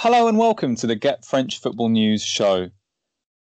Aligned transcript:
Hello 0.00 0.28
and 0.28 0.36
welcome 0.36 0.76
to 0.76 0.86
the 0.86 0.94
Get 0.94 1.24
French 1.24 1.58
Football 1.58 1.88
News 1.88 2.22
show. 2.22 2.68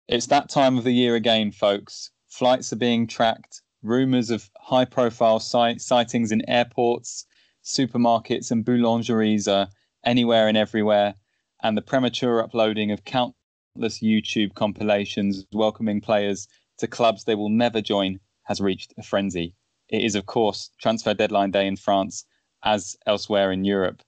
It's 0.07 0.29
that 0.29 0.49
time 0.49 0.79
of 0.79 0.85
the 0.85 0.93
year 0.93 1.17
again, 1.17 1.51
folks. 1.51 2.13
Flights 2.29 2.73
are 2.73 2.77
being 2.77 3.09
tracked, 3.09 3.61
rumours 3.83 4.31
of 4.31 4.49
high 4.61 4.85
profile 4.85 5.41
sight- 5.41 5.81
sightings 5.81 6.31
in 6.31 6.49
airports, 6.49 7.27
supermarkets, 7.65 8.53
and 8.53 8.65
boulangeries 8.65 9.49
are 9.49 9.69
anywhere 10.05 10.47
and 10.47 10.57
everywhere, 10.57 11.17
and 11.65 11.77
the 11.77 11.83
premature 11.83 12.41
uploading 12.41 12.93
of 12.93 13.05
countless 13.05 13.99
YouTube 14.01 14.55
compilations 14.55 15.45
welcoming 15.53 16.01
players 16.01 16.47
to 16.79 16.87
clubs 16.87 17.25
they 17.25 17.35
will 17.35 17.51
never 17.51 17.81
join 17.81 18.21
has 18.45 18.61
reached 18.61 18.95
a 18.97 19.03
frenzy. 19.03 19.57
It 19.89 20.03
is, 20.03 20.15
of 20.15 20.27
course, 20.27 20.71
transfer 20.81 21.15
deadline 21.15 21.51
day 21.51 21.67
in 21.67 21.75
France, 21.75 22.25
as 22.63 22.97
elsewhere 23.07 23.51
in 23.51 23.65
Europe 23.65 24.05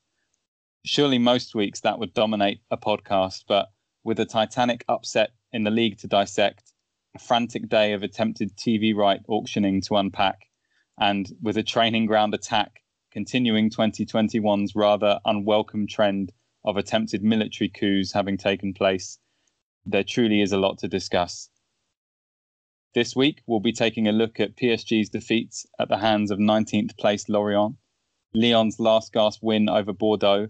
surely 0.87 1.18
most 1.18 1.53
weeks 1.53 1.80
that 1.80 1.98
would 1.98 2.14
dominate 2.14 2.61
a 2.71 2.77
podcast, 2.77 3.43
but 3.49 3.67
with 4.04 4.21
a 4.21 4.25
titanic 4.25 4.85
upset 4.89 5.31
in 5.53 5.64
the 5.64 5.71
league 5.71 5.99
to 5.99 6.07
dissect, 6.07 6.72
a 7.17 7.18
frantic 7.18 7.68
day 7.68 7.93
of 7.93 8.04
attempted 8.04 8.57
TV 8.57 8.94
right 8.94 9.21
auctioning 9.27 9.80
to 9.80 9.96
unpack, 9.96 10.46
and 10.96 11.32
with 11.43 11.57
a 11.57 11.63
training 11.63 12.07
ground 12.07 12.35
attack 12.35 12.85
continuing 13.11 13.68
2021's 13.68 14.77
rather 14.77 15.18
unwelcome 15.25 15.89
trend 15.89 16.32
of 16.64 16.77
attempted 16.77 17.21
military 17.21 17.68
coups 17.68 18.13
having 18.13 18.36
taken 18.36 18.72
place, 18.72 19.18
there 19.85 20.05
truly 20.05 20.41
is 20.41 20.53
a 20.53 20.58
lot 20.58 20.79
to 20.79 20.86
discuss. 20.86 21.50
This 22.94 23.16
week, 23.16 23.43
we'll 23.46 23.58
be 23.58 23.72
taking 23.72 24.07
a 24.07 24.13
look 24.13 24.39
at 24.39 24.57
PSG's 24.57 25.08
defeats 25.08 25.66
at 25.80 25.89
the 25.89 25.99
hands 25.99 26.30
of 26.30 26.39
19th 26.39 26.96
place 26.96 27.29
Lorient, 27.29 27.75
Lyon's 28.35 28.79
last 28.79 29.13
gasp 29.13 29.43
win 29.43 29.68
over 29.68 29.93
Bordeaux, 29.93 30.46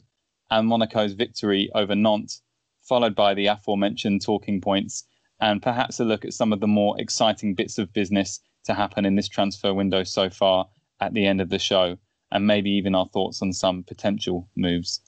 and 0.50 0.68
Monaco's 0.68 1.14
victory 1.14 1.70
over 1.74 1.94
Nantes, 1.94 2.42
followed 2.82 3.14
by 3.14 3.34
the 3.34 3.46
aforementioned 3.46 4.22
talking 4.22 4.60
points, 4.60 5.04
and 5.40 5.62
perhaps 5.62 6.00
a 6.00 6.04
look 6.04 6.24
at 6.24 6.32
some 6.32 6.52
of 6.52 6.60
the 6.60 6.66
more 6.66 6.98
exciting 7.00 7.54
bits 7.54 7.78
of 7.78 7.92
business 7.92 8.40
to 8.64 8.74
happen 8.74 9.04
in 9.04 9.16
this 9.16 9.28
transfer 9.28 9.74
window 9.74 10.04
so 10.04 10.30
far 10.30 10.68
at 11.00 11.14
the 11.14 11.26
end 11.26 11.40
of 11.40 11.48
the 11.48 11.58
show, 11.58 11.96
and 12.30 12.46
maybe 12.46 12.70
even 12.70 12.94
our 12.94 13.06
thoughts 13.06 13.42
on 13.42 13.52
some 13.52 13.82
potential 13.82 14.48
moves. 14.56 15.00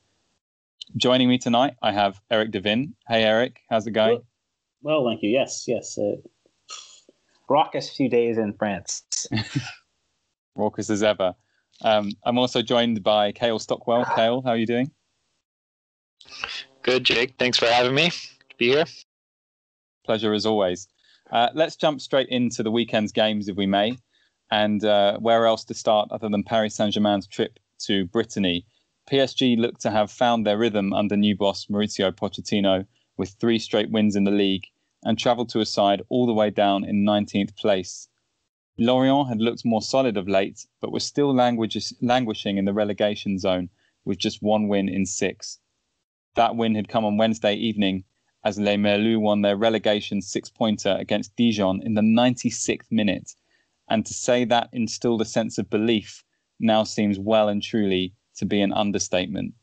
Joining 0.97 1.28
me 1.28 1.39
tonight, 1.39 1.75
I 1.83 1.92
have 1.92 2.20
Eric 2.30 2.50
Devin. 2.50 2.95
Hey, 3.06 3.25
Eric, 3.25 3.61
how's 3.69 3.86
it 3.86 3.92
going? 3.92 4.23
Well, 4.80 5.02
well 5.02 5.11
thank 5.11 5.23
you. 5.23 5.30
Yes, 5.30 5.64
yes. 5.67 5.98
Uh, 5.98 6.17
raucous 7.48 7.95
few 7.95 8.08
days 8.08 8.39
in 8.39 8.55
France. 8.55 9.05
raucous 10.55 10.91
as 10.91 11.02
ever. 11.02 11.34
Um, 11.83 12.11
I'm 12.25 12.39
also 12.39 12.62
joined 12.62 13.02
by 13.02 13.33
Kale 13.33 13.58
Stockwell. 13.58 14.05
Kale, 14.17 14.42
how 14.42 14.50
are 14.50 14.56
you 14.56 14.67
doing? 14.67 14.91
Good, 16.83 17.05
Jake. 17.05 17.34
Thanks 17.38 17.58
for 17.58 17.66
having 17.66 17.94
me. 17.94 18.11
to 18.11 18.56
be 18.58 18.69
here. 18.69 18.84
Pleasure 20.05 20.33
as 20.33 20.47
always. 20.47 20.88
Uh, 21.30 21.48
let's 21.55 21.77
jump 21.77 22.00
straight 22.00 22.28
into 22.28 22.62
the 22.62 22.70
weekend's 22.70 23.12
games, 23.12 23.48
if 23.48 23.56
we 23.56 23.66
may. 23.66 23.98
And 24.50 24.83
uh, 24.84 25.19
where 25.19 25.44
else 25.46 25.64
to 25.64 25.74
start 25.74 26.11
other 26.11 26.28
than 26.28 26.42
Paris 26.42 26.74
Saint 26.74 26.94
Germain's 26.94 27.27
trip 27.27 27.58
to 27.80 28.06
Brittany? 28.06 28.64
PSG 29.11 29.58
look 29.58 29.78
to 29.78 29.91
have 29.91 30.11
found 30.11 30.46
their 30.46 30.58
rhythm 30.58 30.92
under 30.92 31.16
new 31.16 31.36
boss 31.36 31.66
Mauricio 31.66 32.11
Pochettino 32.12 32.86
with 33.16 33.30
three 33.41 33.58
straight 33.58 33.91
wins 33.91 34.16
in 34.16 34.24
the 34.24 34.30
league 34.30 34.64
and 35.02 35.19
travelled 35.19 35.48
to 35.50 35.61
a 35.61 35.66
side 35.66 36.02
all 36.08 36.27
the 36.27 36.33
way 36.33 36.50
down 36.50 36.84
in 36.84 37.05
19th 37.05 37.56
place. 37.56 38.08
Lorient 38.78 39.28
had 39.28 39.41
looked 39.41 39.64
more 39.64 39.83
solid 39.83 40.16
of 40.16 40.28
late, 40.28 40.66
but 40.80 40.92
was 40.92 41.05
still 41.05 41.34
languishing 41.34 42.58
in 42.58 42.64
the 42.64 42.72
relegation 42.72 43.39
zone 43.39 43.69
with 44.05 44.19
just 44.19 44.42
one 44.42 44.69
win 44.69 44.89
in 44.89 45.05
six. 45.05 45.58
That 46.34 46.56
win 46.56 46.74
had 46.74 46.88
come 46.88 47.04
on 47.04 47.16
Wednesday 47.16 47.54
evening 47.54 48.04
as 48.44 48.58
Les 48.58 48.76
Merlus 48.76 49.20
won 49.20 49.42
their 49.42 49.56
relegation 49.56 50.22
six 50.22 50.48
pointer 50.48 50.96
against 50.98 51.34
Dijon 51.36 51.82
in 51.82 51.94
the 51.94 52.02
96th 52.02 52.90
minute. 52.90 53.34
And 53.89 54.06
to 54.06 54.14
say 54.14 54.44
that 54.44 54.68
instilled 54.72 55.20
a 55.20 55.24
sense 55.24 55.58
of 55.58 55.70
belief 55.70 56.24
now 56.61 56.84
seems 56.84 57.18
well 57.18 57.48
and 57.48 57.62
truly 57.62 58.14
to 58.36 58.46
be 58.46 58.61
an 58.61 58.72
understatement. 58.72 59.55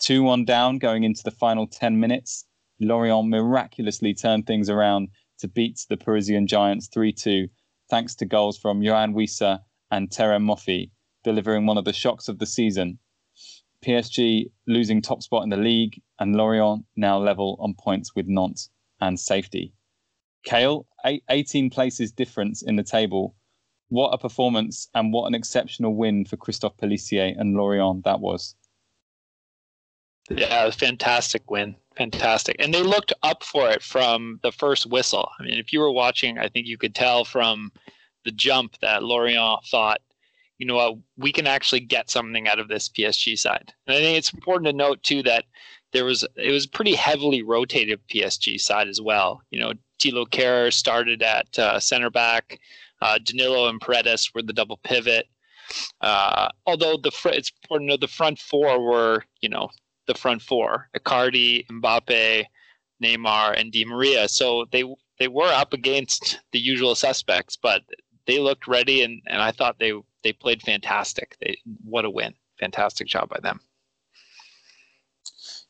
2 0.00 0.22
1 0.22 0.44
down 0.44 0.78
going 0.78 1.04
into 1.04 1.22
the 1.22 1.30
final 1.30 1.66
10 1.66 1.98
minutes, 1.98 2.46
Lorient 2.80 3.28
miraculously 3.28 4.14
turned 4.14 4.46
things 4.46 4.68
around 4.68 5.08
to 5.38 5.48
beat 5.48 5.84
the 5.88 5.96
Parisian 5.96 6.46
Giants 6.46 6.88
3 6.88 7.12
2, 7.12 7.48
thanks 7.90 8.14
to 8.16 8.26
goals 8.26 8.58
from 8.58 8.80
Yoane 8.80 9.14
Wissa 9.14 9.60
and 9.90 10.10
Terem 10.10 10.44
Moffi, 10.44 10.90
delivering 11.24 11.66
one 11.66 11.78
of 11.78 11.84
the 11.84 11.92
shocks 11.92 12.28
of 12.28 12.38
the 12.38 12.46
season 12.46 12.98
PSG 13.86 14.50
losing 14.66 15.00
top 15.00 15.22
spot 15.22 15.44
in 15.44 15.50
the 15.50 15.56
league, 15.56 16.00
and 16.18 16.34
Lorient 16.34 16.84
now 16.96 17.18
level 17.18 17.56
on 17.60 17.74
points 17.74 18.14
with 18.14 18.26
Nantes 18.26 18.70
and 19.00 19.18
safety. 19.18 19.72
Kale, 20.44 20.86
18 21.28 21.70
places 21.70 22.12
difference 22.12 22.62
in 22.62 22.76
the 22.76 22.82
table. 22.82 23.34
What 23.88 24.10
a 24.10 24.18
performance 24.18 24.88
and 24.94 25.12
what 25.12 25.26
an 25.26 25.34
exceptional 25.34 25.94
win 25.94 26.24
for 26.24 26.36
Christophe 26.36 26.76
Pélissier 26.76 27.38
and 27.38 27.54
Lorient 27.54 28.04
that 28.04 28.20
was. 28.20 28.56
Yeah, 30.28 30.64
it 30.64 30.66
was 30.66 30.74
fantastic 30.74 31.48
win. 31.50 31.76
Fantastic. 31.96 32.56
And 32.58 32.74
they 32.74 32.82
looked 32.82 33.12
up 33.22 33.44
for 33.44 33.70
it 33.70 33.82
from 33.82 34.40
the 34.42 34.50
first 34.50 34.86
whistle. 34.86 35.30
I 35.38 35.44
mean, 35.44 35.58
if 35.58 35.72
you 35.72 35.80
were 35.80 35.92
watching, 35.92 36.38
I 36.38 36.48
think 36.48 36.66
you 36.66 36.76
could 36.76 36.94
tell 36.94 37.24
from 37.24 37.70
the 38.24 38.32
jump 38.32 38.76
that 38.80 39.04
Lorient 39.04 39.64
thought 39.66 40.00
you 40.58 40.66
know 40.66 40.76
what, 40.76 40.98
we 41.16 41.32
can 41.32 41.46
actually 41.46 41.80
get 41.80 42.10
something 42.10 42.48
out 42.48 42.58
of 42.58 42.68
this 42.68 42.88
PSG 42.88 43.38
side. 43.38 43.72
And 43.86 43.96
I 43.96 44.00
think 44.00 44.16
it's 44.16 44.32
important 44.32 44.66
to 44.66 44.72
note 44.72 45.02
too 45.02 45.22
that 45.24 45.44
there 45.92 46.04
was 46.04 46.26
it 46.36 46.50
was 46.50 46.66
pretty 46.66 46.94
heavily 46.94 47.42
rotated 47.42 48.00
PSG 48.08 48.60
side 48.60 48.88
as 48.88 49.00
well. 49.00 49.42
You 49.50 49.60
know, 49.60 49.72
Thilo 50.00 50.26
Kehrer 50.28 50.72
started 50.72 51.22
at 51.22 51.58
uh, 51.58 51.80
center 51.80 52.10
back. 52.10 52.58
Uh, 53.02 53.18
Danilo 53.22 53.68
and 53.68 53.80
Paredes 53.80 54.30
were 54.34 54.42
the 54.42 54.52
double 54.52 54.78
pivot. 54.78 55.26
Uh, 56.00 56.48
although 56.66 56.96
the 57.02 57.10
fr- 57.10 57.30
it's 57.30 57.52
important 57.62 57.88
to 57.88 57.94
know 57.94 57.98
the 57.98 58.08
front 58.08 58.38
four 58.38 58.80
were 58.80 59.24
you 59.40 59.48
know 59.48 59.68
the 60.06 60.14
front 60.14 60.40
four: 60.42 60.88
Icardi, 60.96 61.66
Mbappe, 61.66 62.44
Neymar, 63.02 63.60
and 63.60 63.72
Di 63.72 63.84
Maria. 63.84 64.28
So 64.28 64.66
they 64.70 64.84
they 65.18 65.28
were 65.28 65.52
up 65.52 65.72
against 65.72 66.40
the 66.52 66.58
usual 66.58 66.94
suspects, 66.94 67.56
but 67.56 67.82
they 68.26 68.38
looked 68.38 68.66
ready, 68.66 69.02
and, 69.02 69.22
and 69.26 69.40
I 69.40 69.52
thought 69.52 69.78
they 69.78 69.92
they 70.26 70.32
played 70.32 70.60
fantastic. 70.60 71.36
They, 71.40 71.56
what 71.84 72.04
a 72.04 72.10
win! 72.10 72.34
Fantastic 72.58 73.06
job 73.06 73.28
by 73.28 73.38
them. 73.40 73.60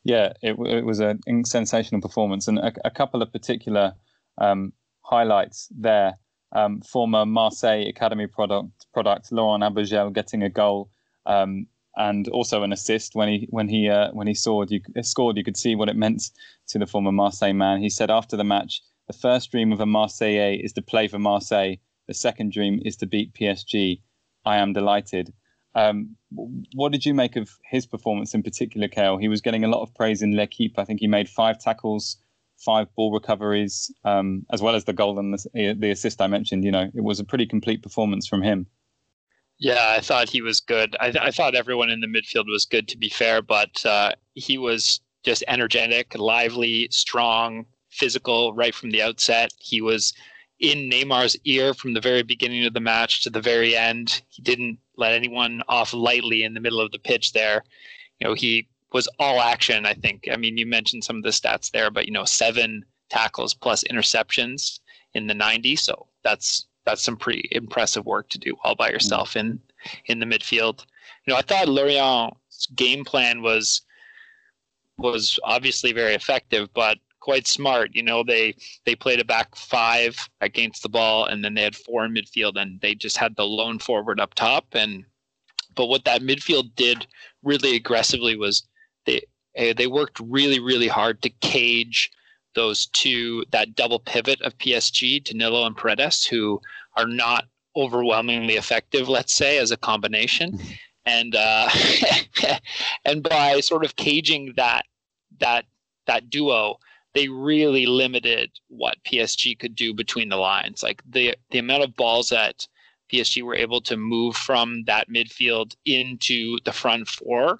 Yeah, 0.03 0.33
it, 0.41 0.57
it 0.65 0.83
was 0.83 0.99
a 0.99 1.19
sensational 1.45 2.01
performance, 2.01 2.47
and 2.47 2.57
a, 2.57 2.73
a 2.83 2.89
couple 2.89 3.21
of 3.21 3.31
particular 3.31 3.93
um, 4.39 4.73
highlights 5.01 5.67
there. 5.77 6.17
Um, 6.53 6.81
former 6.81 7.23
Marseille 7.25 7.87
academy 7.87 8.25
product 8.25 8.87
product 8.93 9.31
Laurent 9.31 9.63
Abergel 9.63 10.11
getting 10.11 10.41
a 10.41 10.49
goal 10.49 10.89
um, 11.25 11.67
and 11.97 12.27
also 12.29 12.63
an 12.63 12.71
assist 12.71 13.13
when 13.13 13.27
he 13.27 13.47
when 13.51 13.69
he 13.69 13.89
uh, 13.89 14.09
when 14.13 14.25
he 14.25 14.33
scored. 14.33 14.71
You 14.71 14.81
scored. 15.03 15.37
You 15.37 15.43
could 15.43 15.57
see 15.57 15.75
what 15.75 15.89
it 15.89 15.95
meant 15.95 16.31
to 16.69 16.79
the 16.79 16.87
former 16.87 17.11
Marseille 17.11 17.53
man. 17.53 17.79
He 17.79 17.89
said 17.91 18.09
after 18.09 18.35
the 18.35 18.43
match, 18.43 18.81
"The 19.05 19.13
first 19.13 19.51
dream 19.51 19.71
of 19.71 19.81
a 19.81 19.85
Marseillais 19.85 20.63
is 20.63 20.73
to 20.73 20.81
play 20.81 21.07
for 21.07 21.19
Marseille. 21.19 21.75
The 22.07 22.15
second 22.15 22.53
dream 22.53 22.81
is 22.83 22.95
to 22.97 23.05
beat 23.05 23.33
PSG. 23.33 23.99
I 24.47 24.57
am 24.57 24.71
delighted. 24.73 25.33
Um, 25.75 26.15
what 26.73 26.91
did 26.91 27.05
you 27.05 27.13
make 27.13 27.35
of 27.35 27.49
his 27.69 27.85
performance 27.85 28.33
in 28.33 28.41
particular, 28.41 28.87
Kale? 28.87 29.17
He 29.17 29.27
was 29.27 29.41
getting 29.41 29.63
a 29.63 29.67
lot 29.67 29.81
of 29.81 29.93
praise 29.93 30.21
in 30.21 30.35
L'Equipe. 30.35 30.79
I 30.79 30.85
think 30.85 30.99
he 31.01 31.07
made 31.07 31.27
five 31.29 31.59
tackles, 31.59 32.17
five 32.57 32.87
ball 32.95 33.11
recoveries, 33.13 33.93
um, 34.05 34.45
as 34.51 34.61
well 34.61 34.75
as 34.75 34.85
the 34.85 34.93
goal 34.93 35.19
and 35.19 35.33
the, 35.33 35.75
the 35.77 35.91
assist 35.91 36.21
I 36.21 36.27
mentioned. 36.27 36.63
You 36.63 36.71
know, 36.71 36.89
it 36.95 37.03
was 37.03 37.19
a 37.19 37.25
pretty 37.25 37.45
complete 37.45 37.83
performance 37.83 38.25
from 38.25 38.41
him. 38.41 38.65
Yeah, 39.59 39.95
I 39.97 40.01
thought 40.01 40.29
he 40.29 40.41
was 40.41 40.59
good. 40.59 40.95
I, 40.99 41.11
th- 41.11 41.23
I 41.23 41.31
thought 41.31 41.55
everyone 41.55 41.89
in 41.89 41.99
the 41.99 42.07
midfield 42.07 42.47
was 42.47 42.65
good, 42.65 42.87
to 42.87 42.97
be 42.97 43.09
fair, 43.09 43.41
but 43.41 43.85
uh, 43.85 44.11
he 44.33 44.57
was 44.57 45.01
just 45.23 45.43
energetic, 45.47 46.15
lively, 46.17 46.87
strong, 46.91 47.65
physical 47.89 48.53
right 48.53 48.73
from 48.73 48.91
the 48.91 49.01
outset. 49.01 49.51
He 49.59 49.81
was 49.81 50.13
in 50.59 50.89
Neymar's 50.89 51.37
ear 51.45 51.73
from 51.73 51.93
the 51.93 52.01
very 52.01 52.23
beginning 52.23 52.65
of 52.65 52.73
the 52.73 52.79
match 52.79 53.23
to 53.23 53.29
the 53.29 53.41
very 53.41 53.75
end. 53.75 54.21
He 54.29 54.41
didn't 54.41 54.79
let 54.95 55.13
anyone 55.13 55.61
off 55.67 55.93
lightly 55.93 56.43
in 56.43 56.53
the 56.53 56.59
middle 56.59 56.81
of 56.81 56.91
the 56.91 56.99
pitch 56.99 57.33
there. 57.33 57.63
You 58.19 58.27
know, 58.27 58.33
he 58.33 58.67
was 58.91 59.07
all 59.19 59.41
action, 59.41 59.85
I 59.85 59.93
think. 59.93 60.27
I 60.31 60.37
mean, 60.37 60.57
you 60.57 60.65
mentioned 60.65 61.03
some 61.03 61.17
of 61.17 61.23
the 61.23 61.29
stats 61.29 61.71
there, 61.71 61.91
but 61.91 62.05
you 62.05 62.11
know, 62.11 62.25
seven 62.25 62.83
tackles 63.09 63.53
plus 63.53 63.83
interceptions 63.85 64.79
in 65.13 65.27
the 65.27 65.33
90. 65.33 65.75
So 65.75 66.07
that's 66.23 66.67
that's 66.85 67.03
some 67.03 67.17
pretty 67.17 67.47
impressive 67.51 68.05
work 68.05 68.29
to 68.29 68.39
do 68.39 68.55
all 68.63 68.75
by 68.75 68.89
yourself 68.89 69.35
in 69.35 69.59
in 70.05 70.19
the 70.19 70.25
midfield. 70.25 70.85
You 71.25 71.33
know, 71.33 71.37
I 71.37 71.41
thought 71.41 71.67
Lorient's 71.67 72.67
game 72.75 73.03
plan 73.05 73.41
was 73.41 73.81
was 74.97 75.37
obviously 75.43 75.91
very 75.91 76.15
effective, 76.15 76.69
but 76.73 76.97
quite 77.27 77.45
smart. 77.45 77.89
You 77.93 78.03
know, 78.03 78.23
they 78.23 78.55
they 78.85 78.95
played 78.95 79.19
a 79.19 79.25
back 79.25 79.53
five 79.53 80.15
against 80.39 80.81
the 80.81 80.89
ball, 80.89 81.25
and 81.25 81.43
then 81.43 81.55
they 81.55 81.63
had 81.63 81.75
four 81.75 82.05
in 82.05 82.13
midfield, 82.13 82.55
and 82.55 82.79
they 82.79 82.95
just 82.95 83.17
had 83.17 83.35
the 83.35 83.43
lone 83.43 83.79
forward 83.79 84.21
up 84.21 84.33
top. 84.33 84.65
And 84.71 85.03
but 85.75 85.87
what 85.87 86.05
that 86.05 86.21
midfield 86.21 86.73
did 86.75 87.05
really 87.43 87.75
aggressively 87.75 88.37
was 88.37 88.63
they 89.05 89.21
Uh, 89.59 89.73
they 89.73 89.87
worked 89.87 90.19
really, 90.37 90.59
really 90.59 90.87
hard 90.87 91.21
to 91.21 91.29
cage 91.55 92.11
those 92.53 92.87
two, 93.01 93.43
that 93.51 93.75
double 93.75 93.99
pivot 93.99 94.39
of 94.41 94.57
PSG, 94.57 95.23
Danilo 95.23 95.65
and 95.65 95.75
Paredes, 95.75 96.25
who 96.25 96.61
are 96.95 97.07
not 97.07 97.43
overwhelmingly 97.75 98.55
effective, 98.55 99.09
let's 99.09 99.35
say, 99.35 99.57
as 99.57 99.71
a 99.71 99.77
combination. 99.77 100.59
And 101.05 101.35
uh, 101.35 101.69
and 103.05 103.21
by 103.23 103.59
sort 103.61 103.83
of 103.85 103.95
caging 103.95 104.53
that 104.55 104.85
that 105.39 105.65
that 106.05 106.29
duo, 106.29 106.79
they 107.13 107.27
really 107.27 107.85
limited 107.85 108.51
what 108.67 108.97
PSG 109.05 109.57
could 109.57 109.75
do 109.75 109.93
between 109.93 110.29
the 110.29 110.37
lines. 110.37 110.83
Like 110.83 111.01
the 111.09 111.35
the 111.51 111.59
amount 111.59 111.83
of 111.83 111.95
balls 111.95 112.29
that 112.29 112.67
PSG 113.11 113.43
were 113.43 113.55
able 113.55 113.81
to 113.81 113.97
move 113.97 114.35
from 114.35 114.83
that 114.85 115.09
midfield 115.09 115.75
into 115.85 116.57
the 116.65 116.73
front 116.73 117.07
four, 117.07 117.59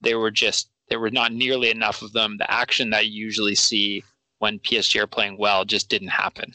they 0.00 0.14
were 0.14 0.30
just 0.30 0.70
there 0.88 1.00
were 1.00 1.10
not 1.10 1.32
nearly 1.32 1.70
enough 1.70 2.02
of 2.02 2.12
them. 2.12 2.36
The 2.38 2.50
action 2.50 2.90
that 2.90 3.08
you 3.08 3.24
usually 3.24 3.54
see 3.54 4.02
when 4.38 4.58
PSG 4.60 5.00
are 5.00 5.06
playing 5.06 5.36
well 5.38 5.64
just 5.64 5.88
didn't 5.88 6.08
happen. 6.08 6.52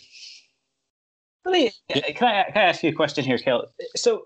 Can 1.46 1.56
I, 1.56 2.12
can 2.12 2.28
I 2.28 2.60
ask 2.60 2.84
you 2.84 2.92
a 2.92 2.94
question 2.94 3.26
here, 3.26 3.38
Kale? 3.38 3.66
So 3.96 4.26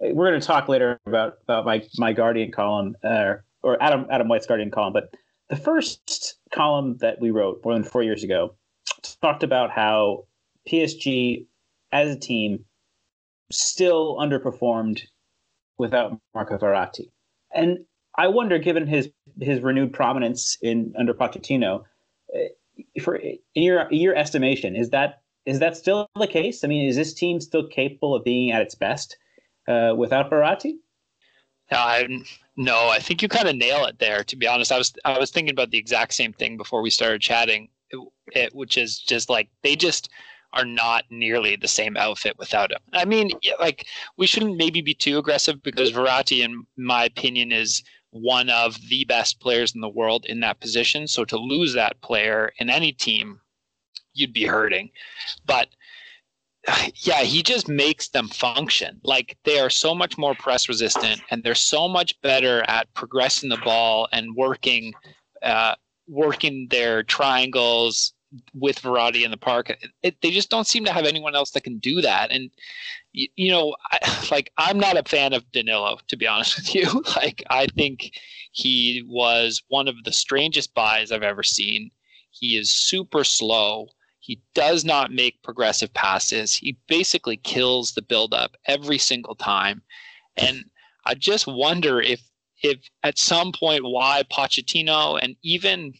we're 0.00 0.28
going 0.28 0.40
to 0.40 0.46
talk 0.46 0.68
later 0.68 1.00
about 1.06 1.34
about 1.44 1.64
my 1.64 1.84
my 1.96 2.12
Guardian 2.12 2.50
column 2.50 2.96
uh, 3.04 3.34
or 3.62 3.82
Adam 3.82 4.06
Adam 4.10 4.28
White's 4.28 4.46
Guardian 4.46 4.70
column, 4.70 4.92
but 4.92 5.14
the 5.48 5.56
first 5.56 6.38
column 6.52 6.96
that 6.98 7.20
we 7.20 7.30
wrote 7.30 7.60
more 7.64 7.74
than 7.74 7.84
four 7.84 8.02
years 8.02 8.22
ago 8.22 8.54
talked 9.22 9.42
about 9.42 9.70
how 9.70 10.24
PSG 10.68 11.46
as 11.92 12.14
a 12.14 12.18
team 12.18 12.64
still 13.50 14.16
underperformed 14.16 15.00
without 15.78 16.18
Marco 16.34 16.58
Verratti, 16.58 17.10
and 17.54 17.78
I 18.16 18.26
wonder, 18.26 18.58
given 18.58 18.86
his 18.86 19.10
his 19.40 19.60
renewed 19.60 19.92
prominence 19.92 20.58
in 20.60 20.92
under 20.98 21.14
Pochettino, 21.14 21.84
uh, 22.34 22.38
for 23.00 23.16
in 23.16 23.38
your 23.54 23.82
in 23.82 24.00
your 24.00 24.16
estimation, 24.16 24.74
is 24.74 24.90
that 24.90 25.22
is 25.46 25.60
that 25.60 25.76
still 25.76 26.08
the 26.18 26.26
case? 26.26 26.64
I 26.64 26.66
mean, 26.66 26.88
is 26.88 26.96
this 26.96 27.14
team 27.14 27.40
still 27.40 27.66
capable 27.66 28.14
of 28.14 28.24
being 28.24 28.50
at 28.50 28.60
its 28.60 28.74
best 28.74 29.16
uh, 29.66 29.94
without 29.96 30.30
Verratti? 30.30 30.74
Uh, 31.70 32.04
no, 32.56 32.88
I 32.88 32.98
think 32.98 33.22
you 33.22 33.28
kind 33.28 33.48
of 33.48 33.56
nail 33.56 33.84
it 33.84 33.98
there. 33.98 34.24
To 34.24 34.36
be 34.36 34.46
honest, 34.46 34.72
I 34.72 34.78
was 34.78 34.92
I 35.04 35.18
was 35.18 35.30
thinking 35.30 35.52
about 35.52 35.70
the 35.70 35.78
exact 35.78 36.14
same 36.14 36.32
thing 36.32 36.56
before 36.56 36.82
we 36.82 36.90
started 36.90 37.20
chatting, 37.20 37.68
it, 38.32 38.54
which 38.54 38.76
is 38.76 38.98
just 38.98 39.30
like 39.30 39.48
they 39.62 39.76
just 39.76 40.10
are 40.54 40.64
not 40.64 41.04
nearly 41.10 41.56
the 41.56 41.68
same 41.68 41.96
outfit 41.96 42.38
without 42.38 42.72
him. 42.72 42.78
I 42.94 43.04
mean, 43.04 43.30
like 43.60 43.86
we 44.16 44.26
shouldn't 44.26 44.56
maybe 44.56 44.80
be 44.80 44.94
too 44.94 45.18
aggressive 45.18 45.62
because 45.62 45.92
Verratti, 45.92 46.42
in 46.42 46.66
my 46.76 47.04
opinion, 47.04 47.52
is 47.52 47.82
one 48.10 48.48
of 48.48 48.76
the 48.88 49.04
best 49.04 49.40
players 49.40 49.74
in 49.74 49.80
the 49.80 49.88
world 49.88 50.24
in 50.24 50.40
that 50.40 50.60
position. 50.60 51.06
So 51.06 51.24
to 51.26 51.36
lose 51.36 51.74
that 51.74 52.00
player 52.00 52.52
in 52.58 52.70
any 52.70 52.92
team, 52.92 53.40
you'd 54.14 54.32
be 54.32 54.46
hurting. 54.46 54.90
But 55.44 55.68
yeah, 56.96 57.22
he 57.22 57.42
just 57.42 57.68
makes 57.68 58.08
them 58.08 58.28
function. 58.28 59.00
Like 59.02 59.36
they 59.44 59.58
are 59.58 59.70
so 59.70 59.94
much 59.94 60.18
more 60.18 60.34
press 60.34 60.68
resistant, 60.68 61.22
and 61.30 61.42
they're 61.42 61.54
so 61.54 61.88
much 61.88 62.20
better 62.22 62.62
at 62.68 62.92
progressing 62.94 63.48
the 63.48 63.58
ball 63.58 64.08
and 64.12 64.34
working, 64.36 64.94
uh, 65.42 65.74
working 66.06 66.68
their 66.70 67.02
triangles 67.02 68.12
with 68.54 68.80
Verratti 68.82 69.24
in 69.24 69.30
the 69.30 69.38
park. 69.38 69.74
It, 70.02 70.16
they 70.20 70.30
just 70.30 70.50
don't 70.50 70.66
seem 70.66 70.84
to 70.84 70.92
have 70.92 71.06
anyone 71.06 71.34
else 71.34 71.52
that 71.52 71.64
can 71.64 71.78
do 71.78 72.02
that. 72.02 72.30
And 72.30 72.50
you, 73.12 73.28
you 73.36 73.50
know, 73.50 73.74
I, 73.90 74.26
like 74.30 74.52
I'm 74.58 74.78
not 74.78 74.98
a 74.98 75.08
fan 75.08 75.32
of 75.32 75.50
Danilo, 75.52 75.98
to 76.08 76.16
be 76.16 76.26
honest 76.26 76.56
with 76.56 76.74
you. 76.74 77.02
like 77.16 77.42
I 77.50 77.66
think 77.66 78.12
he 78.52 79.04
was 79.06 79.62
one 79.68 79.88
of 79.88 79.96
the 80.04 80.12
strangest 80.12 80.74
buys 80.74 81.12
I've 81.12 81.22
ever 81.22 81.42
seen. 81.42 81.90
He 82.30 82.56
is 82.56 82.70
super 82.70 83.24
slow. 83.24 83.88
He 84.28 84.42
does 84.52 84.84
not 84.84 85.10
make 85.10 85.42
progressive 85.42 85.94
passes. 85.94 86.54
He 86.54 86.76
basically 86.86 87.38
kills 87.38 87.92
the 87.92 88.02
buildup 88.02 88.58
every 88.66 88.98
single 88.98 89.34
time. 89.34 89.80
And 90.36 90.66
I 91.06 91.14
just 91.14 91.46
wonder 91.46 92.02
if 92.02 92.20
if 92.62 92.78
at 93.02 93.16
some 93.16 93.52
point 93.52 93.84
why 93.84 94.24
Pochettino 94.30 95.18
and 95.22 95.34
even 95.42 95.94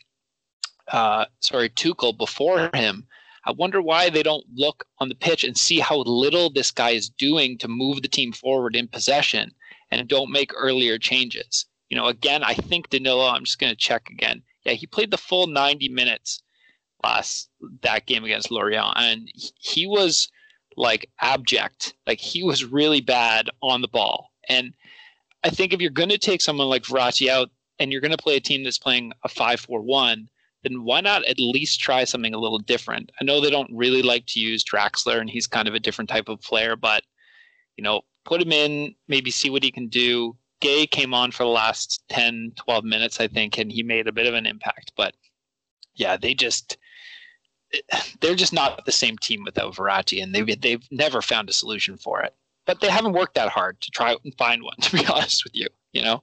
uh, 0.88 1.24
sorry, 1.40 1.70
Tuchel 1.70 2.18
before 2.18 2.68
him. 2.74 3.06
I 3.46 3.52
wonder 3.52 3.80
why 3.80 4.10
they 4.10 4.22
don't 4.22 4.44
look 4.54 4.84
on 4.98 5.08
the 5.08 5.14
pitch 5.14 5.42
and 5.42 5.56
see 5.56 5.78
how 5.78 6.00
little 6.00 6.50
this 6.50 6.70
guy 6.70 6.90
is 6.90 7.08
doing 7.08 7.56
to 7.56 7.66
move 7.66 8.02
the 8.02 8.08
team 8.08 8.32
forward 8.32 8.76
in 8.76 8.88
possession 8.88 9.54
and 9.90 10.06
don't 10.06 10.30
make 10.30 10.52
earlier 10.54 10.98
changes. 10.98 11.64
You 11.88 11.96
know, 11.96 12.08
again, 12.08 12.44
I 12.44 12.52
think 12.52 12.90
Danilo, 12.90 13.26
I'm 13.26 13.44
just 13.44 13.58
going 13.58 13.72
to 13.72 13.76
check 13.76 14.10
again. 14.10 14.42
Yeah, 14.64 14.74
he 14.74 14.86
played 14.86 15.10
the 15.10 15.16
full 15.16 15.46
90 15.46 15.88
minutes 15.88 16.42
last 17.02 17.50
that 17.82 18.06
game 18.06 18.24
against 18.24 18.50
Lorient 18.50 18.94
and 18.96 19.30
he 19.34 19.86
was 19.86 20.28
like 20.76 21.10
abject. 21.20 21.94
Like 22.06 22.18
he 22.18 22.42
was 22.42 22.64
really 22.64 23.00
bad 23.00 23.50
on 23.62 23.82
the 23.82 23.88
ball. 23.88 24.30
And 24.48 24.72
I 25.44 25.50
think 25.50 25.72
if 25.72 25.80
you're 25.80 25.90
going 25.90 26.08
to 26.08 26.18
take 26.18 26.40
someone 26.40 26.68
like 26.68 26.84
Verratti 26.84 27.28
out 27.28 27.50
and 27.78 27.92
you're 27.92 28.00
going 28.00 28.16
to 28.16 28.22
play 28.22 28.36
a 28.36 28.40
team 28.40 28.64
that's 28.64 28.78
playing 28.78 29.12
a 29.24 29.28
5-4-1, 29.28 30.26
then 30.64 30.82
why 30.84 31.00
not 31.00 31.24
at 31.26 31.38
least 31.38 31.80
try 31.80 32.04
something 32.04 32.34
a 32.34 32.38
little 32.38 32.58
different? 32.58 33.12
I 33.20 33.24
know 33.24 33.40
they 33.40 33.50
don't 33.50 33.70
really 33.72 34.02
like 34.02 34.26
to 34.28 34.40
use 34.40 34.64
Draxler, 34.64 35.20
and 35.20 35.30
he's 35.30 35.46
kind 35.46 35.68
of 35.68 35.74
a 35.74 35.80
different 35.80 36.10
type 36.10 36.28
of 36.28 36.40
player, 36.40 36.74
but 36.74 37.02
you 37.76 37.84
know, 37.84 38.02
put 38.24 38.42
him 38.42 38.50
in, 38.50 38.94
maybe 39.06 39.30
see 39.30 39.50
what 39.50 39.62
he 39.62 39.70
can 39.70 39.86
do. 39.88 40.36
Gueye 40.60 40.90
came 40.90 41.14
on 41.14 41.30
for 41.30 41.44
the 41.44 41.50
last 41.50 42.02
10, 42.08 42.52
12 42.56 42.84
minutes, 42.84 43.20
I 43.20 43.28
think, 43.28 43.58
and 43.58 43.70
he 43.70 43.84
made 43.84 44.08
a 44.08 44.12
bit 44.12 44.26
of 44.26 44.34
an 44.34 44.46
impact. 44.46 44.92
But 44.96 45.14
yeah, 45.94 46.16
they 46.16 46.34
just 46.34 46.76
they're 48.20 48.34
just 48.34 48.52
not 48.52 48.84
the 48.84 48.92
same 48.92 49.16
team 49.18 49.44
without 49.44 49.74
Verratti, 49.74 50.22
and 50.22 50.34
they've 50.34 50.60
they've 50.60 50.86
never 50.90 51.22
found 51.22 51.48
a 51.48 51.52
solution 51.52 51.96
for 51.96 52.22
it. 52.22 52.34
But 52.66 52.80
they 52.80 52.90
haven't 52.90 53.14
worked 53.14 53.34
that 53.34 53.48
hard 53.48 53.80
to 53.80 53.90
try 53.90 54.16
and 54.22 54.34
find 54.36 54.62
one. 54.62 54.76
To 54.82 54.96
be 54.96 55.06
honest 55.06 55.44
with 55.44 55.54
you, 55.54 55.68
you 55.92 56.02
know. 56.02 56.22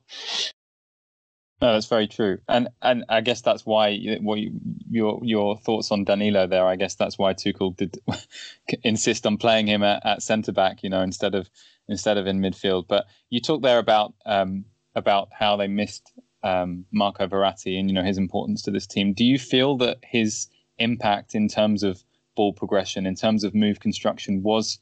No, 1.62 1.74
that's 1.74 1.88
very 1.88 2.08
true, 2.08 2.40
and 2.50 2.68
and 2.82 3.06
I 3.08 3.22
guess 3.22 3.42
that's 3.42 3.66
why 3.66 3.98
what 4.22 4.40
you, 4.40 4.60
your 4.90 5.20
your 5.24 5.58
thoughts 5.58 5.92
on 5.92 6.04
Danilo 6.04 6.48
there. 6.48 6.66
I 6.66 6.76
guess 6.76 6.96
that's 6.96 7.18
why 7.18 7.34
Tuchel 7.34 7.76
did 7.76 7.98
insist 8.84 9.26
on 9.26 9.38
playing 9.38 9.68
him 9.68 9.82
at, 9.82 10.06
at 10.06 10.22
centre 10.22 10.52
back, 10.52 10.84
you 10.84 10.90
know, 10.90 11.02
instead 11.02 11.34
of 11.34 11.50
instead 11.88 12.18
of 12.18 12.28
in 12.28 12.42
midfield. 12.42 12.88
But 12.88 13.06
you 13.30 13.40
talked 13.40 13.64
there 13.64 13.80
about 13.80 14.14
um, 14.26 14.66
about 14.96 15.30
how 15.32 15.56
they 15.56 15.68
missed 15.68 16.12
um, 16.44 16.86
Marco 16.92 17.26
Verratti 17.26 17.80
and 17.80 17.90
you 17.90 17.96
know 17.96 18.04
his 18.04 18.18
importance 18.18 18.62
to 18.64 18.72
this 18.72 18.86
team. 18.86 19.14
Do 19.14 19.24
you 19.24 19.40
feel 19.40 19.78
that 19.78 20.00
his 20.04 20.48
impact 20.78 21.36
in 21.36 21.48
terms 21.48 21.84
of 21.84 22.04
ball 22.36 22.54
progression, 22.54 23.06
in 23.06 23.16
terms 23.16 23.44
of 23.44 23.56
move 23.56 23.80
construction, 23.80 24.44
was 24.44 24.80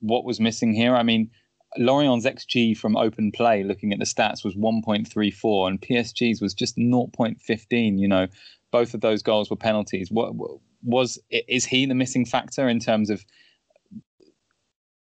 what 0.00 0.24
was 0.24 0.40
missing 0.40 0.74
here? 0.74 0.94
I 0.94 1.02
mean, 1.02 1.30
Lorient's 1.78 2.26
XG 2.26 2.76
from 2.76 2.96
open 2.96 3.32
play, 3.32 3.62
looking 3.62 3.92
at 3.92 3.98
the 3.98 4.04
stats, 4.04 4.44
was 4.44 4.54
1.34, 4.54 5.68
and 5.68 5.80
PSG's 5.80 6.40
was 6.40 6.54
just 6.54 6.76
0.15. 6.76 7.98
You 7.98 8.08
know, 8.08 8.26
both 8.70 8.94
of 8.94 9.00
those 9.00 9.22
goals 9.22 9.50
were 9.50 9.56
penalties. 9.56 10.10
What 10.10 10.32
was 10.82 11.18
is 11.30 11.64
he 11.64 11.86
the 11.86 11.94
missing 11.94 12.24
factor 12.24 12.68
in 12.68 12.78
terms 12.78 13.10
of 13.10 13.24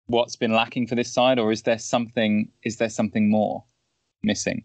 what's 0.07 0.35
been 0.35 0.53
lacking 0.53 0.87
for 0.87 0.95
this 0.95 1.13
side, 1.13 1.39
or 1.39 1.51
is 1.51 1.63
there 1.63 1.79
something? 1.79 2.49
Is 2.63 2.77
there 2.77 2.89
something 2.89 3.29
more 3.29 3.63
missing? 4.23 4.63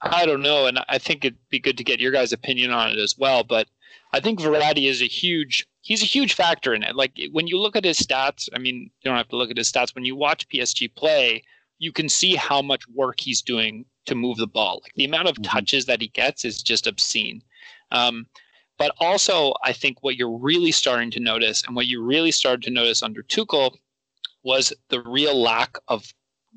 I 0.00 0.26
don't 0.26 0.42
know, 0.42 0.66
and 0.66 0.80
I 0.88 0.98
think 0.98 1.24
it'd 1.24 1.38
be 1.48 1.60
good 1.60 1.78
to 1.78 1.84
get 1.84 2.00
your 2.00 2.12
guys' 2.12 2.32
opinion 2.32 2.72
on 2.72 2.90
it 2.90 2.98
as 2.98 3.16
well. 3.16 3.44
But 3.44 3.68
I 4.12 4.20
think 4.20 4.40
Verratti 4.40 4.88
is 4.88 5.00
a 5.00 5.06
huge 5.06 5.66
he's 5.80 6.02
a 6.02 6.06
huge 6.06 6.34
factor 6.34 6.74
in 6.74 6.82
it. 6.82 6.96
Like 6.96 7.18
when 7.32 7.46
you 7.46 7.58
look 7.58 7.76
at 7.76 7.84
his 7.84 7.98
stats, 7.98 8.48
I 8.54 8.58
mean, 8.58 8.82
you 8.82 8.90
don't 9.04 9.16
have 9.16 9.28
to 9.28 9.36
look 9.36 9.50
at 9.50 9.56
his 9.56 9.70
stats. 9.70 9.94
When 9.94 10.04
you 10.04 10.16
watch 10.16 10.48
PSG 10.48 10.94
play, 10.94 11.42
you 11.78 11.92
can 11.92 12.08
see 12.08 12.36
how 12.36 12.62
much 12.62 12.88
work 12.88 13.20
he's 13.20 13.42
doing 13.42 13.84
to 14.06 14.14
move 14.14 14.36
the 14.36 14.46
ball. 14.46 14.80
Like 14.82 14.94
the 14.94 15.04
amount 15.04 15.28
of 15.28 15.34
mm-hmm. 15.34 15.50
touches 15.50 15.86
that 15.86 16.00
he 16.00 16.08
gets 16.08 16.44
is 16.44 16.62
just 16.62 16.86
obscene. 16.86 17.42
Um, 17.90 18.26
but 18.78 18.94
also, 18.98 19.54
I 19.62 19.72
think 19.72 19.98
what 20.00 20.16
you're 20.16 20.38
really 20.38 20.72
starting 20.72 21.10
to 21.12 21.20
notice, 21.20 21.62
and 21.64 21.76
what 21.76 21.86
you 21.86 22.02
really 22.02 22.30
started 22.30 22.62
to 22.64 22.70
notice 22.70 23.02
under 23.02 23.22
Tuchel, 23.22 23.76
was 24.42 24.72
the 24.88 25.02
real 25.02 25.40
lack 25.40 25.76
of 25.88 26.12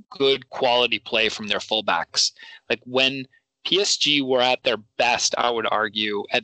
good 0.09 0.49
quality 0.49 0.99
play 0.99 1.29
from 1.29 1.47
their 1.47 1.59
fullbacks. 1.59 2.31
Like 2.69 2.79
when 2.85 3.27
PSG 3.67 4.25
were 4.25 4.41
at 4.41 4.63
their 4.63 4.77
best, 4.97 5.35
I 5.37 5.49
would 5.49 5.67
argue, 5.69 6.23
at 6.31 6.43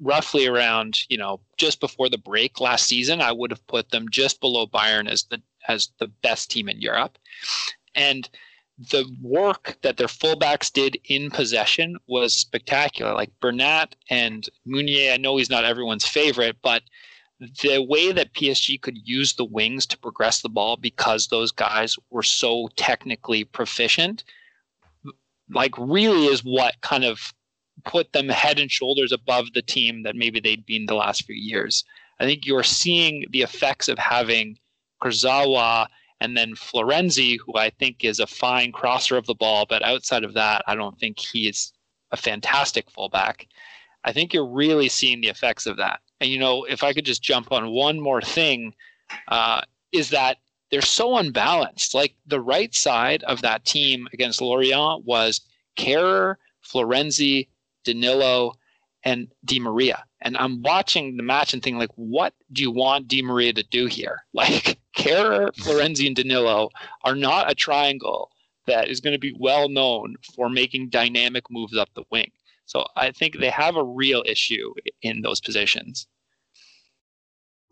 roughly 0.00 0.46
around 0.46 1.00
you 1.08 1.18
know 1.18 1.40
just 1.56 1.80
before 1.80 2.08
the 2.08 2.18
break 2.18 2.60
last 2.60 2.86
season, 2.86 3.20
I 3.20 3.32
would 3.32 3.50
have 3.50 3.66
put 3.66 3.90
them 3.90 4.08
just 4.10 4.40
below 4.40 4.66
Bayern 4.66 5.08
as 5.08 5.24
the 5.24 5.42
as 5.68 5.90
the 5.98 6.08
best 6.22 6.50
team 6.50 6.68
in 6.68 6.80
Europe, 6.80 7.18
and 7.94 8.28
the 8.90 9.04
work 9.20 9.76
that 9.82 9.98
their 9.98 10.06
fullbacks 10.06 10.72
did 10.72 10.96
in 11.04 11.30
possession 11.30 11.98
was 12.06 12.34
spectacular. 12.34 13.12
Like 13.12 13.30
Bernat 13.40 13.94
and 14.08 14.48
Meunier, 14.64 15.12
I 15.12 15.18
know 15.18 15.36
he's 15.36 15.50
not 15.50 15.66
everyone's 15.66 16.06
favorite, 16.06 16.56
but 16.62 16.82
the 17.62 17.82
way 17.82 18.10
that 18.12 18.32
PSG 18.32 18.80
could 18.80 18.96
use 19.06 19.34
the 19.34 19.44
wings 19.44 19.84
to 19.86 19.98
progress 19.98 20.40
the 20.40 20.48
ball 20.48 20.76
because 20.76 21.26
those 21.26 21.52
guys 21.52 21.98
were 22.10 22.22
so 22.22 22.68
technically 22.76 23.44
proficient 23.44 24.24
like 25.52 25.74
really 25.78 26.26
is 26.26 26.44
what 26.44 26.80
kind 26.80 27.04
of 27.04 27.32
put 27.84 28.12
them 28.12 28.28
head 28.28 28.58
and 28.58 28.70
shoulders 28.70 29.12
above 29.12 29.46
the 29.54 29.62
team 29.62 30.02
that 30.02 30.16
maybe 30.16 30.40
they'd 30.40 30.66
been 30.66 30.86
the 30.86 30.94
last 30.94 31.24
few 31.24 31.34
years. 31.34 31.84
I 32.18 32.24
think 32.24 32.46
you're 32.46 32.62
seeing 32.62 33.26
the 33.30 33.42
effects 33.42 33.88
of 33.88 33.98
having 33.98 34.58
Kurzawa 35.02 35.86
and 36.20 36.36
then 36.36 36.54
Florenzi, 36.54 37.38
who 37.38 37.56
I 37.56 37.70
think 37.70 38.04
is 38.04 38.20
a 38.20 38.26
fine 38.26 38.72
crosser 38.72 39.16
of 39.16 39.26
the 39.26 39.34
ball, 39.34 39.66
but 39.68 39.82
outside 39.82 40.22
of 40.22 40.34
that, 40.34 40.62
I 40.66 40.74
don't 40.74 40.98
think 40.98 41.18
he's 41.18 41.72
a 42.12 42.16
fantastic 42.16 42.90
fullback. 42.90 43.46
I 44.04 44.12
think 44.12 44.32
you're 44.32 44.46
really 44.46 44.88
seeing 44.88 45.20
the 45.20 45.28
effects 45.28 45.66
of 45.66 45.76
that. 45.78 46.00
And 46.20 46.30
you 46.30 46.38
know, 46.38 46.64
if 46.64 46.82
I 46.82 46.92
could 46.92 47.06
just 47.06 47.22
jump 47.22 47.52
on 47.52 47.70
one 47.70 47.98
more 47.98 48.20
thing, 48.20 48.74
uh, 49.28 49.62
is 49.92 50.10
that 50.10 50.38
they're 50.70 50.82
so 50.82 51.16
unbalanced. 51.16 51.94
Like 51.94 52.14
the 52.26 52.40
right 52.40 52.74
side 52.74 53.22
of 53.24 53.42
that 53.42 53.64
team 53.64 54.08
against 54.12 54.40
Lorient 54.40 55.04
was 55.04 55.40
Kehrer, 55.76 56.36
Florenzi, 56.64 57.48
Danilo, 57.84 58.54
and 59.04 59.28
Di 59.44 59.60
Maria. 59.60 60.04
And 60.22 60.36
I'm 60.36 60.62
watching 60.62 61.16
the 61.16 61.22
match 61.22 61.54
and 61.54 61.62
thinking, 61.62 61.78
like, 61.78 61.92
what 61.94 62.34
do 62.52 62.62
you 62.62 62.70
want 62.70 63.08
Di 63.08 63.22
Maria 63.22 63.52
to 63.54 63.62
do 63.62 63.86
here? 63.86 64.24
Like, 64.32 64.78
Kehrer, 64.96 65.54
Florenzi, 65.56 66.06
and 66.06 66.16
Danilo 66.16 66.70
are 67.04 67.14
not 67.14 67.50
a 67.50 67.54
triangle 67.54 68.30
that 68.66 68.88
is 68.88 69.00
going 69.00 69.12
to 69.12 69.18
be 69.18 69.34
well 69.38 69.68
known 69.68 70.16
for 70.34 70.48
making 70.48 70.90
dynamic 70.90 71.44
moves 71.50 71.76
up 71.76 71.88
the 71.94 72.04
wing. 72.10 72.30
So 72.66 72.84
I 72.96 73.10
think 73.10 73.38
they 73.38 73.50
have 73.50 73.76
a 73.76 73.84
real 73.84 74.22
issue 74.26 74.72
in 75.02 75.22
those 75.22 75.40
positions. 75.40 76.06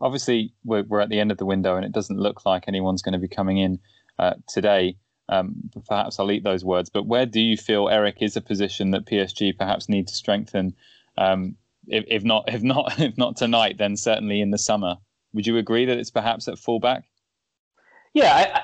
Obviously, 0.01 0.53
we're, 0.63 0.83
we're 0.83 1.01
at 1.01 1.09
the 1.09 1.19
end 1.19 1.31
of 1.31 1.37
the 1.37 1.45
window, 1.45 1.75
and 1.75 1.85
it 1.85 1.91
doesn't 1.91 2.19
look 2.19 2.45
like 2.45 2.65
anyone's 2.67 3.01
going 3.01 3.13
to 3.13 3.19
be 3.19 3.27
coming 3.27 3.57
in 3.57 3.79
uh, 4.17 4.33
today. 4.47 4.97
Um, 5.29 5.69
perhaps 5.87 6.19
I'll 6.19 6.31
eat 6.31 6.43
those 6.43 6.65
words. 6.65 6.89
But 6.89 7.05
where 7.05 7.25
do 7.25 7.39
you 7.39 7.55
feel 7.55 7.87
Eric 7.87 8.17
is 8.21 8.35
a 8.35 8.41
position 8.41 8.91
that 8.91 9.05
PSG 9.05 9.57
perhaps 9.57 9.87
need 9.87 10.07
to 10.07 10.15
strengthen? 10.15 10.75
Um, 11.17 11.55
if, 11.87 12.03
if, 12.07 12.23
not, 12.23 12.45
if 12.51 12.63
not, 12.63 12.99
if 12.99 13.17
not 13.17 13.37
tonight, 13.37 13.77
then 13.77 13.95
certainly 13.95 14.41
in 14.41 14.51
the 14.51 14.57
summer. 14.57 14.97
Would 15.33 15.45
you 15.45 15.57
agree 15.57 15.85
that 15.85 15.97
it's 15.97 16.09
perhaps 16.09 16.47
at 16.47 16.57
fullback? 16.57 17.03
Yeah, 18.13 18.33
I, 18.33 18.59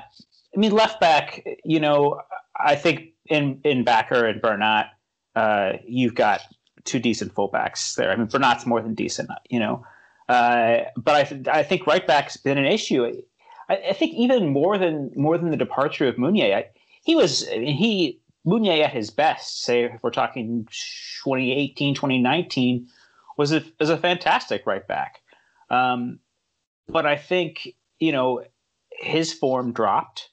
I 0.56 0.60
mean 0.60 0.72
left 0.72 1.00
back. 1.00 1.46
You 1.64 1.80
know, 1.80 2.20
I 2.60 2.76
think 2.76 3.10
in 3.28 3.62
in 3.64 3.86
Bakker 3.86 4.28
and 4.28 4.42
Bernat, 4.42 4.88
uh, 5.36 5.74
you've 5.86 6.16
got 6.16 6.42
two 6.84 7.00
decent 7.00 7.36
fullbacks 7.36 7.96
there. 7.96 8.12
I 8.12 8.16
mean, 8.16 8.26
Bernat's 8.26 8.66
more 8.66 8.82
than 8.82 8.96
decent. 8.96 9.30
You 9.50 9.60
know, 9.60 9.86
uh, 10.28 10.86
but 10.98 11.48
I, 11.48 11.60
I 11.60 11.64
think 11.64 11.86
right 11.86 12.06
back's 12.06 12.38
been 12.38 12.58
an 12.58 12.66
issue. 12.66 13.22
I, 13.70 13.78
I, 13.90 13.94
think 13.94 14.14
even 14.14 14.50
more 14.50 14.78
than 14.78 15.12
more 15.16 15.38
than 15.38 15.52
the 15.52 15.58
departure 15.58 16.08
of 16.08 16.18
Meunier, 16.18 16.56
I, 16.56 16.66
he 17.04 17.16
was 17.16 17.48
he 17.48 18.20
Meunier 18.46 18.84
at 18.84 18.94
his 18.94 19.10
best. 19.10 19.64
Say 19.64 19.84
if 19.84 20.04
we're 20.04 20.12
talking 20.12 20.68
2018, 21.24 21.96
2019, 21.96 22.88
was 23.38 23.52
a 23.52 23.64
was 23.80 23.90
a 23.90 23.98
fantastic 23.98 24.66
right 24.66 24.88
back. 24.88 25.22
Um, 25.70 26.20
but 26.88 27.06
I 27.06 27.18
think 27.18 27.76
you 28.00 28.12
know 28.12 28.44
his 28.92 29.34
form 29.34 29.74
dropped. 29.74 30.30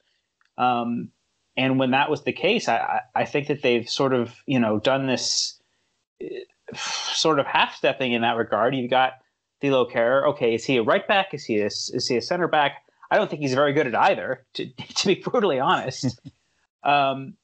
Um, 0.59 1.11
and 1.57 1.79
when 1.79 1.91
that 1.91 2.11
was 2.11 2.23
the 2.23 2.33
case, 2.33 2.69
I, 2.69 3.01
I 3.15 3.25
think 3.25 3.49
that 3.49 3.62
they've 3.62 3.89
sort 3.89 4.12
of 4.12 4.35
you 4.47 4.59
know 4.59 4.79
done 4.79 5.07
this 5.07 5.61
uh, 6.23 6.27
sort 6.75 7.39
of 7.39 7.47
half 7.47 7.75
stepping 7.75 8.12
in 8.12 8.23
that 8.23 8.37
regard. 8.37 8.75
You've 8.75 8.91
got 8.91 9.15
Thilo 9.62 9.91
Kehrer. 9.91 10.27
Okay, 10.31 10.55
is 10.55 10.65
he 10.65 10.77
a 10.77 10.83
right 10.83 11.07
back? 11.07 11.35
Is 11.35 11.45
he 11.45 11.61
a, 11.61 11.67
is 11.67 12.07
he 12.09 12.17
a 12.17 12.23
center 12.23 12.49
back? 12.49 12.85
I 13.12 13.16
don't 13.16 13.28
think 13.28 13.42
he's 13.42 13.52
very 13.52 13.75
good 13.75 13.87
at 13.87 13.95
either, 13.95 14.47
to, 14.54 14.66
to 14.95 15.07
be 15.07 15.16
brutally 15.16 15.61
honest. 15.61 16.19
um, 16.83 17.35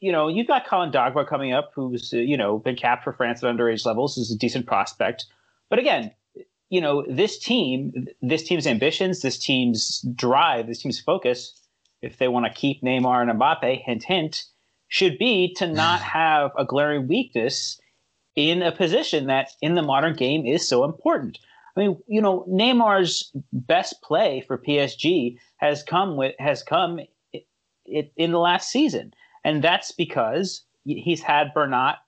you 0.00 0.12
know, 0.12 0.28
you've 0.28 0.46
got 0.46 0.66
Colin 0.66 0.90
Dagba 0.90 1.28
coming 1.28 1.52
up, 1.52 1.72
who's 1.74 2.10
uh, 2.14 2.16
you 2.16 2.38
know 2.38 2.58
been 2.58 2.74
capped 2.74 3.04
for 3.04 3.12
France 3.12 3.44
at 3.44 3.54
underage 3.54 3.84
levels, 3.84 4.16
is 4.16 4.32
a 4.32 4.38
decent 4.38 4.66
prospect. 4.66 5.26
But 5.68 5.78
again, 5.78 6.12
you 6.70 6.80
know, 6.80 7.04
this 7.06 7.38
team, 7.38 8.06
this 8.22 8.44
team's 8.44 8.66
ambitions, 8.66 9.20
this 9.20 9.38
team's 9.38 10.00
drive, 10.14 10.68
this 10.68 10.80
team's 10.80 10.98
focus, 10.98 11.52
if 12.00 12.16
they 12.16 12.28
want 12.28 12.46
to 12.46 12.58
keep 12.58 12.82
Neymar 12.82 13.20
and 13.20 13.38
Mbappe, 13.38 13.82
hint 13.82 14.04
hint, 14.04 14.44
should 14.88 15.18
be 15.18 15.52
to 15.56 15.66
not 15.70 16.00
have 16.00 16.50
a 16.56 16.64
glaring 16.64 17.08
weakness 17.08 17.78
in 18.36 18.62
a 18.62 18.72
position 18.72 19.26
that 19.26 19.50
in 19.60 19.74
the 19.74 19.82
modern 19.82 20.14
game 20.14 20.46
is 20.46 20.66
so 20.66 20.84
important. 20.84 21.38
I 21.76 21.80
mean, 21.80 21.98
you 22.06 22.20
know, 22.20 22.44
Neymar's 22.48 23.32
best 23.52 24.02
play 24.02 24.44
for 24.46 24.58
PSG 24.58 25.38
has 25.56 25.82
come 25.82 26.16
with 26.16 26.34
has 26.38 26.62
come 26.62 27.00
it 27.86 28.12
in 28.16 28.32
the 28.32 28.38
last 28.38 28.70
season, 28.70 29.12
and 29.44 29.62
that's 29.62 29.92
because 29.92 30.64
he's 30.84 31.22
had 31.22 31.54
Bernat 31.54 31.98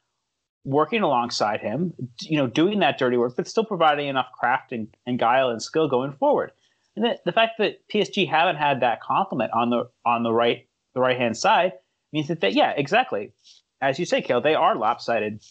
working 0.64 1.02
alongside 1.02 1.60
him, 1.60 1.92
you 2.20 2.36
know, 2.36 2.46
doing 2.46 2.80
that 2.80 2.98
dirty 2.98 3.16
work, 3.16 3.34
but 3.36 3.48
still 3.48 3.64
providing 3.64 4.08
enough 4.08 4.30
craft 4.38 4.72
and, 4.72 4.88
and 5.06 5.18
guile 5.18 5.48
and 5.48 5.60
skill 5.60 5.88
going 5.88 6.12
forward. 6.12 6.52
And 6.94 7.04
the, 7.04 7.18
the 7.24 7.32
fact 7.32 7.54
that 7.58 7.86
PSG 7.88 8.28
haven't 8.28 8.56
had 8.56 8.80
that 8.80 9.00
complement 9.00 9.50
on 9.52 9.70
the 9.70 9.88
on 10.04 10.22
the 10.22 10.32
right 10.32 10.66
the 10.94 11.00
right 11.00 11.18
hand 11.18 11.36
side 11.36 11.72
means 12.12 12.28
that 12.28 12.40
they, 12.40 12.50
yeah, 12.50 12.72
exactly, 12.76 13.32
as 13.80 13.98
you 13.98 14.04
say, 14.04 14.20
Kale, 14.20 14.40
they 14.40 14.54
are 14.54 14.76
lopsided, 14.76 15.42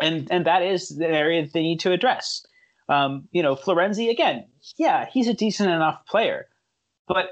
and 0.00 0.30
and 0.30 0.46
that 0.46 0.62
is 0.62 0.88
the 0.88 1.08
area 1.08 1.42
that 1.42 1.52
they 1.52 1.62
need 1.62 1.80
to 1.80 1.92
address. 1.92 2.46
Um, 2.88 3.28
you 3.32 3.42
know, 3.42 3.54
Florenzi 3.54 4.10
again, 4.10 4.46
yeah, 4.76 5.06
he's 5.12 5.28
a 5.28 5.34
decent 5.34 5.70
enough 5.70 6.06
player, 6.06 6.46
but 7.06 7.26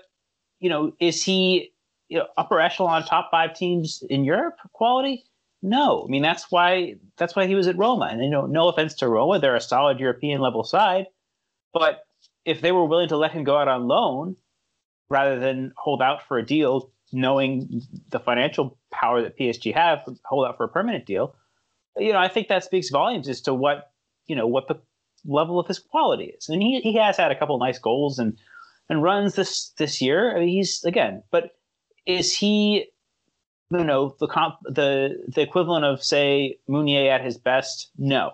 you 0.60 0.68
know, 0.68 0.92
is 1.00 1.22
he 1.22 1.72
you 2.08 2.18
know, 2.18 2.26
upper 2.36 2.60
echelon 2.60 3.04
top 3.04 3.30
five 3.30 3.54
teams 3.54 4.02
in 4.08 4.24
Europe 4.24 4.56
quality? 4.72 5.24
No, 5.62 6.04
I 6.06 6.10
mean 6.10 6.22
that's 6.22 6.50
why 6.50 6.96
that's 7.16 7.34
why 7.34 7.46
he 7.46 7.54
was 7.54 7.66
at 7.66 7.78
Roma. 7.78 8.08
And 8.10 8.22
you 8.22 8.30
know, 8.30 8.46
no 8.46 8.68
offense 8.68 8.94
to 8.94 9.08
Roma, 9.08 9.38
they're 9.38 9.56
a 9.56 9.60
solid 9.60 9.98
European 9.98 10.40
level 10.40 10.62
side, 10.62 11.06
but 11.72 12.04
if 12.44 12.60
they 12.60 12.72
were 12.72 12.84
willing 12.84 13.08
to 13.08 13.16
let 13.16 13.32
him 13.32 13.44
go 13.44 13.56
out 13.56 13.68
on 13.68 13.88
loan 13.88 14.36
rather 15.08 15.38
than 15.38 15.72
hold 15.76 16.00
out 16.02 16.26
for 16.26 16.38
a 16.38 16.46
deal, 16.46 16.92
knowing 17.12 17.82
the 18.10 18.20
financial 18.20 18.78
power 18.92 19.22
that 19.22 19.38
PSG 19.38 19.74
have, 19.74 20.04
hold 20.24 20.46
out 20.46 20.56
for 20.56 20.64
a 20.64 20.68
permanent 20.68 21.06
deal, 21.06 21.34
you 21.96 22.12
know, 22.12 22.18
I 22.18 22.28
think 22.28 22.48
that 22.48 22.64
speaks 22.64 22.90
volumes 22.90 23.28
as 23.28 23.40
to 23.42 23.54
what 23.54 23.90
you 24.26 24.36
know 24.36 24.46
what 24.46 24.68
the 24.68 24.76
level 25.24 25.58
of 25.58 25.66
his 25.66 25.78
quality 25.78 26.34
is. 26.38 26.48
And 26.48 26.62
he 26.62 26.80
he 26.80 26.94
has 26.96 27.16
had 27.16 27.30
a 27.30 27.38
couple 27.38 27.58
nice 27.58 27.78
goals 27.78 28.18
and 28.18 28.36
and 28.88 29.02
runs 29.02 29.34
this 29.34 29.70
this 29.78 30.00
year. 30.00 30.36
I 30.36 30.40
mean, 30.40 30.48
he's 30.48 30.84
again, 30.84 31.22
but 31.30 31.50
is 32.06 32.36
he 32.36 32.86
you 33.70 33.84
know 33.84 34.14
the 34.20 34.26
comp 34.26 34.56
the 34.64 35.24
the 35.28 35.42
equivalent 35.42 35.84
of 35.84 36.02
say 36.02 36.58
Meunier 36.68 37.10
at 37.10 37.24
his 37.24 37.36
best? 37.36 37.90
No. 37.98 38.32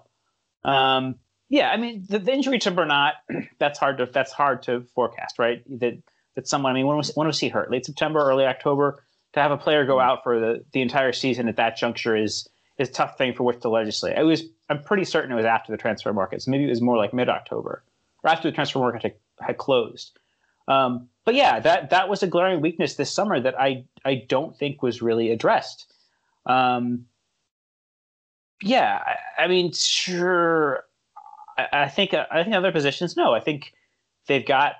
Um, 0.65 1.17
yeah, 1.49 1.71
I 1.71 1.77
mean 1.77 2.07
the, 2.09 2.19
the, 2.19 2.33
injury 2.33 2.59
to 2.61 2.71
Bernat 2.71 3.15
that's 3.59 3.79
hard 3.79 3.99
to 3.99 4.07
that's 4.07 4.33
hard 4.33 4.63
to 4.65 4.85
forecast, 4.95 5.39
right? 5.39 5.63
That 5.81 6.03
that 6.35 6.49
someone 6.49 6.73
I 6.73 6.75
mean 6.75 6.87
when 6.87 6.97
was 6.97 7.13
when 7.15 7.27
was 7.27 7.39
he 7.39 7.49
hurt? 7.49 7.71
Late 7.71 7.85
September, 7.85 8.21
early 8.21 8.45
October. 8.45 9.05
To 9.35 9.41
have 9.41 9.51
a 9.51 9.57
player 9.57 9.87
go 9.87 9.99
out 9.99 10.23
for 10.23 10.39
the, 10.39 10.63
the 10.73 10.83
entire 10.83 11.13
season 11.13 11.49
at 11.49 11.57
that 11.57 11.79
juncture 11.79 12.15
is 12.15 12.47
is 12.79 12.91
a 12.91 12.93
tough 12.93 13.17
thing 13.17 13.33
for 13.35 13.45
which 13.45 13.61
to 13.61 13.71
legislate. 13.71 14.19
It 14.19 14.25
was 14.25 14.43
I'm 14.73 14.83
pretty 14.83 15.05
certain 15.05 15.33
it 15.33 15.37
was 15.37 15.45
after 15.45 15.71
the 15.71 15.79
transfer 15.79 16.13
market, 16.13 16.43
so 16.43 16.51
maybe 16.51 16.65
it 16.65 16.71
was 16.71 16.81
more 16.81 16.97
like 16.97 17.13
mid 17.13 17.29
October 17.29 17.83
or 18.23 18.31
after 18.31 18.49
the 18.49 18.55
transfer 18.55 18.79
market 18.79 19.03
had, 19.03 19.15
had 19.41 19.59
closed. 19.59 20.19
Um, 20.69 21.09
but 21.25 21.35
yeah, 21.35 21.61
that 21.61 21.91
that 21.91 22.09
was 22.09 22.23
a 22.23 22.27
glaring 22.27 22.61
weakness 22.61 22.95
this 22.95 23.13
summer 23.13 23.41
that 23.41 23.59
I 23.61 23.85
I 24.05 24.25
don't 24.29 24.57
think 24.57 24.83
was 24.83 25.03
really 25.03 25.31
addressed. 25.31 25.93
Um, 26.47 27.07
yeah, 28.63 29.01
I, 29.39 29.45
I, 29.45 29.49
mean, 29.49 29.73
sure. 29.73 30.85
I, 31.59 31.85
I 31.85 31.89
think 31.89 32.15
I 32.15 32.43
think 32.43 32.55
other 32.55 32.73
positions. 32.73 33.17
No, 33.17 33.35
I 33.35 33.41
think 33.41 33.73
they've 34.27 34.47
got 34.47 34.75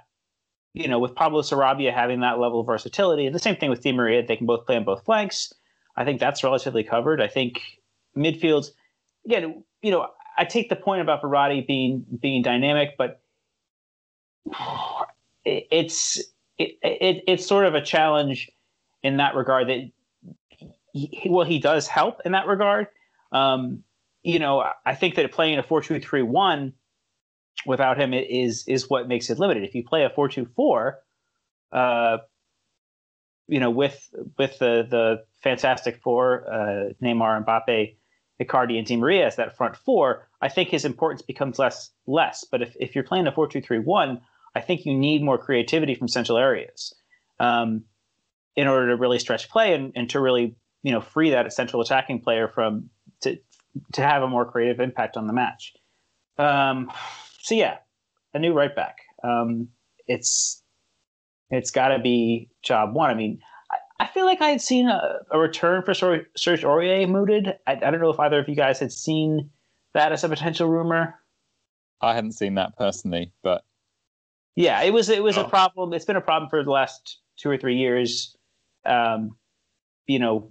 you 0.73 0.89
know 0.89 0.99
with 0.99 1.15
Pablo 1.15 1.43
Sarabia 1.43 1.93
having 1.93 2.21
that 2.21 2.39
level 2.39 2.61
of 2.61 2.67
versatility, 2.67 3.27
and 3.27 3.35
the 3.35 3.41
same 3.41 3.57
thing 3.57 3.71
with 3.71 3.83
Di 3.83 3.93
Maria. 3.93 4.25
They 4.25 4.37
can 4.37 4.47
both 4.47 4.67
play 4.67 4.77
on 4.77 4.85
both 4.85 5.05
flanks. 5.05 5.53
I 5.97 6.05
think 6.05 6.21
that's 6.21 6.43
relatively 6.43 6.85
covered. 6.85 7.21
I 7.21 7.29
think 7.29 7.61
midfields 8.17 8.71
again. 9.25 9.65
You 9.83 9.91
know, 9.91 10.09
I 10.39 10.45
take 10.45 10.69
the 10.69 10.77
point 10.77 11.03
about 11.03 11.23
Verratti 11.23 11.67
being 11.67 12.05
being 12.21 12.43
dynamic, 12.43 12.97
but 12.97 13.21
it's 15.45 16.19
it, 16.59 16.79
it, 16.83 17.25
it's 17.27 17.47
sort 17.47 17.67
of 17.67 17.75
a 17.75 17.83
challenge 17.83 18.51
in 19.03 19.17
that 19.19 19.35
regard 19.35 19.69
that 19.69 19.91
he, 20.93 21.27
well 21.29 21.47
he 21.47 21.59
does 21.59 21.87
help 21.87 22.21
in 22.25 22.33
that 22.33 22.47
regard. 22.47 22.87
Um, 23.33 23.83
you 24.23 24.39
know 24.39 24.65
i 24.87 24.95
think 24.95 25.17
that 25.17 25.31
playing 25.33 25.59
a 25.59 25.63
4-2-3-1 25.63 26.73
without 27.67 27.99
him 28.01 28.15
is 28.15 28.65
is 28.67 28.89
what 28.89 29.09
makes 29.09 29.31
it 29.31 29.39
limited. 29.39 29.65
If 29.65 29.75
you 29.75 29.85
play 29.85 30.05
a 30.05 30.11
4-2-4 30.11 30.95
uh, 31.73 32.19
you 33.49 33.61
know 33.61 33.71
with 33.71 34.09
with 34.39 34.59
the 34.59 34.87
the 34.89 35.25
fantastic 35.43 36.01
four 36.03 36.45
uh, 36.51 36.93
Neymar 37.03 37.45
Mbappe 37.45 37.97
Icardi 38.43 38.79
and 38.79 38.87
Di 38.87 38.97
Maria 38.97 39.27
as 39.27 39.37
that 39.37 39.57
front 39.57 39.77
four 39.77 40.29
I 40.41 40.49
think 40.49 40.69
his 40.69 40.85
importance 40.85 41.23
becomes 41.23 41.59
less 41.59 41.91
less 42.07 42.45
but 42.45 42.63
if, 42.63 42.77
if 42.81 42.95
you're 42.95 43.05
playing 43.05 43.27
a 43.27 43.33
4-2-3-1 43.33 44.21
I 44.55 44.61
think 44.61 44.85
you 44.85 44.95
need 44.95 45.23
more 45.23 45.39
creativity 45.39 45.95
from 45.95 46.09
central 46.09 46.39
areas 46.39 46.95
um, 47.41 47.85
in 48.57 48.69
order 48.69 48.89
to 48.89 48.97
really 48.97 49.19
stretch 49.19 49.49
play 49.49 49.75
and, 49.75 49.93
and 49.95 50.11
to 50.11 50.21
really 50.21 50.57
you 50.83 50.93
know 50.93 51.01
free 51.01 51.31
that 51.31 51.53
central 51.53 51.83
attacking 51.83 52.21
player 52.21 52.49
from 52.49 52.91
to 53.23 53.39
to 53.93 54.03
have 54.03 54.23
a 54.23 54.29
more 54.29 54.51
creative 54.51 54.81
impact 54.81 55.17
on 55.17 55.27
the 55.27 55.33
match. 55.33 55.73
Um, 56.39 56.91
so 57.41 57.55
yeah, 57.55 57.79
a 58.35 58.39
new 58.39 58.53
right 58.53 58.75
back. 58.75 58.99
Um, 59.23 59.69
it's 60.07 60.63
it's 61.51 61.71
got 61.71 61.89
to 61.89 61.99
be 61.99 62.49
job 62.63 62.95
one. 62.95 63.11
I 63.11 63.15
mean, 63.15 63.41
I, 64.03 64.07
feel 64.09 64.25
like 64.25 64.41
I 64.41 64.51
had 64.51 64.61
seen 64.61 64.89
a, 64.89 65.21
a 65.31 65.39
return 65.39 65.83
for 65.83 65.95
Serge 65.95 66.63
Aurier 66.63 67.09
mooted. 67.09 67.57
I, 67.67 67.73
I 67.73 67.91
don't 67.91 68.01
know 68.01 68.11
if 68.11 68.21
either 68.21 68.41
of 68.41 68.49
you 68.49 68.55
guys 68.55 68.79
had 68.79 68.93
seen 68.93 69.51
that 69.95 70.13
as 70.13 70.25
a 70.25 70.29
potential 70.29 70.69
rumor. 70.69 71.15
I 72.01 72.15
hadn't 72.15 72.33
seen 72.33 72.55
that 72.57 72.77
personally, 72.77 73.33
but 73.43 73.65
yeah, 74.57 74.83
it 74.83 74.93
was 74.93 75.09
it 75.09 75.23
was 75.23 75.39
oh. 75.39 75.45
a 75.45 75.49
problem. 75.49 75.93
It's 75.93 76.05
been 76.05 76.17
a 76.17 76.21
problem 76.21 76.51
for 76.51 76.63
the 76.65 76.71
last 76.71 77.19
two 77.37 77.49
or 77.49 77.57
three 77.57 77.77
years. 77.77 78.37
Um, 78.85 79.37
you 80.07 80.19
know, 80.19 80.51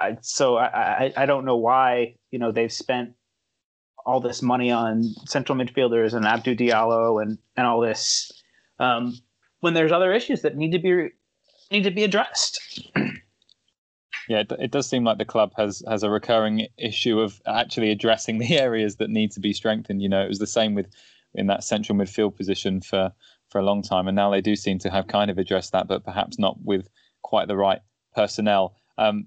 I, 0.00 0.16
so 0.22 0.56
I, 0.56 0.66
I 0.66 1.12
I 1.16 1.26
don't 1.26 1.44
know 1.44 1.56
why 1.56 2.14
you 2.30 2.38
know 2.38 2.52
they've 2.52 2.72
spent 2.72 3.12
all 4.06 4.20
this 4.20 4.40
money 4.40 4.70
on 4.70 5.04
central 5.26 5.58
midfielders 5.58 6.14
and 6.14 6.24
Abdou 6.24 6.56
Diallo 6.58 7.22
and 7.22 7.38
and 7.56 7.66
all 7.66 7.80
this 7.80 8.32
um, 8.78 9.14
when 9.60 9.74
there's 9.74 9.92
other 9.92 10.12
issues 10.12 10.42
that 10.42 10.56
need 10.56 10.72
to 10.72 10.78
be 10.78 11.10
need 11.70 11.84
to 11.84 11.90
be 11.90 12.04
addressed. 12.04 12.90
yeah, 14.28 14.42
it, 14.58 14.70
does 14.70 14.88
seem 14.88 15.04
like 15.04 15.18
the 15.18 15.24
club 15.24 15.52
has 15.56 15.82
has 15.88 16.02
a 16.02 16.10
recurring 16.10 16.66
issue 16.76 17.20
of 17.20 17.40
actually 17.46 17.90
addressing 17.90 18.38
the 18.38 18.58
areas 18.58 18.96
that 18.96 19.10
need 19.10 19.32
to 19.32 19.40
be 19.40 19.52
strengthened. 19.52 20.02
You 20.02 20.08
know, 20.08 20.22
it 20.22 20.28
was 20.28 20.38
the 20.38 20.46
same 20.46 20.74
with 20.74 20.86
in 21.34 21.46
that 21.48 21.64
central 21.64 21.96
midfield 21.96 22.36
position 22.36 22.80
for 22.80 23.12
for 23.48 23.58
a 23.58 23.64
long 23.64 23.82
time, 23.82 24.08
and 24.08 24.16
now 24.16 24.30
they 24.30 24.40
do 24.40 24.54
seem 24.56 24.78
to 24.80 24.90
have 24.90 25.06
kind 25.06 25.30
of 25.30 25.38
addressed 25.38 25.72
that, 25.72 25.88
but 25.88 26.04
perhaps 26.04 26.38
not 26.38 26.58
with 26.62 26.88
quite 27.22 27.48
the 27.48 27.56
right 27.56 27.80
personnel. 28.14 28.74
Um, 28.98 29.26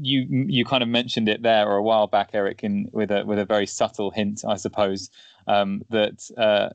you 0.00 0.26
you 0.48 0.64
kind 0.64 0.82
of 0.82 0.88
mentioned 0.88 1.28
it 1.28 1.42
there 1.42 1.66
or 1.68 1.76
a 1.76 1.82
while 1.82 2.06
back, 2.06 2.30
Eric, 2.32 2.62
in 2.62 2.88
with 2.92 3.10
a 3.10 3.24
with 3.24 3.38
a 3.38 3.44
very 3.44 3.66
subtle 3.66 4.10
hint, 4.10 4.44
I 4.46 4.56
suppose, 4.56 5.10
um, 5.46 5.82
that 5.90 6.30
uh, 6.36 6.70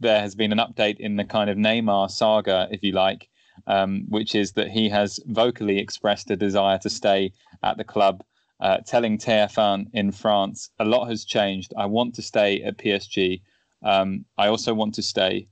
there 0.00 0.20
has 0.20 0.34
been 0.34 0.52
an 0.52 0.58
update 0.58 0.98
in 0.98 1.16
the 1.16 1.24
kind 1.24 1.50
of 1.50 1.56
Neymar 1.56 2.10
saga, 2.10 2.68
if 2.70 2.82
you 2.82 2.92
like, 2.92 3.28
um, 3.66 4.04
which 4.08 4.34
is 4.34 4.52
that 4.52 4.70
he 4.70 4.88
has 4.88 5.20
vocally 5.26 5.78
expressed 5.78 6.30
a 6.30 6.36
desire 6.36 6.78
to 6.78 6.90
stay 6.90 7.32
at 7.62 7.76
the 7.76 7.84
club, 7.84 8.22
uh, 8.60 8.78
telling 8.86 9.18
TF1 9.18 9.86
in 9.92 10.12
France, 10.12 10.70
a 10.78 10.84
lot 10.84 11.06
has 11.06 11.24
changed. 11.24 11.72
I 11.76 11.86
want 11.86 12.14
to 12.14 12.22
stay 12.22 12.62
at 12.62 12.78
PSG. 12.78 13.42
Um, 13.82 14.24
I 14.38 14.48
also 14.48 14.72
want 14.74 14.94
to 14.94 15.02
stay. 15.02 15.48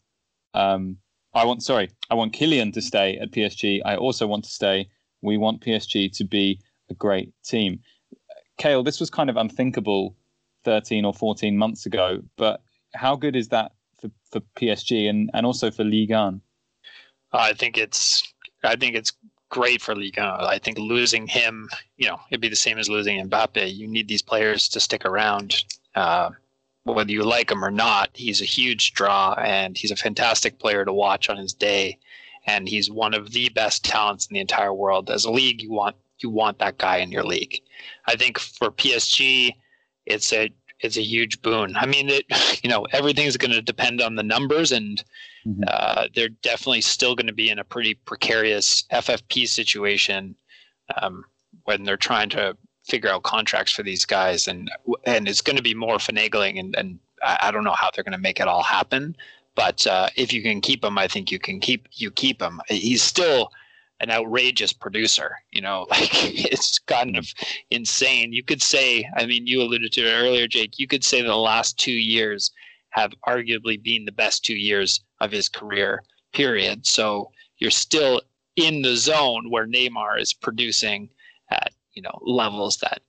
Um, 0.55 0.97
I 1.35 1.45
want, 1.45 1.63
sorry, 1.63 1.91
I 2.11 2.15
want 2.15 2.33
Kylian 2.33 2.73
to 2.75 2.83
stay 2.83 3.19
at 3.19 3.33
PSG. 3.33 3.81
I 3.85 3.97
also 3.97 4.27
want 4.27 4.45
to 4.45 4.51
stay. 4.51 4.89
We 5.21 5.37
want 5.37 5.61
PSG 5.61 6.13
to 6.17 6.25
be 6.25 6.61
a 6.91 6.95
great 6.95 7.33
team. 7.45 7.81
Kale, 8.57 8.83
this 8.83 9.01
was 9.01 9.11
kind 9.11 9.29
of 9.29 9.37
unthinkable 9.37 10.17
13 10.65 11.05
or 11.05 11.13
14 11.13 11.57
months 11.57 11.87
ago, 11.87 12.23
but 12.37 12.63
how 12.95 13.17
good 13.17 13.35
is 13.37 13.49
that 13.49 13.73
for, 14.01 14.11
for 14.31 14.41
PSG 14.57 15.11
and, 15.11 15.31
and 15.35 15.45
also 15.45 15.71
for 15.71 15.85
Ligue 15.85 16.13
1? 16.13 16.41
I 17.39 17.53
think 17.53 17.79
it's 17.79 18.33
I 18.63 18.77
think 18.77 18.97
it's 18.97 19.13
great 19.51 19.81
for 19.83 19.95
Ligue 19.95 20.19
1. 20.19 20.27
I 20.27 20.59
think 20.59 20.79
losing 20.79 21.27
him, 21.27 21.69
you 21.97 22.09
know, 22.09 22.19
it'd 22.31 22.41
be 22.41 22.49
the 22.49 22.57
same 22.57 22.79
as 22.79 22.89
losing 22.89 23.25
Mbappe. 23.29 23.73
You 23.75 23.87
need 23.87 24.09
these 24.09 24.23
players 24.23 24.69
to 24.71 24.81
stick 24.81 25.05
around. 25.05 25.65
Uh, 25.95 26.31
whether 26.85 27.13
you 27.13 27.23
like 27.23 27.51
him 27.51 27.65
or 27.65 27.71
not, 27.71 28.11
he's 28.15 28.43
a 28.43 28.47
huge 28.47 28.93
draw 28.93 29.35
and 29.35 29.79
he's 29.79 29.91
a 29.91 29.97
fantastic 29.97 30.59
player 30.59 30.85
to 30.85 30.93
watch 30.93 31.31
on 31.31 31.37
his 31.37 31.53
day. 31.53 31.99
And 32.47 32.69
he's 32.69 32.91
one 32.91 33.15
of 33.15 33.31
the 33.31 33.49
best 33.51 33.85
talents 33.85 34.27
in 34.27 34.35
the 34.35 34.41
entire 34.41 34.75
world. 34.75 35.09
As 35.09 35.25
a 35.25 35.31
league, 35.31 35.63
you 35.63 35.71
want 35.71 35.97
you 36.19 36.31
want 36.31 36.59
that 36.59 36.79
guy 36.79 36.99
in 36.99 37.11
your 37.11 37.25
league. 37.25 37.61
I 38.07 38.17
think 38.17 38.39
for 38.39 38.71
PSG, 38.71 39.53
it's 40.05 40.33
a 40.33 40.51
it's 40.81 40.99
a 40.99 41.03
huge 41.03 41.41
boon. 41.41 41.75
I 41.77 41.87
mean, 41.87 42.11
it, 42.11 42.25
you 42.63 42.69
know, 42.69 42.87
everything's 42.93 43.37
going 43.37 43.53
to 43.53 43.63
depend 43.63 44.03
on 44.03 44.17
the 44.17 44.23
numbers, 44.23 44.73
and 44.73 45.03
mm-hmm. 45.47 45.63
uh, 45.67 46.09
they're 46.15 46.29
definitely 46.29 46.81
still 46.81 47.15
going 47.15 47.27
to 47.27 47.33
be 47.33 47.51
in 47.51 47.59
a 47.59 47.65
pretty 47.65 47.95
precarious 47.95 48.85
FFP 48.93 49.49
situation 49.49 50.35
um, 51.01 51.25
when 51.65 51.85
they're 51.85 51.97
trying 51.97 52.29
to 52.31 52.57
figure 52.85 53.11
out 53.11 53.23
contracts 53.23 53.73
for 53.73 53.83
these 53.83 54.05
guys, 54.05 54.47
and 54.47 54.71
and 55.05 55.29
it's 55.29 55.41
going 55.41 55.57
to 55.57 55.63
be 55.63 55.75
more 55.75 55.97
finagling, 55.97 56.59
and 56.59 56.75
and 56.77 56.99
I 57.23 57.51
don't 57.51 57.65
know 57.65 57.73
how 57.73 57.91
they're 57.95 58.05
going 58.05 58.13
to 58.13 58.19
make 58.19 58.41
it 58.41 58.49
all 58.49 58.63
happen. 58.63 59.17
But 59.55 59.87
uh, 59.87 60.09
if 60.17 60.33
you 60.33 60.43
can 60.43 60.61
keep 60.61 60.85
him, 60.85 60.99
I 60.99 61.09
think 61.09 61.31
you 61.31 61.39
can 61.39 61.61
keep 61.61 61.89
you 61.93 62.11
keep 62.11 62.43
him. 62.43 62.61
He's 62.69 63.03
still 63.03 63.51
an 64.01 64.11
outrageous 64.11 64.73
producer. 64.73 65.37
You 65.53 65.63
know, 65.63 65.87
like 65.91 66.11
it's 66.13 66.79
kind 66.81 67.17
of 67.17 67.27
insane. 67.71 68.33
You 68.33 68.43
could 68.43 68.63
say, 68.63 69.09
I 69.17 69.27
mean, 69.27 69.47
you 69.47 69.63
alluded 69.63 69.93
to 69.93 70.07
it 70.07 70.13
earlier, 70.13 70.47
Jake. 70.47 70.79
You 70.79 70.87
could 70.87 71.05
say 71.05 71.23
the 71.23 71.37
last 71.37 71.79
two 71.79 71.93
years 71.93 72.51
have 72.91 73.13
arguably 73.27 73.83
been 73.83 74.05
the 74.05 74.13
best 74.13 74.45
two 74.45 74.55
years 74.55 75.03
of 75.25 75.33
his 75.33 75.49
career. 75.49 76.03
Period. 76.33 76.87
So 76.87 77.31
you're 77.59 77.71
still 77.71 78.21
in 78.57 78.83
the 78.83 78.97
zone 78.97 79.51
where 79.51 79.67
Neymar 79.67 80.21
is 80.21 80.33
producing 80.33 81.09
at 81.51 81.73
you 81.93 82.03
know 82.03 82.19
levels 82.23 82.79
that 82.79 83.03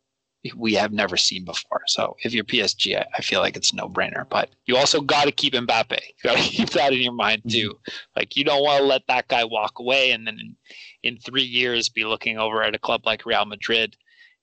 we 0.55 0.73
have 0.73 0.91
never 0.91 1.17
seen 1.17 1.43
before. 1.43 1.81
So 1.87 2.15
if 2.23 2.33
you're 2.33 2.43
PSG, 2.43 2.97
I, 2.97 3.05
I 3.17 3.21
feel 3.21 3.39
like 3.39 3.55
it's 3.57 3.73
no 3.73 3.89
brainer. 3.89 4.29
But 4.29 4.51
you 4.65 4.77
also 4.77 5.01
got 5.01 5.25
to 5.25 5.31
keep 5.31 5.53
Mbappe. 5.53 5.97
You 6.23 6.29
got 6.29 6.37
to 6.37 6.49
keep 6.49 6.69
that 6.71 6.93
in 6.93 7.01
your 7.01 7.13
mind 7.13 7.41
mm-hmm. 7.41 7.49
too. 7.49 7.79
Like 8.15 8.35
you 8.35 8.43
don't 8.43 8.63
want 8.63 8.81
to 8.81 8.87
let 8.87 9.07
that 9.07 9.27
guy 9.27 9.43
walk 9.43 9.79
away, 9.79 10.11
and 10.11 10.25
then 10.25 10.39
in, 10.39 10.55
in 11.03 11.17
three 11.17 11.43
years 11.43 11.89
be 11.89 12.05
looking 12.05 12.37
over 12.37 12.63
at 12.63 12.75
a 12.75 12.79
club 12.79 13.05
like 13.05 13.25
Real 13.25 13.45
Madrid 13.45 13.95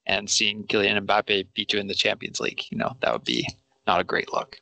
and 0.06 0.28
seeing 0.28 0.64
Kylian 0.64 1.06
Mbappe 1.06 1.46
beat 1.54 1.72
you 1.72 1.78
in 1.78 1.86
the 1.86 1.94
Champions 1.94 2.40
League. 2.40 2.62
You 2.70 2.78
know 2.78 2.96
that 3.00 3.12
would 3.12 3.24
be 3.24 3.46
not 3.86 4.00
a 4.00 4.04
great 4.04 4.32
look. 4.32 4.58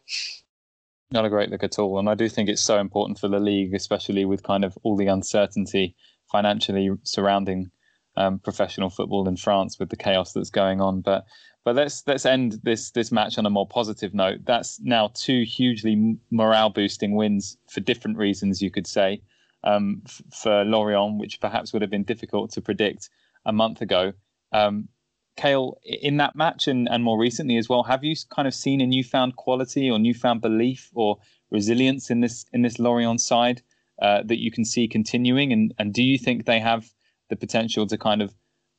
Not 1.13 1.25
a 1.25 1.31
great 1.31 1.51
look 1.51 1.65
at 1.65 1.79
all. 1.79 1.99
And 1.99 2.09
I 2.09 2.15
do 2.15 2.29
think 2.29 2.49
it's 2.49 2.63
so 2.63 2.79
important 2.79 3.19
for 3.19 3.29
the 3.29 3.41
league, 3.41 3.75
especially 3.75 4.25
with 4.25 4.43
kind 4.45 4.65
of 4.65 4.79
all 4.83 4.97
the 4.97 5.09
uncertainty 5.09 5.97
financially 6.31 6.91
surrounding 7.03 7.71
um, 8.17 8.39
professional 8.39 8.91
football 8.91 9.27
in 9.27 9.37
France 9.37 9.79
with 9.79 9.91
the 9.91 9.97
chaos 9.97 10.33
that's 10.33 10.51
going 10.51 10.81
on. 10.81 11.01
But 11.01 11.25
but 11.65 11.75
let's 11.75 12.03
let's 12.07 12.25
end 12.25 12.61
this 12.63 12.93
this 12.93 13.13
match 13.13 13.39
on 13.39 13.47
a 13.47 13.51
more 13.51 13.67
positive 13.67 14.15
note. 14.15 14.41
That's 14.45 14.81
now 14.81 15.11
two 15.15 15.43
hugely 15.43 16.17
morale 16.31 16.71
boosting 16.71 17.17
wins 17.17 17.57
for 17.69 17.81
different 17.81 18.17
reasons, 18.17 18.63
you 18.63 18.71
could 18.71 18.87
say, 18.87 19.21
um, 19.65 20.03
f- 20.07 20.23
for 20.33 20.65
Lorient, 20.65 21.19
which 21.19 21.41
perhaps 21.41 21.73
would 21.73 21.83
have 21.83 21.91
been 21.91 22.05
difficult 22.05 22.53
to 22.53 22.61
predict 22.61 23.11
a 23.45 23.53
month 23.53 23.83
ago. 23.83 24.13
Um, 24.53 24.89
Kale, 25.37 25.79
in 25.85 26.17
that 26.19 26.37
match 26.37 26.69
and, 26.69 26.89
and 26.89 27.03
more 27.03 27.19
recently 27.19 27.57
as 27.57 27.69
well, 27.69 27.83
have 27.85 28.05
you 28.05 28.15
kind 28.35 28.47
of 28.47 28.55
seen 28.55 28.81
a 28.81 28.87
newfound 28.87 29.37
quality 29.37 29.91
or 29.91 29.99
newfound 29.99 30.41
belief 30.41 30.91
or 30.95 31.19
resilience 31.51 32.11
in 32.11 32.21
this 32.21 32.45
in 32.53 32.63
this 32.63 32.79
Lorient 32.79 33.21
side 33.21 33.63
uh, 34.03 34.23
that 34.25 34.39
you 34.39 34.51
can 34.51 34.65
see 34.65 34.87
continuing? 34.87 35.53
And 35.53 35.73
and 35.79 35.95
do 35.95 36.03
you 36.03 36.19
think 36.19 36.45
they 36.45 36.61
have 36.61 36.91
the 37.31 37.37
potential 37.37 37.87
to 37.87 37.97
kind 37.97 38.21
of, 38.21 38.35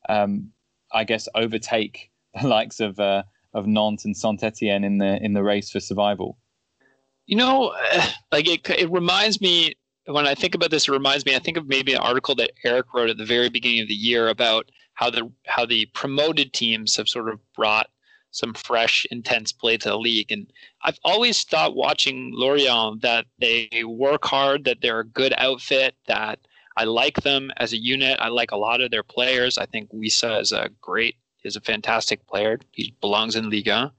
um, 0.08 0.52
I 0.92 1.02
guess, 1.02 1.28
overtake 1.34 2.10
the 2.40 2.46
likes 2.46 2.78
of 2.78 3.00
uh, 3.00 3.24
of 3.54 3.66
Nantes 3.66 4.04
and 4.04 4.16
Saint 4.16 4.42
Etienne 4.42 4.84
in 4.84 4.98
the 4.98 5.22
in 5.22 5.32
the 5.32 5.42
race 5.42 5.70
for 5.70 5.80
survival. 5.80 6.38
You 7.26 7.36
know, 7.36 7.74
like 8.32 8.48
it, 8.48 8.68
it 8.70 8.90
reminds 8.90 9.40
me 9.40 9.74
when 10.06 10.26
I 10.26 10.34
think 10.34 10.54
about 10.54 10.70
this. 10.70 10.86
It 10.88 10.92
reminds 10.92 11.26
me. 11.26 11.34
I 11.34 11.40
think 11.40 11.56
of 11.56 11.66
maybe 11.66 11.92
an 11.92 12.00
article 12.00 12.34
that 12.36 12.52
Eric 12.64 12.94
wrote 12.94 13.10
at 13.10 13.16
the 13.16 13.24
very 13.24 13.48
beginning 13.48 13.80
of 13.80 13.88
the 13.88 13.94
year 13.94 14.28
about 14.28 14.70
how 14.94 15.10
the 15.10 15.30
how 15.46 15.66
the 15.66 15.86
promoted 15.86 16.52
teams 16.52 16.96
have 16.96 17.08
sort 17.08 17.28
of 17.28 17.40
brought 17.54 17.88
some 18.32 18.54
fresh, 18.54 19.06
intense 19.10 19.52
play 19.52 19.76
to 19.76 19.90
the 19.90 19.98
league. 19.98 20.32
And 20.32 20.50
I've 20.82 20.98
always 21.04 21.44
thought 21.44 21.76
watching 21.76 22.32
Lorient 22.34 23.02
that 23.02 23.26
they 23.38 23.68
work 23.86 24.24
hard, 24.24 24.64
that 24.64 24.78
they're 24.80 25.00
a 25.00 25.06
good 25.06 25.34
outfit, 25.36 25.94
that 26.06 26.38
I 26.76 26.84
like 26.84 27.20
them 27.22 27.52
as 27.58 27.72
a 27.72 27.78
unit. 27.78 28.18
I 28.20 28.28
like 28.28 28.50
a 28.50 28.56
lot 28.56 28.80
of 28.80 28.90
their 28.90 29.02
players. 29.02 29.58
I 29.58 29.66
think 29.66 29.92
Wissa 29.92 30.40
is 30.40 30.50
a 30.52 30.70
great, 30.80 31.16
is 31.44 31.56
a 31.56 31.60
fantastic 31.60 32.26
player. 32.26 32.58
He 32.72 32.94
belongs 33.02 33.36
in 33.36 33.50
Liga. 33.50 33.92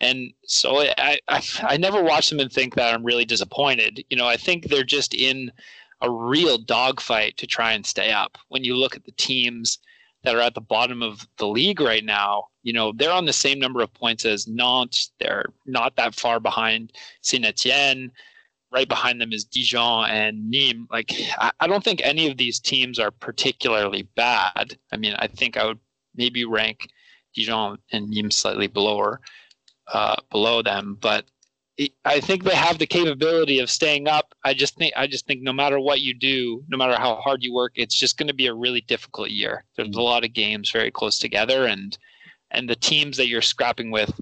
And 0.00 0.32
so 0.44 0.80
I, 0.80 1.18
I, 1.28 1.42
I 1.62 1.76
never 1.76 2.02
watch 2.02 2.28
them 2.28 2.40
and 2.40 2.52
think 2.52 2.74
that 2.74 2.92
I'm 2.92 3.04
really 3.04 3.24
disappointed. 3.24 4.04
You 4.10 4.16
know, 4.16 4.26
I 4.26 4.36
think 4.36 4.66
they're 4.66 4.82
just 4.82 5.14
in 5.14 5.52
a 6.02 6.10
real 6.10 6.58
dogfight 6.58 7.36
to 7.38 7.46
try 7.46 7.72
and 7.72 7.86
stay 7.86 8.10
up. 8.10 8.36
When 8.48 8.64
you 8.64 8.76
look 8.76 8.96
at 8.96 9.04
the 9.04 9.12
teams 9.12 9.78
that 10.26 10.34
are 10.34 10.40
at 10.40 10.54
the 10.54 10.60
bottom 10.60 11.02
of 11.02 11.26
the 11.38 11.46
league 11.46 11.80
right 11.80 12.04
now, 12.04 12.48
you 12.62 12.72
know, 12.72 12.92
they're 12.92 13.12
on 13.12 13.24
the 13.24 13.32
same 13.32 13.58
number 13.58 13.80
of 13.80 13.94
points 13.94 14.24
as 14.24 14.46
Nantes. 14.46 15.12
They're 15.18 15.46
not 15.64 15.96
that 15.96 16.14
far 16.14 16.40
behind 16.40 16.92
Saint 17.22 17.46
Etienne 17.46 18.12
right 18.72 18.88
behind 18.88 19.20
them 19.20 19.32
is 19.32 19.44
Dijon 19.44 20.10
and 20.10 20.52
Nîmes. 20.52 20.86
Like, 20.90 21.12
I, 21.38 21.50
I 21.60 21.66
don't 21.66 21.84
think 21.84 22.00
any 22.02 22.28
of 22.30 22.36
these 22.36 22.58
teams 22.58 22.98
are 22.98 23.10
particularly 23.10 24.08
bad. 24.16 24.76
I 24.92 24.96
mean, 24.96 25.14
I 25.18 25.28
think 25.28 25.56
I 25.56 25.64
would 25.64 25.78
maybe 26.14 26.44
rank 26.44 26.88
Dijon 27.34 27.78
and 27.92 28.12
Nîmes 28.12 28.34
slightly 28.34 28.66
below 28.66 29.16
uh, 29.92 30.16
below 30.30 30.62
them, 30.62 30.98
but 31.00 31.26
I 32.06 32.20
think 32.20 32.44
they 32.44 32.54
have 32.54 32.78
the 32.78 32.86
capability 32.86 33.58
of 33.58 33.70
staying 33.70 34.08
up. 34.08 34.34
I 34.44 34.54
just 34.54 34.76
think 34.76 34.94
I 34.96 35.06
just 35.06 35.26
think 35.26 35.42
no 35.42 35.52
matter 35.52 35.78
what 35.78 36.00
you 36.00 36.14
do, 36.14 36.64
no 36.68 36.78
matter 36.78 36.96
how 36.96 37.16
hard 37.16 37.42
you 37.42 37.52
work, 37.52 37.72
it's 37.74 37.98
just 37.98 38.16
going 38.16 38.28
to 38.28 38.34
be 38.34 38.46
a 38.46 38.54
really 38.54 38.80
difficult 38.80 39.30
year. 39.30 39.64
There's 39.76 39.96
a 39.96 40.02
lot 40.02 40.24
of 40.24 40.32
games 40.32 40.70
very 40.70 40.90
close 40.90 41.18
together, 41.18 41.66
and 41.66 41.96
and 42.50 42.68
the 42.68 42.76
teams 42.76 43.18
that 43.18 43.28
you're 43.28 43.42
scrapping 43.42 43.90
with, 43.90 44.18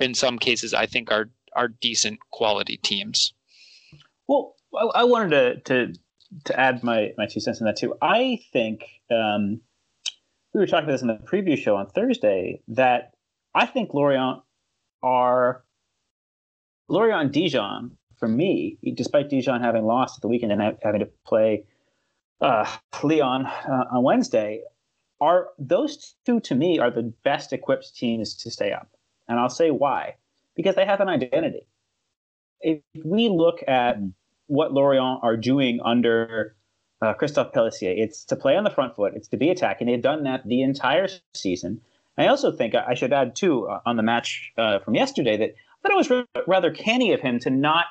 in 0.00 0.12
some 0.12 0.38
cases, 0.38 0.74
I 0.74 0.86
think 0.86 1.12
are 1.12 1.30
are 1.54 1.68
decent 1.68 2.18
quality 2.30 2.78
teams. 2.78 3.32
Well, 4.26 4.56
I, 4.74 5.02
I 5.02 5.04
wanted 5.04 5.64
to 5.64 5.92
to 5.92 5.98
to 6.46 6.60
add 6.60 6.82
my 6.82 7.12
my 7.16 7.26
two 7.26 7.38
cents 7.38 7.60
in 7.60 7.66
that 7.66 7.76
too. 7.76 7.94
I 8.02 8.40
think 8.52 8.86
um, 9.08 9.60
we 10.52 10.58
were 10.58 10.66
talking 10.66 10.84
about 10.84 10.94
this 10.94 11.02
in 11.02 11.08
the 11.08 11.14
preview 11.14 11.56
show 11.56 11.76
on 11.76 11.86
Thursday 11.90 12.60
that 12.68 13.12
I 13.54 13.66
think 13.66 13.94
Lorient 13.94 14.40
are 15.00 15.62
Lorient 16.88 17.32
Dijon, 17.32 17.96
for 18.18 18.28
me, 18.28 18.78
despite 18.94 19.30
Dijon 19.30 19.60
having 19.60 19.84
lost 19.84 20.18
at 20.18 20.22
the 20.22 20.28
weekend 20.28 20.52
and 20.52 20.76
having 20.82 21.00
to 21.00 21.08
play 21.26 21.64
uh, 22.40 22.68
Lyon 23.02 23.46
uh, 23.46 23.84
on 23.90 24.02
Wednesday, 24.02 24.62
are 25.20 25.48
those 25.58 26.14
two 26.26 26.40
to 26.40 26.54
me 26.54 26.78
are 26.78 26.90
the 26.90 27.12
best 27.24 27.52
equipped 27.52 27.94
teams 27.96 28.34
to 28.34 28.50
stay 28.50 28.72
up. 28.72 28.88
And 29.28 29.38
I'll 29.38 29.48
say 29.48 29.70
why. 29.70 30.16
Because 30.56 30.74
they 30.74 30.84
have 30.84 31.00
an 31.00 31.08
identity. 31.08 31.66
If 32.60 32.80
we 33.04 33.28
look 33.28 33.62
at 33.66 33.98
mm. 33.98 34.12
what 34.48 34.72
Lorient 34.72 35.20
are 35.22 35.36
doing 35.36 35.80
under 35.84 36.54
uh, 37.00 37.14
Christophe 37.14 37.52
Pelissier, 37.52 37.94
it's 37.96 38.24
to 38.26 38.36
play 38.36 38.56
on 38.56 38.64
the 38.64 38.70
front 38.70 38.94
foot, 38.94 39.14
it's 39.14 39.28
to 39.28 39.36
be 39.36 39.50
attacking. 39.50 39.86
They've 39.86 40.02
done 40.02 40.24
that 40.24 40.46
the 40.46 40.62
entire 40.62 41.08
season. 41.34 41.80
I 42.18 42.26
also 42.26 42.52
think 42.52 42.74
I 42.74 42.94
should 42.94 43.12
add, 43.12 43.34
too, 43.34 43.68
uh, 43.68 43.80
on 43.86 43.96
the 43.96 44.02
match 44.02 44.52
uh, 44.58 44.80
from 44.80 44.94
yesterday, 44.94 45.36
that 45.38 45.54
thought 45.82 45.92
it 45.92 46.10
was 46.10 46.44
rather 46.46 46.70
canny 46.70 47.12
of 47.12 47.20
him 47.20 47.38
to 47.40 47.50
not 47.50 47.86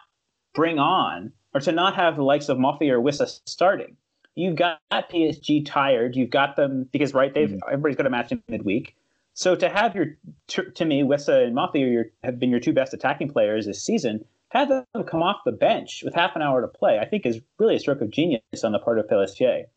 bring 0.53 0.79
on 0.79 1.31
or 1.53 1.61
to 1.61 1.71
not 1.71 1.95
have 1.95 2.15
the 2.15 2.23
likes 2.23 2.49
of 2.49 2.57
Moffi 2.57 2.89
or 2.89 3.01
Wissa 3.01 3.39
starting. 3.45 3.97
You've 4.35 4.55
got 4.55 4.79
PSG 4.91 5.65
tired. 5.65 6.15
You've 6.15 6.29
got 6.29 6.55
them 6.55 6.87
because 6.91 7.13
right, 7.13 7.33
they've 7.33 7.49
mm-hmm. 7.49 7.67
everybody's 7.67 7.97
got 7.97 8.05
a 8.05 8.09
match 8.09 8.31
in 8.31 8.41
midweek. 8.47 8.95
So 9.33 9.55
to 9.55 9.69
have 9.69 9.95
your 9.95 10.17
to 10.47 10.85
me, 10.85 11.03
Wissa 11.03 11.45
and 11.47 11.57
are 11.57 11.77
your, 11.77 12.05
have 12.23 12.39
been 12.39 12.49
your 12.49 12.59
two 12.59 12.73
best 12.73 12.93
attacking 12.93 13.29
players 13.29 13.65
this 13.65 13.83
season. 13.83 14.25
Have 14.49 14.67
them 14.67 14.85
come 15.07 15.23
off 15.23 15.37
the 15.45 15.53
bench 15.53 16.01
with 16.03 16.13
half 16.13 16.35
an 16.35 16.41
hour 16.41 16.61
to 16.61 16.67
play, 16.67 16.99
I 16.99 17.05
think, 17.05 17.25
is 17.25 17.39
really 17.57 17.77
a 17.77 17.79
stroke 17.79 18.01
of 18.01 18.09
genius 18.09 18.41
on 18.65 18.73
the 18.73 18.79
part 18.79 18.99
of 18.99 19.07
Pelissier. 19.07 19.67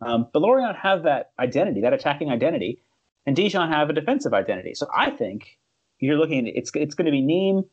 Um, 0.00 0.28
but 0.32 0.40
Lorient 0.40 0.76
have 0.76 1.02
that 1.02 1.32
identity, 1.38 1.80
that 1.80 1.92
attacking 1.92 2.30
identity, 2.30 2.82
and 3.26 3.34
Dijon 3.34 3.72
have 3.72 3.90
a 3.90 3.92
defensive 3.92 4.32
identity. 4.32 4.74
So 4.74 4.86
I 4.94 5.10
think 5.10 5.58
you're 5.98 6.16
looking 6.16 6.48
at 6.48 6.56
it's 6.56 6.70
it's 6.74 6.94
going 6.94 7.06
to 7.06 7.12
be 7.12 7.22
Nîmes. 7.22 7.64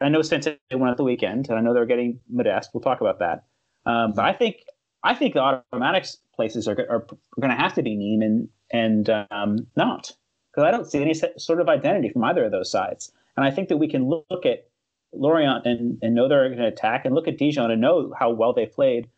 I 0.00 0.08
know 0.08 0.22
Saint 0.22 0.46
won 0.72 0.90
at 0.90 0.96
the 0.96 1.04
weekend, 1.04 1.48
and 1.48 1.58
I 1.58 1.62
know 1.62 1.74
they're 1.74 1.86
getting 1.86 2.20
Modeste. 2.28 2.70
We'll 2.74 2.80
talk 2.80 3.00
about 3.00 3.20
that. 3.20 3.44
Um, 3.86 4.12
but 4.14 4.24
I 4.24 4.32
think 4.32 4.64
I 5.02 5.14
think 5.14 5.34
the 5.34 5.40
automatics 5.40 6.18
places 6.34 6.68
are 6.68 6.78
are, 6.90 7.06
going 7.40 7.50
to 7.50 7.56
have 7.56 7.74
to 7.74 7.82
be 7.82 7.96
Nîmes 7.96 8.24
and 8.24 8.48
and 8.72 9.26
um, 9.30 9.66
not 9.76 10.12
because 10.50 10.66
I 10.66 10.70
don't 10.70 10.90
see 10.90 11.00
any 11.00 11.14
sort 11.14 11.60
of 11.60 11.68
identity 11.68 12.10
from 12.10 12.24
either 12.24 12.44
of 12.44 12.52
those 12.52 12.70
sides. 12.70 13.12
And 13.36 13.46
I 13.46 13.50
think 13.50 13.68
that 13.68 13.78
we 13.78 13.88
can 13.88 14.08
look 14.08 14.44
at 14.44 14.68
Lorient 15.12 15.66
and, 15.66 15.98
and 16.02 16.14
know 16.14 16.28
they're 16.28 16.48
going 16.48 16.58
to 16.58 16.66
attack, 16.66 17.04
and 17.04 17.14
look 17.14 17.28
at 17.28 17.38
Dijon 17.38 17.70
and 17.70 17.80
know 17.80 18.12
how 18.18 18.30
well 18.30 18.52
they 18.52 18.66
played 18.66 19.08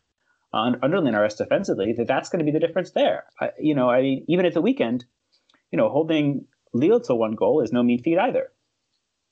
uh, 0.53 0.71
under 0.81 0.99
Linares 0.99 1.35
defensively. 1.35 1.93
That 1.93 2.07
that's 2.07 2.29
going 2.29 2.39
to 2.39 2.45
be 2.45 2.57
the 2.57 2.65
difference 2.65 2.91
there. 2.91 3.25
I, 3.39 3.51
you 3.59 3.75
know, 3.75 3.89
I 3.89 4.01
mean, 4.01 4.25
even 4.27 4.45
at 4.45 4.53
the 4.53 4.61
weekend, 4.61 5.05
you 5.71 5.77
know, 5.77 5.89
holding 5.89 6.45
Lille 6.75 6.99
to 6.99 7.15
one 7.15 7.33
goal 7.33 7.61
is 7.61 7.71
no 7.71 7.81
mean 7.81 8.01
feat 8.01 8.17
either. 8.17 8.51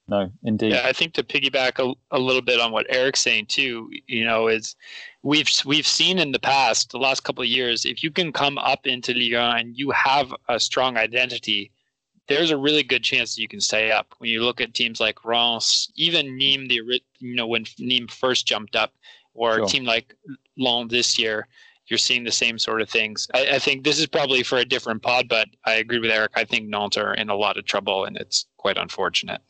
No, 0.07 0.31
indeed. 0.43 0.73
Yeah, 0.73 0.81
I 0.85 0.93
think 0.93 1.13
to 1.13 1.23
piggyback 1.23 1.79
a, 1.79 1.93
a 2.15 2.19
little 2.19 2.41
bit 2.41 2.59
on 2.59 2.71
what 2.71 2.85
Eric's 2.89 3.21
saying 3.21 3.45
too, 3.45 3.89
you 4.07 4.25
know, 4.25 4.47
is 4.47 4.75
we've 5.21 5.49
we've 5.65 5.87
seen 5.87 6.19
in 6.19 6.31
the 6.31 6.39
past, 6.39 6.91
the 6.91 6.97
last 6.97 7.23
couple 7.23 7.41
of 7.41 7.49
years, 7.49 7.85
if 7.85 8.03
you 8.03 8.11
can 8.11 8.33
come 8.33 8.57
up 8.57 8.85
into 8.85 9.13
Ligue 9.13 9.33
1 9.33 9.59
and 9.59 9.77
you 9.77 9.91
have 9.91 10.33
a 10.49 10.59
strong 10.59 10.97
identity, 10.97 11.71
there's 12.27 12.51
a 12.51 12.57
really 12.57 12.83
good 12.83 13.03
chance 13.03 13.35
that 13.35 13.41
you 13.41 13.47
can 13.47 13.61
stay 13.61 13.91
up. 13.91 14.13
When 14.17 14.29
you 14.29 14.43
look 14.43 14.59
at 14.59 14.73
teams 14.73 14.99
like 14.99 15.23
Reims, 15.23 15.89
even 15.95 16.37
Nîmes, 16.37 16.67
the 16.67 17.01
you 17.19 17.35
know 17.35 17.47
when 17.47 17.63
Nîmes 17.63 18.11
first 18.11 18.45
jumped 18.45 18.75
up, 18.75 18.93
or 19.33 19.55
sure. 19.55 19.63
a 19.63 19.67
team 19.67 19.85
like 19.85 20.15
Lens 20.57 20.91
this 20.91 21.17
year, 21.17 21.47
you're 21.87 21.97
seeing 21.97 22.23
the 22.23 22.31
same 22.31 22.57
sort 22.57 22.81
of 22.81 22.89
things. 22.89 23.27
I, 23.33 23.55
I, 23.55 23.59
think 23.59 23.83
this 23.83 23.99
is 23.99 24.07
probably 24.07 24.43
for 24.43 24.57
a 24.57 24.65
different 24.65 25.01
pod, 25.01 25.27
but 25.27 25.49
I 25.65 25.75
agree 25.75 25.99
with 25.99 26.11
Eric. 26.11 26.31
I 26.35 26.45
think 26.45 26.69
Nantes 26.69 26.97
are 26.97 27.13
in 27.13 27.29
a 27.29 27.35
lot 27.35 27.57
of 27.57 27.65
trouble, 27.65 28.05
and 28.05 28.15
it's 28.17 28.45
quite 28.57 28.77
unfortunate. 28.77 29.41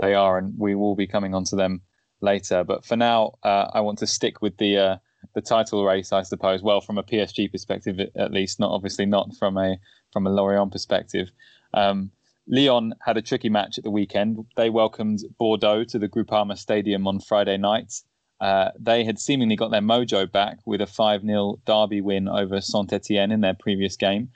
They 0.00 0.14
are, 0.14 0.38
and 0.38 0.54
we 0.58 0.74
will 0.74 0.94
be 0.94 1.06
coming 1.06 1.34
on 1.34 1.44
to 1.44 1.56
them 1.56 1.82
later. 2.20 2.64
But 2.64 2.84
for 2.84 2.96
now, 2.96 3.34
uh, 3.42 3.70
I 3.72 3.80
want 3.80 3.98
to 4.00 4.06
stick 4.06 4.42
with 4.42 4.56
the 4.58 4.76
uh, 4.76 4.96
the 5.34 5.40
title 5.40 5.84
race, 5.84 6.12
I 6.12 6.22
suppose. 6.22 6.62
Well, 6.62 6.80
from 6.80 6.98
a 6.98 7.02
PSG 7.02 7.50
perspective, 7.50 7.98
at 8.14 8.32
least, 8.32 8.60
not 8.60 8.70
obviously 8.70 9.06
not 9.06 9.34
from 9.36 9.56
a 9.56 9.78
from 10.12 10.26
a 10.26 10.30
Lorient 10.30 10.72
perspective. 10.72 11.30
Um, 11.74 12.10
Lyon 12.46 12.94
had 13.04 13.16
a 13.16 13.22
tricky 13.22 13.50
match 13.50 13.76
at 13.76 13.84
the 13.84 13.90
weekend. 13.90 14.44
They 14.56 14.70
welcomed 14.70 15.20
Bordeaux 15.38 15.84
to 15.84 15.98
the 15.98 16.08
Groupama 16.08 16.56
Stadium 16.56 17.06
on 17.06 17.20
Friday 17.20 17.58
night. 17.58 17.92
Uh, 18.40 18.70
they 18.78 19.02
had 19.04 19.18
seemingly 19.18 19.56
got 19.56 19.70
their 19.70 19.80
mojo 19.80 20.30
back 20.30 20.58
with 20.64 20.80
a 20.80 20.86
5 20.86 21.22
0 21.22 21.60
derby 21.64 22.00
win 22.00 22.28
over 22.28 22.60
Saint 22.60 22.92
Etienne 22.92 23.32
in 23.32 23.40
their 23.40 23.54
previous 23.54 23.96
game, 23.96 24.30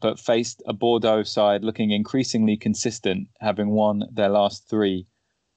but 0.00 0.18
faced 0.18 0.62
a 0.66 0.72
Bordeaux 0.72 1.22
side 1.22 1.62
looking 1.62 1.90
increasingly 1.90 2.56
consistent, 2.56 3.28
having 3.40 3.70
won 3.70 4.04
their 4.10 4.30
last 4.30 4.68
three. 4.68 5.06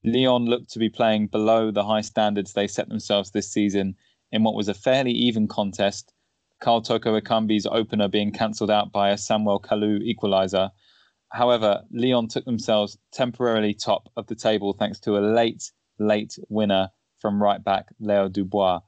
Lyon 0.04 0.46
looked 0.46 0.70
to 0.72 0.80
be 0.80 0.90
playing 0.90 1.28
below 1.28 1.72
the 1.72 1.86
high 1.86 2.02
standards 2.02 2.54
they 2.54 2.68
set 2.68 2.90
themselves 2.90 3.32
this 3.32 3.52
season 3.52 3.96
in 4.32 4.44
what 4.44 4.56
was 4.56 4.68
a 4.68 4.74
fairly 4.74 5.12
even 5.12 5.48
contest. 5.48 6.14
Karl 6.60 6.82
Toko 6.82 7.20
Ekambi's 7.20 7.66
opener 7.66 8.08
being 8.08 8.32
cancelled 8.32 8.70
out 8.72 8.92
by 8.92 9.10
a 9.10 9.18
Samuel 9.18 9.60
Kalu 9.60 10.02
equaliser. 10.02 10.70
However, 11.30 11.84
Lyon 11.92 12.28
took 12.28 12.46
themselves 12.46 12.98
temporarily 13.12 13.74
top 13.74 14.10
of 14.16 14.28
the 14.28 14.36
table 14.36 14.74
thanks 14.74 15.00
to 15.02 15.18
a 15.18 15.20
late, 15.20 15.72
late 15.98 16.38
winner 16.50 16.90
from 17.26 17.42
right 17.42 17.64
back 17.64 17.88
Leo 18.00 18.30
Dubois. 18.30 18.82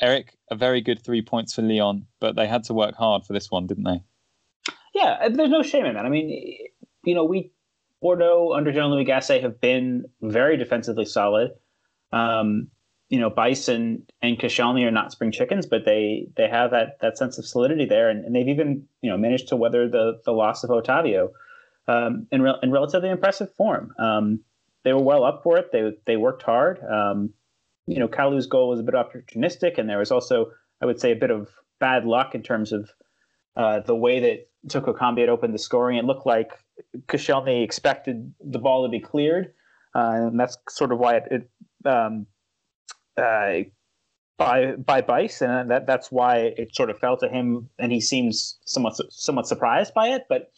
Eric, 0.00 0.36
a 0.52 0.54
very 0.54 0.80
good 0.80 1.04
three 1.04 1.20
points 1.20 1.52
for 1.52 1.62
Lyon, 1.62 2.06
but 2.20 2.36
they 2.36 2.46
had 2.46 2.62
to 2.64 2.74
work 2.74 2.94
hard 2.94 3.26
for 3.26 3.32
this 3.32 3.50
one, 3.50 3.66
didn't 3.66 3.82
they? 3.82 4.04
Yeah, 4.94 5.28
there's 5.28 5.50
no 5.50 5.64
shame 5.64 5.84
in 5.84 5.94
that. 5.94 6.06
I 6.06 6.08
mean, 6.08 6.58
you 7.02 7.14
know, 7.16 7.24
we 7.24 7.50
Bordeaux 8.00 8.52
under 8.54 8.70
Jean 8.70 8.92
Louis 8.92 9.04
Gasset 9.04 9.42
have 9.42 9.60
been 9.60 10.04
very 10.22 10.56
defensively 10.56 11.06
solid. 11.06 11.50
Um, 12.12 12.68
you 13.08 13.18
know, 13.18 13.30
Bison 13.30 14.06
and 14.22 14.38
Koscielny 14.38 14.84
are 14.86 14.92
not 14.92 15.10
spring 15.10 15.32
chickens, 15.32 15.66
but 15.66 15.84
they 15.84 16.28
they 16.36 16.48
have 16.48 16.70
that 16.70 17.00
that 17.00 17.18
sense 17.18 17.36
of 17.36 17.46
solidity 17.46 17.84
there, 17.84 18.08
and, 18.08 18.24
and 18.24 18.36
they've 18.36 18.48
even 18.48 18.86
you 19.02 19.10
know 19.10 19.18
managed 19.18 19.48
to 19.48 19.56
weather 19.56 19.88
the 19.88 20.20
the 20.24 20.32
loss 20.32 20.62
of 20.62 20.70
Otavio 20.70 21.30
um, 21.88 22.28
in 22.30 22.42
re- 22.42 22.60
in 22.62 22.70
relatively 22.70 23.08
impressive 23.08 23.52
form. 23.56 23.92
Um, 23.98 24.44
they 24.84 24.92
were 24.92 25.02
well 25.02 25.24
up 25.24 25.42
for 25.42 25.58
it. 25.58 25.72
They 25.72 25.90
they 26.06 26.16
worked 26.16 26.44
hard. 26.44 26.78
Um, 26.88 27.34
you 27.86 27.98
know, 27.98 28.08
Kalu's 28.08 28.46
goal 28.46 28.68
was 28.68 28.80
a 28.80 28.82
bit 28.82 28.94
opportunistic, 28.94 29.78
and 29.78 29.88
there 29.88 29.98
was 29.98 30.10
also, 30.10 30.50
I 30.82 30.86
would 30.86 31.00
say, 31.00 31.12
a 31.12 31.16
bit 31.16 31.30
of 31.30 31.48
bad 31.78 32.04
luck 32.04 32.34
in 32.34 32.42
terms 32.42 32.72
of 32.72 32.90
uh, 33.56 33.80
the 33.80 33.94
way 33.94 34.20
that 34.20 34.48
Toko 34.68 34.92
Ekambi 34.92 35.20
had 35.20 35.28
opened 35.28 35.54
the 35.54 35.58
scoring. 35.58 35.96
It 35.96 36.04
looked 36.04 36.26
like 36.26 36.52
Koscielny 37.06 37.62
expected 37.62 38.32
the 38.40 38.58
ball 38.58 38.84
to 38.84 38.90
be 38.90 39.00
cleared, 39.00 39.52
uh, 39.94 40.12
and 40.14 40.38
that's 40.38 40.58
sort 40.68 40.92
of 40.92 40.98
why 40.98 41.16
it, 41.16 41.24
it 41.30 41.88
um, 41.88 42.26
uh, 43.16 43.60
by 44.36 44.72
by 44.72 45.00
Baysse, 45.00 45.42
and 45.42 45.70
that 45.70 45.86
that's 45.86 46.10
why 46.10 46.38
it 46.56 46.74
sort 46.74 46.90
of 46.90 46.98
fell 46.98 47.16
to 47.18 47.28
him, 47.28 47.70
and 47.78 47.92
he 47.92 48.00
seems 48.00 48.58
somewhat 48.66 48.96
somewhat 49.10 49.46
surprised 49.46 49.94
by 49.94 50.08
it. 50.08 50.24
But 50.28 50.50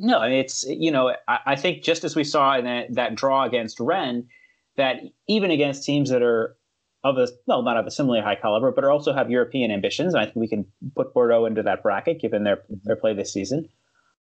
no, 0.00 0.22
it's 0.22 0.64
you 0.64 0.90
know 0.90 1.14
I, 1.28 1.38
I 1.46 1.56
think 1.56 1.84
just 1.84 2.02
as 2.02 2.16
we 2.16 2.24
saw 2.24 2.58
in 2.58 2.64
that, 2.64 2.94
that 2.94 3.14
draw 3.14 3.44
against 3.44 3.78
Rennes 3.78 4.26
that 4.76 4.96
even 5.28 5.50
against 5.50 5.84
teams 5.84 6.10
that 6.10 6.22
are 6.22 6.56
of 7.02 7.18
a 7.18 7.28
well, 7.46 7.62
not 7.62 7.76
of 7.76 7.86
a 7.86 7.90
similarly 7.90 8.22
high 8.22 8.34
caliber, 8.34 8.72
but 8.72 8.84
also 8.84 9.12
have 9.12 9.30
European 9.30 9.70
ambitions, 9.70 10.14
and 10.14 10.22
I 10.22 10.24
think 10.24 10.36
we 10.36 10.48
can 10.48 10.66
put 10.96 11.12
Bordeaux 11.12 11.44
into 11.44 11.62
that 11.62 11.82
bracket 11.82 12.20
given 12.20 12.44
their 12.44 12.62
their 12.84 12.96
play 12.96 13.14
this 13.14 13.32
season. 13.32 13.68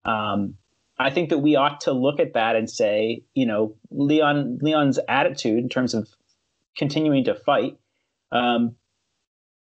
Um, 0.05 0.57
I 0.99 1.11
think 1.11 1.31
that 1.31 1.39
we 1.39 1.57
ought 1.57 1.81
to 1.83 1.93
look 1.93 2.21
at 2.21 2.35
that 2.35 2.57
and 2.57 2.69
say, 2.69 3.25
you 3.35 3.47
know, 3.47 3.77
Lyon 3.91 4.59
Lyon's 4.61 4.99
attitude 5.09 5.59
in 5.59 5.69
terms 5.69 5.95
of 5.95 6.09
continuing 6.77 7.25
to 7.25 7.35
fight 7.35 7.79
um, 8.33 8.75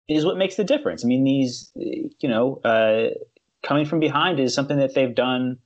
is 0.09 0.25
what 0.25 0.39
makes 0.39 0.57
the 0.57 0.65
difference. 0.65 1.05
I 1.05 1.09
mean, 1.09 1.25
these, 1.25 1.71
you 1.75 2.29
know, 2.29 2.57
uh, 2.65 3.11
coming 3.63 3.85
from 3.85 4.01
behind 4.01 4.41
is 4.41 4.55
something 4.55 4.79
that 4.79 4.95
they've 4.95 5.15
done 5.15 5.59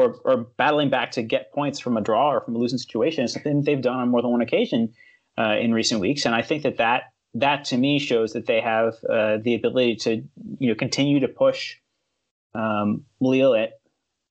or, 0.00 0.16
or 0.24 0.36
battling 0.56 0.90
back 0.90 1.10
to 1.12 1.22
get 1.22 1.52
points 1.52 1.78
from 1.78 1.96
a 1.96 2.00
draw 2.00 2.32
or 2.32 2.40
from 2.40 2.56
a 2.56 2.58
losing 2.58 2.78
situation 2.78 3.24
is 3.24 3.32
something 3.32 3.62
they've 3.62 3.82
done 3.82 3.96
on 3.96 4.08
more 4.08 4.22
than 4.22 4.30
one 4.30 4.40
occasion 4.40 4.92
uh, 5.38 5.56
in 5.60 5.74
recent 5.74 6.00
weeks. 6.00 6.24
And 6.26 6.34
I 6.34 6.42
think 6.42 6.62
that 6.62 6.78
that, 6.78 7.12
that 7.34 7.64
to 7.66 7.76
me 7.76 7.98
shows 7.98 8.32
that 8.32 8.46
they 8.46 8.60
have 8.60 8.94
uh, 9.08 9.38
the 9.42 9.54
ability 9.54 9.96
to 9.96 10.22
you 10.58 10.68
know 10.68 10.74
continue 10.74 11.20
to 11.20 11.28
push 11.28 11.76
um, 12.54 13.04
Lille 13.20 13.68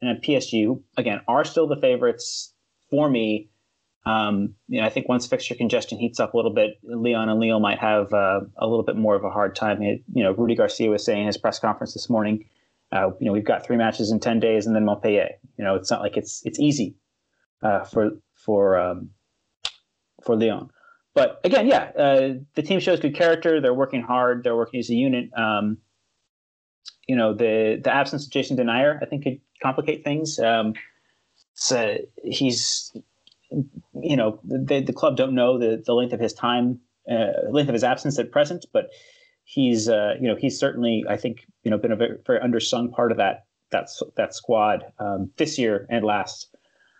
and 0.01 0.23
PSG 0.23 0.81
again 0.97 1.21
are 1.27 1.45
still 1.45 1.67
the 1.67 1.77
favorites 1.77 2.53
for 2.89 3.09
me 3.09 3.49
Um, 4.05 4.55
you 4.67 4.81
know, 4.81 4.87
I 4.87 4.89
think 4.89 5.07
once 5.07 5.27
fixture 5.27 5.55
congestion 5.55 5.99
heats 5.99 6.19
up 6.19 6.33
a 6.33 6.37
little 6.37 6.53
bit, 6.53 6.79
Lyon 6.83 7.29
and 7.29 7.39
Lille 7.39 7.59
might 7.59 7.79
have 7.79 8.11
uh, 8.13 8.41
a 8.57 8.67
little 8.67 8.83
bit 8.83 8.95
more 8.95 9.15
of 9.15 9.23
a 9.23 9.29
hard 9.29 9.55
time. 9.55 9.81
You 9.83 10.01
know, 10.23 10.31
Rudy 10.31 10.55
Garcia 10.55 10.89
was 10.89 11.05
saying 11.05 11.21
in 11.21 11.27
his 11.27 11.37
press 11.37 11.59
conference 11.59 11.93
this 11.93 12.09
morning, 12.09 12.45
uh, 12.91 13.11
you 13.19 13.25
know, 13.25 13.31
we've 13.31 13.45
got 13.45 13.65
three 13.65 13.77
matches 13.77 14.11
in 14.11 14.19
ten 14.19 14.39
days 14.39 14.65
and 14.65 14.75
then 14.75 14.85
Montpellier. 14.85 15.29
You 15.57 15.63
know, 15.63 15.75
it's 15.75 15.91
not 15.91 16.01
like 16.01 16.17
it's 16.17 16.41
it's 16.45 16.59
easy 16.59 16.95
uh, 17.61 17.83
for 17.83 18.11
for 18.33 18.77
um, 18.77 19.11
for 20.23 20.35
Lyon. 20.35 20.69
But 21.13 21.41
again, 21.43 21.67
yeah, 21.67 21.91
uh, 21.97 22.33
the 22.55 22.61
team 22.61 22.79
shows 22.79 22.99
good 22.99 23.15
character. 23.15 23.59
They're 23.59 23.73
working 23.73 24.01
hard. 24.01 24.43
They're 24.43 24.55
working 24.55 24.79
as 24.79 24.89
a 24.89 24.95
unit. 24.95 25.29
Um, 25.37 25.77
you 27.07 27.15
know, 27.15 27.33
the 27.33 27.79
the 27.83 27.93
absence 27.93 28.25
of 28.25 28.31
Jason 28.31 28.57
Denayer, 28.57 29.01
I 29.01 29.05
think, 29.05 29.23
could 29.23 29.41
complicate 29.61 30.03
things. 30.03 30.39
Um, 30.39 30.73
so 31.53 31.97
he's 32.23 32.93
you 33.51 34.15
know, 34.15 34.39
the, 34.43 34.81
the 34.81 34.93
club 34.93 35.17
don't 35.17 35.33
know 35.33 35.57
the, 35.57 35.81
the 35.83 35.93
length 35.93 36.13
of 36.13 36.19
his 36.19 36.33
time, 36.33 36.79
uh, 37.09 37.49
length 37.49 37.69
of 37.69 37.73
his 37.73 37.83
absence 37.83 38.19
at 38.19 38.31
present, 38.31 38.65
but 38.71 38.89
he's, 39.49 39.89
uh, 39.89 40.13
you 40.21 40.27
know, 40.27 40.35
he's 40.35 40.59
certainly, 40.59 41.03
I 41.09 41.17
think, 41.17 41.47
you 41.63 41.71
know, 41.71 41.77
been 41.77 41.91
a 41.91 41.95
very, 41.95 42.17
very 42.25 42.39
undersung 42.39 42.91
part 42.91 43.11
of 43.11 43.17
that 43.17 43.45
that 43.71 43.89
that 44.15 44.33
squad 44.33 44.83
um, 44.99 45.31
this 45.37 45.57
year 45.57 45.87
and 45.89 46.03
last, 46.05 46.55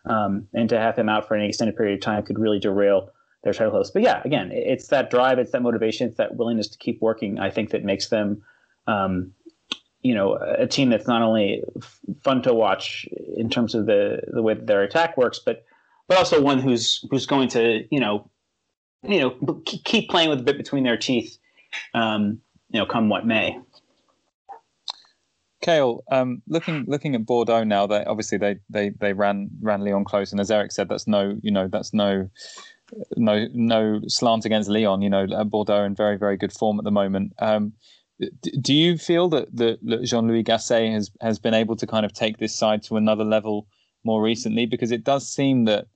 um, 0.06 0.48
and 0.54 0.68
to 0.70 0.80
have 0.80 0.98
him 0.98 1.10
out 1.10 1.28
for 1.28 1.36
any 1.36 1.48
extended 1.48 1.76
period 1.76 1.96
of 1.96 2.02
time 2.02 2.24
could 2.24 2.40
really 2.40 2.60
derail 2.60 3.10
their 3.44 3.54
title 3.54 3.72
hopes. 3.72 3.92
But 3.92 4.02
yeah, 4.02 4.22
again, 4.26 4.52
it's 4.52 4.88
that 4.88 5.10
drive, 5.10 5.40
it's 5.40 5.52
that 5.52 5.62
motivation, 5.62 6.08
it's 6.08 6.18
that 6.18 6.36
willingness 6.36 6.68
to 6.70 6.78
keep 6.78 7.02
working. 7.02 7.40
I 7.40 7.50
think 7.50 7.70
that 7.70 7.84
makes 7.84 8.10
them, 8.10 8.44
um, 8.88 9.32
you 10.02 10.14
know, 10.14 10.34
a 10.36 10.68
team 10.68 10.90
that's 10.90 11.08
not 11.08 11.22
only 11.22 11.64
f- 11.78 12.00
fun 12.24 12.42
to 12.44 12.54
watch 12.54 13.08
in 13.36 13.50
terms 13.50 13.76
of 13.76 13.86
the 13.86 14.22
the 14.34 14.42
way 14.42 14.56
that 14.56 14.66
their 14.66 14.84
attack 14.84 15.18
works, 15.18 15.40
but 15.40 15.66
but 16.08 16.18
also 16.18 16.42
one 16.42 16.60
who's 16.60 17.06
who's 17.10 17.26
going 17.26 17.50
to 17.50 17.84
you 17.92 18.00
know 18.00 18.30
you 19.04 19.20
know 19.20 19.62
keep 19.66 20.10
playing 20.10 20.30
with 20.30 20.40
a 20.40 20.44
bit 20.44 20.58
between 20.58 20.84
their 20.84 20.98
teeth, 20.98 21.39
um, 21.94 22.40
you 22.70 22.80
know, 22.80 22.86
come 22.86 23.10
what 23.10 23.26
may. 23.26 23.60
Kale, 25.62 26.04
um, 26.10 26.42
looking 26.48 26.86
looking 26.88 27.16
at 27.16 27.26
Bordeaux 27.26 27.64
now, 27.64 27.86
they 27.86 28.04
obviously 28.06 28.38
they 28.38 28.58
they 28.70 28.90
they 28.90 29.14
ran 29.14 29.50
ran 29.62 29.84
Lyon 29.84 30.06
close, 30.06 30.32
and 30.32 30.40
as 30.40 30.52
Eric 30.52 30.72
said, 30.72 30.88
that's 30.88 31.08
no 31.08 31.38
you 31.42 31.52
know 31.52 31.68
that's 31.68 31.94
no 31.94 32.30
no 33.18 33.48
no 33.54 34.00
slant 34.08 34.46
against 34.46 34.70
Lyon. 34.70 35.02
You 35.02 35.10
know, 35.10 35.28
Bordeaux 35.46 35.84
in 35.84 35.96
very 35.96 36.18
very 36.18 36.38
good 36.38 36.54
form 36.54 36.80
at 36.80 36.86
the 36.86 36.92
moment. 36.92 37.34
Um, 37.40 37.74
do 38.62 38.74
you 38.74 38.98
feel 38.98 39.28
that 39.30 39.54
that 39.58 40.04
Jean 40.04 40.28
Louis 40.28 40.44
Gasset 40.44 40.94
has 40.94 41.12
has 41.20 41.40
been 41.40 41.54
able 41.54 41.76
to 41.76 41.88
kind 41.88 42.06
of 42.06 42.14
take 42.14 42.38
this 42.38 42.56
side 42.56 42.84
to 42.84 42.96
another 42.96 43.26
level 43.26 43.68
more 44.06 44.22
recently? 44.22 44.66
Because 44.66 44.92
it 44.92 45.04
does 45.04 45.28
seem 45.28 45.66
that 45.66 45.88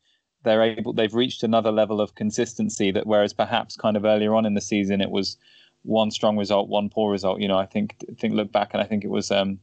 they're 0.44 0.62
able 0.62 0.94
they've 0.94 1.14
reached 1.14 1.44
another 1.44 1.72
level 1.72 2.02
of 2.02 2.16
consistency 2.16 2.92
that 2.92 3.08
whereas 3.08 3.34
perhaps 3.34 3.76
kind 3.76 3.98
of 3.98 4.06
earlier 4.06 4.36
on 4.36 4.46
in 4.46 4.54
the 4.54 4.62
season 4.62 5.02
it 5.02 5.10
was 5.10 5.38
one 5.84 6.12
strong 6.12 6.38
result 6.38 6.70
one 6.70 6.90
poor 6.90 7.12
result. 7.12 7.40
You 7.40 7.48
know 7.48 7.58
i 7.58 7.66
think 7.66 8.04
think 8.20 8.34
look 8.34 8.52
back 8.52 8.74
and 8.74 8.82
i 8.82 8.86
think 8.86 9.04
it 9.04 9.10
was 9.10 9.32
um 9.32 9.60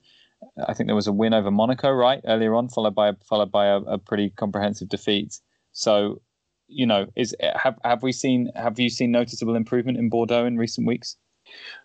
i 0.67 0.75
think 0.75 0.87
there 0.87 0.95
was 0.95 1.07
a 1.07 1.13
win 1.13 1.35
over 1.35 1.51
monaco 1.51 1.91
right 1.91 2.21
earlier 2.27 2.55
on 2.55 2.69
followed 2.69 2.95
by 2.95 3.13
followed 3.25 3.51
by 3.51 3.67
a, 3.67 3.77
a 3.79 3.99
pretty 3.99 4.31
comprehensive 4.31 4.89
defeat. 4.89 5.41
So 5.73 6.21
you 6.69 6.87
know 6.87 7.07
is 7.17 7.35
have 7.57 7.79
have 7.85 8.03
we 8.03 8.13
seen 8.13 8.51
have 8.55 8.79
you 8.79 8.89
seen 8.89 9.11
noticeable 9.11 9.57
improvement 9.57 9.99
in 9.99 10.09
bordeaux 10.09 10.47
in 10.47 10.57
recent 10.57 10.87
weeks 10.87 11.17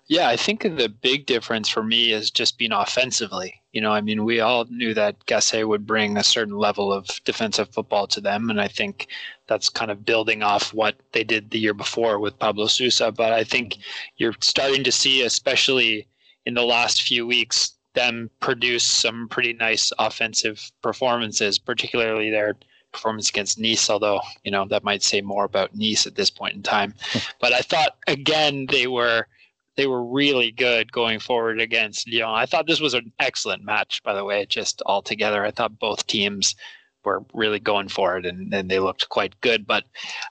yeah, 0.07 0.29
I 0.29 0.37
think 0.37 0.61
the 0.61 0.89
big 0.89 1.25
difference 1.25 1.67
for 1.67 1.83
me 1.83 2.11
is 2.11 2.29
just 2.29 2.59
being 2.59 2.71
offensively. 2.71 3.61
You 3.71 3.81
know, 3.81 3.91
I 3.91 4.01
mean, 4.01 4.23
we 4.23 4.39
all 4.39 4.65
knew 4.69 4.93
that 4.93 5.25
Gasset 5.25 5.67
would 5.67 5.87
bring 5.87 6.15
a 6.15 6.23
certain 6.23 6.57
level 6.57 6.93
of 6.93 7.07
defensive 7.25 7.69
football 7.69 8.05
to 8.07 8.21
them, 8.21 8.49
and 8.49 8.61
I 8.61 8.67
think 8.67 9.07
that's 9.47 9.67
kind 9.67 9.89
of 9.89 10.05
building 10.05 10.43
off 10.43 10.73
what 10.73 10.95
they 11.11 11.23
did 11.23 11.49
the 11.49 11.59
year 11.59 11.73
before 11.73 12.19
with 12.19 12.37
Paulo 12.37 12.67
Sousa. 12.67 13.11
But 13.11 13.33
I 13.33 13.43
think 13.43 13.77
you're 14.17 14.35
starting 14.41 14.83
to 14.83 14.91
see, 14.91 15.23
especially 15.23 16.07
in 16.45 16.53
the 16.53 16.63
last 16.63 17.01
few 17.01 17.25
weeks, 17.25 17.71
them 17.95 18.29
produce 18.39 18.83
some 18.83 19.27
pretty 19.29 19.53
nice 19.53 19.91
offensive 19.97 20.71
performances, 20.83 21.57
particularly 21.57 22.29
their 22.29 22.55
performance 22.91 23.29
against 23.29 23.59
Nice, 23.59 23.89
although, 23.89 24.21
you 24.43 24.51
know, 24.51 24.65
that 24.69 24.83
might 24.83 25.01
say 25.01 25.21
more 25.21 25.45
about 25.45 25.75
Nice 25.75 26.05
at 26.05 26.15
this 26.15 26.29
point 26.29 26.53
in 26.55 26.61
time. 26.61 26.93
but 27.41 27.53
I 27.53 27.59
thought, 27.59 27.97
again, 28.07 28.67
they 28.69 28.85
were 28.85 29.27
they 29.77 29.87
were 29.87 30.03
really 30.03 30.51
good 30.51 30.91
going 30.91 31.19
forward 31.19 31.59
against 31.59 32.09
Lyon. 32.09 32.33
I 32.33 32.45
thought 32.45 32.67
this 32.67 32.79
was 32.79 32.93
an 32.93 33.11
excellent 33.19 33.63
match, 33.63 34.01
by 34.03 34.13
the 34.13 34.23
way, 34.23 34.45
just 34.45 34.81
all 34.85 35.01
together. 35.01 35.45
I 35.45 35.51
thought 35.51 35.79
both 35.79 36.07
teams 36.07 36.55
were 37.03 37.23
really 37.33 37.59
going 37.59 37.89
for 37.89 38.17
it 38.17 38.25
and, 38.25 38.53
and 38.53 38.69
they 38.69 38.79
looked 38.79 39.09
quite 39.09 39.39
good. 39.41 39.67
But 39.67 39.83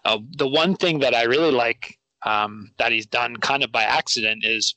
uh, 0.04 0.18
the 0.37 0.48
one 0.48 0.74
thing 0.74 0.98
that 1.00 1.14
I 1.14 1.22
really 1.22 1.52
like 1.52 1.98
um, 2.24 2.70
that 2.78 2.92
he's 2.92 3.07
done 3.07 3.37
kind 3.37 3.62
of 3.62 3.70
by 3.70 3.83
accident 3.83 4.44
is 4.44 4.74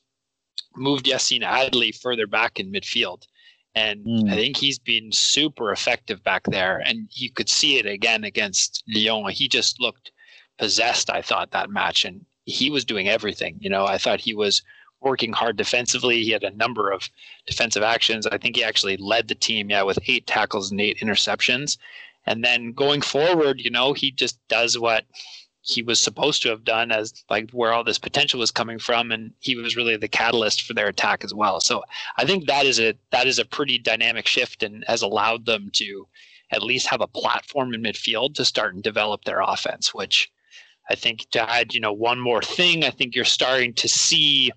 moved 0.76 1.06
Yacine 1.06 1.42
Adli 1.42 1.98
further 1.98 2.26
back 2.26 2.60
in 2.60 2.72
midfield. 2.72 3.22
And 3.74 4.04
mm. 4.04 4.30
I 4.30 4.34
think 4.34 4.56
he's 4.56 4.78
been 4.78 5.12
super 5.12 5.72
effective 5.72 6.22
back 6.22 6.44
there. 6.44 6.82
And 6.84 7.08
you 7.12 7.30
could 7.30 7.48
see 7.48 7.78
it 7.78 7.86
again 7.86 8.24
against 8.24 8.82
Lyon. 8.88 9.30
He 9.30 9.48
just 9.48 9.80
looked 9.80 10.12
possessed, 10.58 11.10
I 11.10 11.22
thought, 11.22 11.52
that 11.52 11.70
match. 11.70 12.04
And 12.04 12.24
he 12.48 12.70
was 12.70 12.84
doing 12.84 13.08
everything. 13.08 13.56
You 13.60 13.70
know, 13.70 13.84
I 13.84 13.98
thought 13.98 14.20
he 14.20 14.34
was 14.34 14.62
working 15.00 15.32
hard 15.32 15.56
defensively. 15.56 16.24
He 16.24 16.30
had 16.30 16.42
a 16.42 16.56
number 16.56 16.90
of 16.90 17.08
defensive 17.46 17.82
actions. 17.82 18.26
I 18.26 18.38
think 18.38 18.56
he 18.56 18.64
actually 18.64 18.96
led 18.96 19.28
the 19.28 19.34
team, 19.34 19.70
yeah, 19.70 19.82
with 19.82 19.98
eight 20.06 20.26
tackles 20.26 20.70
and 20.70 20.80
eight 20.80 20.98
interceptions. 20.98 21.76
And 22.26 22.42
then 22.44 22.72
going 22.72 23.02
forward, 23.02 23.60
you 23.60 23.70
know, 23.70 23.92
he 23.92 24.10
just 24.10 24.38
does 24.48 24.78
what 24.78 25.04
he 25.60 25.82
was 25.82 26.00
supposed 26.00 26.40
to 26.42 26.48
have 26.48 26.64
done 26.64 26.90
as 26.90 27.24
like 27.28 27.50
where 27.50 27.72
all 27.72 27.84
this 27.84 27.98
potential 27.98 28.40
was 28.40 28.50
coming 28.50 28.78
from 28.78 29.12
and 29.12 29.32
he 29.40 29.54
was 29.54 29.76
really 29.76 29.96
the 29.96 30.08
catalyst 30.08 30.62
for 30.62 30.72
their 30.72 30.86
attack 30.86 31.24
as 31.24 31.34
well 31.34 31.60
so 31.60 31.82
i 32.16 32.24
think 32.24 32.46
that 32.46 32.64
is 32.64 32.80
a 32.80 32.94
that 33.10 33.26
is 33.26 33.38
a 33.38 33.44
pretty 33.44 33.78
dynamic 33.78 34.26
shift 34.26 34.62
and 34.62 34.82
has 34.86 35.02
allowed 35.02 35.44
them 35.44 35.68
to 35.72 36.06
at 36.52 36.62
least 36.62 36.86
have 36.86 37.02
a 37.02 37.06
platform 37.08 37.74
in 37.74 37.82
midfield 37.82 38.34
to 38.34 38.44
start 38.46 38.72
and 38.72 38.82
develop 38.82 39.24
their 39.24 39.40
offense 39.42 39.92
which 39.92 40.30
I 40.90 40.94
think 40.94 41.26
to 41.32 41.50
add, 41.50 41.74
you 41.74 41.80
know, 41.80 41.92
one 41.92 42.18
more 42.18 42.42
thing, 42.42 42.84
I 42.84 42.90
think 42.90 43.14
you're 43.14 43.24
starting 43.24 43.74
to 43.74 43.88
see 43.88 44.50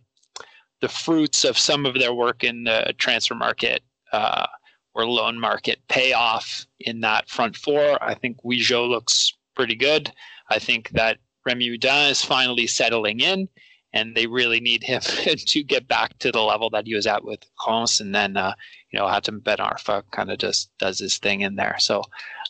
the 0.82 0.90
fruits 0.90 1.44
of 1.44 1.58
some 1.58 1.86
of 1.86 1.96
their 1.96 2.14
work 2.14 2.44
in 2.44 2.64
the 2.64 2.94
transfer 2.98 3.36
market 3.36 3.84
uh, 4.12 4.48
or 4.94 5.06
loan 5.06 5.40
market 5.40 5.80
pay 5.88 6.14
off 6.14 6.66
in 6.80 7.02
that 7.02 7.30
front 7.30 7.56
four. 7.56 8.02
I 8.04 8.16
think 8.16 8.38
Ui-jo 8.46 8.86
looks 8.86 9.34
pretty 9.56 9.76
good. 9.76 10.12
I 10.50 10.60
think 10.60 10.90
that 10.92 11.18
Remy 11.46 11.70
Oudin 11.70 12.10
is 12.10 12.24
finally 12.24 12.68
settling 12.68 13.20
in, 13.20 13.48
and 13.94 14.16
they 14.16 14.28
really 14.28 14.60
need 14.60 14.84
him 14.84 15.02
to 15.02 15.64
get 15.64 15.88
back 15.88 16.18
to 16.20 16.32
the 16.32 16.42
level 16.42 16.70
that 16.72 16.88
he 16.88 16.96
was 16.96 17.08
at 17.08 17.24
with 17.24 17.46
Reims. 17.68 18.00
And 18.00 18.14
then, 18.14 18.38
uh, 18.38 18.54
you 18.92 19.00
know, 19.00 19.06
Hatem 19.06 19.44
Ben 19.44 19.58
Arfa 19.58 20.04
kind 20.12 20.32
of 20.32 20.38
just 20.38 20.70
does 20.78 21.00
his 21.00 21.18
thing 21.18 21.42
in 21.42 21.56
there. 21.56 21.76
So 21.80 22.04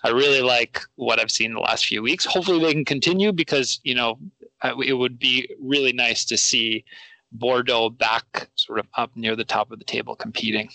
I 0.03 0.09
really 0.09 0.41
like 0.41 0.81
what 0.95 1.19
I've 1.19 1.31
seen 1.31 1.53
the 1.53 1.59
last 1.59 1.85
few 1.85 2.01
weeks. 2.01 2.25
Hopefully, 2.25 2.59
they 2.59 2.73
can 2.73 2.85
continue 2.85 3.31
because 3.31 3.79
you 3.83 3.95
know 3.95 4.19
it 4.63 4.93
would 4.93 5.19
be 5.19 5.49
really 5.59 5.93
nice 5.93 6.25
to 6.25 6.37
see 6.37 6.83
Bordeaux 7.31 7.89
back 7.89 8.49
sort 8.55 8.79
of 8.79 8.87
up 8.95 9.15
near 9.15 9.35
the 9.35 9.45
top 9.45 9.71
of 9.71 9.79
the 9.79 9.85
table 9.85 10.15
competing. 10.15 10.69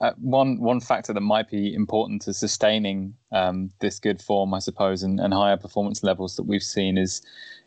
Uh, 0.00 0.12
one 0.16 0.58
one 0.58 0.80
factor 0.80 1.12
that 1.12 1.20
might 1.20 1.50
be 1.50 1.74
important 1.74 2.22
to 2.22 2.32
sustaining 2.32 3.14
um, 3.32 3.70
this 3.80 3.98
good 3.98 4.22
form, 4.22 4.54
I 4.54 4.58
suppose, 4.58 5.02
and, 5.02 5.20
and, 5.20 5.34
higher 5.34 5.58
performance 5.58 6.02
levels 6.02 6.36
that 6.36 6.44
we've 6.44 6.62
seen 6.62 6.96
is 6.96 7.20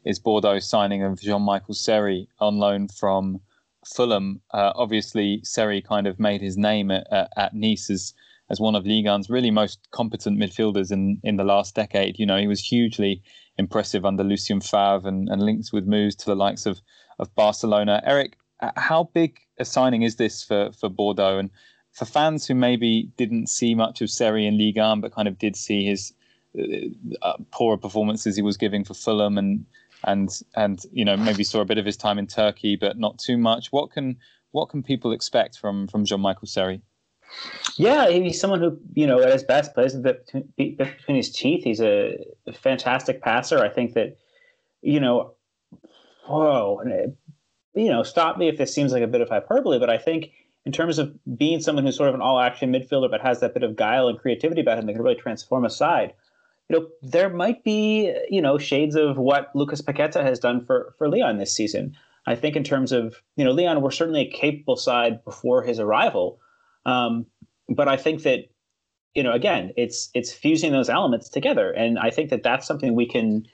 is 0.04 0.18
Bordeaux 0.18 0.60
signing 0.60 1.04
of 1.04 1.22
Jean-Michel 1.22 1.76
Seri 1.76 2.28
on 2.40 2.58
loan 2.58 2.88
from 2.88 3.40
Fulham. 3.86 4.42
Uh, 4.52 4.74
obviously, 4.76 5.42
Seri 5.44 5.82
kind 5.82 6.08
of 6.08 6.20
made 6.20 6.42
his 6.42 6.58
name 6.58 6.90
at, 6.90 7.06
at, 7.12 7.30
at 7.38 7.54
Nice 7.54 7.90
as 7.92 8.16
as 8.54 8.60
one 8.60 8.76
of 8.76 8.86
Ligue 8.86 9.06
1's 9.06 9.32
really 9.32 9.50
most 9.50 9.80
competent 9.90 10.40
midfielders 10.40 10.92
in, 10.92 11.20
in 11.24 11.38
the 11.38 11.44
last 11.44 11.74
decade. 11.74 12.20
You 12.20 12.28
know, 12.28 12.38
he 12.38 12.48
was 12.48 12.60
hugely 12.60 13.24
impressive 13.58 14.06
under 14.06 14.24
Lucien 14.24 14.62
Favre 14.62 15.08
and, 15.08 15.28
and 15.28 15.42
links 15.42 15.74
with 15.74 15.88
moves 15.88 16.16
to 16.18 16.26
the 16.26 16.36
likes 16.36 16.68
of, 16.68 16.80
of 17.18 17.34
Barcelona. 17.34 18.02
Eric, 18.06 18.38
how 18.76 19.10
big 19.16 19.40
a 19.58 19.66
signing 19.66 20.04
is 20.04 20.18
this 20.18 20.44
for, 20.44 20.72
for 20.72 20.88
Bordeaux? 20.88 21.40
And 21.40 21.50
for 21.94 22.06
fans 22.06 22.46
who 22.46 22.54
maybe 22.54 23.10
didn't 23.18 23.48
see 23.48 23.74
much 23.74 24.02
of 24.02 24.12
Seri 24.12 24.46
in 24.46 24.56
Ligue 24.56 24.78
1, 24.78 25.02
but 25.02 25.14
kind 25.14 25.28
of 25.28 25.40
did 25.40 25.56
see 25.56 25.84
his 25.84 26.14
uh, 26.58 26.64
uh, 27.24 27.38
poorer 27.50 27.78
performances 27.78 28.36
he 28.36 28.44
was 28.44 28.58
giving 28.58 28.84
for 28.84 28.94
Fulham 28.94 29.40
and 29.40 29.66
and 30.06 30.42
and 30.56 30.86
you 30.92 31.06
know 31.06 31.16
maybe 31.16 31.46
saw 31.46 31.62
a 31.62 31.66
bit 31.66 31.78
of 31.78 31.86
his 31.86 31.98
time 31.98 32.20
in 32.20 32.28
Turkey, 32.28 32.76
but 32.76 32.98
not 32.98 33.18
too 33.18 33.38
much. 33.38 33.72
What 33.72 33.92
can 33.92 34.18
what 34.52 34.70
can 34.70 34.84
people 34.84 35.12
expect 35.12 35.58
from 35.58 35.88
from 35.88 36.06
Jean 36.06 36.22
Michael 36.22 36.48
Seri? 36.48 36.82
Yeah, 37.78 38.10
he's 38.10 38.40
someone 38.40 38.60
who 38.60 38.78
you 38.94 39.08
know 39.08 39.22
at 39.22 39.32
his 39.32 39.44
best 39.44 39.74
plays 39.74 39.96
between, 39.96 40.48
between 40.58 41.18
his 41.18 41.32
teeth. 41.32 41.64
He's 41.64 41.82
a, 41.82 42.18
fantastic 42.54 43.22
passer. 43.22 43.60
I 43.60 43.70
think 43.70 43.94
that 43.94 44.18
you 44.82 45.00
know, 45.00 45.34
whoa, 46.28 46.82
you 47.74 47.90
know, 47.90 48.04
stop 48.04 48.38
me 48.38 48.48
if 48.48 48.58
this 48.58 48.74
seems 48.74 48.92
like 48.92 49.04
a 49.04 49.08
bit 49.08 49.22
of 49.22 49.30
hyperbole, 49.30 49.80
but 49.80 49.90
I 49.90 49.98
think 49.98 50.32
in 50.66 50.72
terms 50.72 51.00
of 51.00 51.14
being 51.38 51.60
someone 51.60 51.86
who's 51.86 51.98
sort 51.98 52.10
of 52.10 52.16
an 52.16 52.22
all-action 52.22 52.72
midfielder 52.72 53.10
but 53.10 53.22
has 53.22 53.40
that 53.40 53.54
bit 53.54 53.64
of 53.64 53.76
guile 53.76 54.08
and 54.08 54.20
creativity 54.20 54.62
about 54.62 54.78
him 54.78 54.86
that 54.86 54.94
can 54.94 55.02
really 55.02 55.16
transform 55.16 55.66
a 55.66 55.70
side, 55.70 56.14
you 56.70 56.80
know, 56.80 56.88
there 57.02 57.30
might 57.30 57.64
be, 57.64 58.16
you 58.30 58.42
know, 58.42 58.58
shades 58.58 58.96
of 58.96 59.18
what 59.18 59.52
Lucas 59.56 59.82
Paqueta 59.82 60.24
has 60.24 60.40
done 60.40 60.64
for, 60.66 60.94
for 60.98 61.10
Lyon 61.10 61.38
this 61.38 61.54
season. 61.54 61.96
I 62.26 62.36
think 62.36 62.56
in 62.56 62.64
terms 62.64 62.92
of, 62.92 63.16
you 63.36 63.44
know, 63.44 63.52
Lyon 63.52 63.82
were 63.82 63.92
certainly 63.92 64.22
a 64.22 64.32
capable 64.32 64.78
side 64.78 65.24
before 65.26 65.64
his 65.64 65.80
arrival. 65.80 66.40
Um, 66.86 67.26
but 67.70 67.88
I 67.88 67.98
think 67.98 68.24
that, 68.24 68.46
you 69.14 69.24
know, 69.24 69.32
again, 69.32 69.72
it's 69.78 70.10
it's 70.14 70.32
fusing 70.32 70.72
those 70.72 70.90
elements 70.90 71.30
together, 71.30 71.72
and 71.72 72.00
I 72.00 72.10
think 72.10 72.30
that 72.30 72.44
that's 72.44 72.68
something 72.68 72.96
we 72.96 73.08
can 73.08 73.46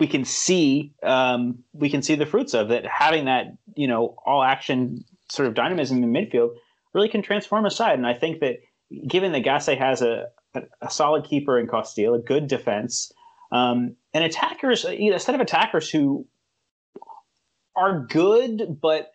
we 0.00 0.06
can 0.06 0.24
see 0.24 0.92
um, 1.02 1.64
we 1.72 1.90
can 1.90 2.02
see 2.02 2.14
the 2.14 2.26
fruits 2.26 2.54
of 2.54 2.68
that. 2.68 2.86
Having 2.86 3.26
that, 3.26 3.46
you 3.76 3.88
know, 3.88 4.16
all 4.24 4.42
action 4.42 5.04
sort 5.30 5.48
of 5.48 5.54
dynamism 5.54 6.02
in 6.02 6.12
midfield 6.12 6.50
really 6.92 7.08
can 7.08 7.22
transform 7.22 7.66
a 7.66 7.70
side, 7.70 7.98
and 7.98 8.06
I 8.06 8.14
think 8.14 8.40
that 8.40 8.60
given 9.08 9.32
that 9.32 9.44
Gasset 9.44 9.78
has 9.78 10.02
a, 10.02 10.26
a, 10.54 10.62
a 10.82 10.90
solid 10.90 11.24
keeper 11.24 11.58
in 11.58 11.66
Costil, 11.66 12.14
a 12.14 12.18
good 12.18 12.46
defense, 12.46 13.12
um, 13.50 13.96
and 14.12 14.24
attackers, 14.24 14.84
you 14.84 15.10
know, 15.10 15.16
a 15.16 15.20
set 15.20 15.34
of 15.34 15.40
attackers 15.40 15.90
who 15.90 16.26
are 17.76 18.06
good, 18.06 18.78
but 18.80 19.12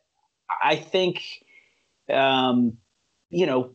I 0.63 0.75
think, 0.75 1.23
um, 2.11 2.77
you 3.29 3.45
know, 3.45 3.71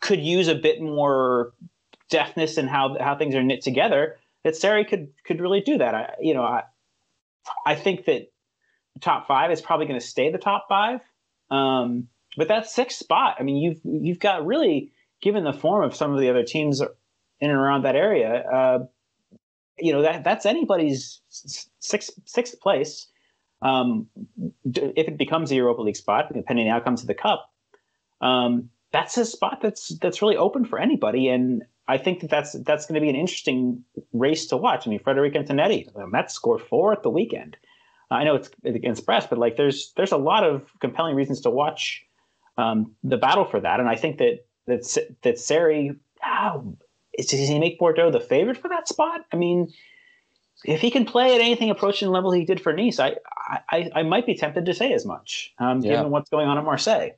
could 0.00 0.20
use 0.20 0.48
a 0.48 0.54
bit 0.54 0.80
more 0.80 1.52
deftness 2.08 2.56
in 2.58 2.68
how 2.68 2.96
how 3.00 3.16
things 3.16 3.34
are 3.34 3.42
knit 3.42 3.62
together. 3.62 4.16
That 4.44 4.56
Seri 4.56 4.84
could 4.84 5.08
could 5.24 5.40
really 5.40 5.60
do 5.60 5.78
that. 5.78 5.94
I, 5.94 6.14
you 6.20 6.34
know, 6.34 6.42
I 6.42 6.62
I 7.64 7.74
think 7.74 8.04
that 8.06 8.32
top 9.00 9.26
five 9.26 9.50
is 9.50 9.60
probably 9.60 9.86
going 9.86 10.00
to 10.00 10.06
stay 10.06 10.30
the 10.30 10.38
top 10.38 10.66
five. 10.68 11.00
Um, 11.50 12.08
but 12.36 12.48
that 12.48 12.66
sixth 12.66 12.98
spot, 12.98 13.36
I 13.38 13.42
mean, 13.42 13.56
you've 13.56 13.80
you've 13.84 14.18
got 14.18 14.46
really 14.46 14.92
given 15.22 15.44
the 15.44 15.52
form 15.52 15.84
of 15.84 15.94
some 15.94 16.12
of 16.12 16.20
the 16.20 16.30
other 16.30 16.44
teams 16.44 16.80
in 16.80 17.50
and 17.50 17.58
around 17.58 17.84
that 17.84 17.96
area. 17.96 18.44
Uh, 18.48 18.78
you 19.78 19.92
know 19.92 20.02
that 20.02 20.24
that's 20.24 20.46
anybody's 20.46 21.20
sixth 21.28 22.10
sixth 22.24 22.60
place. 22.60 23.06
Um, 23.62 24.08
if 24.64 25.08
it 25.08 25.16
becomes 25.16 25.50
a 25.50 25.54
Europa 25.54 25.82
League 25.82 25.96
spot, 25.96 26.32
depending 26.32 26.66
on 26.66 26.70
the 26.70 26.76
outcomes 26.76 27.00
of 27.00 27.06
the 27.06 27.14
cup, 27.14 27.50
um, 28.20 28.70
that's 28.92 29.16
a 29.16 29.24
spot 29.24 29.60
that's 29.62 29.96
that's 29.98 30.22
really 30.22 30.36
open 30.36 30.64
for 30.64 30.78
anybody. 30.78 31.28
And 31.28 31.64
I 31.88 31.98
think 31.98 32.20
that 32.20 32.30
that's 32.30 32.52
that's 32.64 32.86
going 32.86 32.94
to 32.94 33.00
be 33.00 33.08
an 33.08 33.16
interesting 33.16 33.84
race 34.12 34.46
to 34.46 34.56
watch. 34.56 34.86
I 34.86 34.90
mean, 34.90 34.98
Frederic 34.98 35.34
Antonetti, 35.34 35.92
the 35.92 36.06
Metz 36.06 36.34
scored 36.34 36.60
four 36.60 36.92
at 36.92 37.02
the 37.02 37.10
weekend. 37.10 37.56
I 38.10 38.24
know 38.24 38.36
it's 38.36 38.50
against 38.64 39.04
Brest, 39.04 39.28
but 39.30 39.38
like 39.38 39.56
there's 39.56 39.92
there's 39.96 40.12
a 40.12 40.16
lot 40.16 40.44
of 40.44 40.62
compelling 40.80 41.16
reasons 41.16 41.40
to 41.42 41.50
watch 41.50 42.04
um, 42.56 42.94
the 43.02 43.16
battle 43.16 43.44
for 43.44 43.60
that. 43.60 43.80
And 43.80 43.88
I 43.88 43.96
think 43.96 44.18
that 44.18 44.46
that 44.66 45.12
that 45.22 45.38
Seri, 45.38 45.96
oh, 46.24 46.76
does 47.18 47.30
he 47.30 47.58
make 47.58 47.78
Bordeaux 47.78 48.10
the 48.10 48.20
favorite 48.20 48.58
for 48.58 48.68
that 48.68 48.88
spot? 48.88 49.22
I 49.32 49.36
mean, 49.36 49.72
if 50.64 50.80
he 50.80 50.90
can 50.90 51.04
play 51.04 51.34
at 51.34 51.40
anything 51.40 51.70
approaching 51.70 52.06
the 52.06 52.12
level 52.12 52.32
he 52.32 52.44
did 52.44 52.60
for 52.60 52.72
Nice, 52.72 53.00
I 53.00 53.16
I, 53.70 53.90
I 53.94 54.02
might 54.02 54.26
be 54.26 54.34
tempted 54.34 54.66
to 54.66 54.74
say 54.74 54.92
as 54.92 55.04
much, 55.04 55.52
um, 55.58 55.80
yeah. 55.80 55.96
given 55.96 56.10
what's 56.10 56.30
going 56.30 56.48
on 56.48 56.58
at 56.58 56.64
Marseille. 56.64 57.10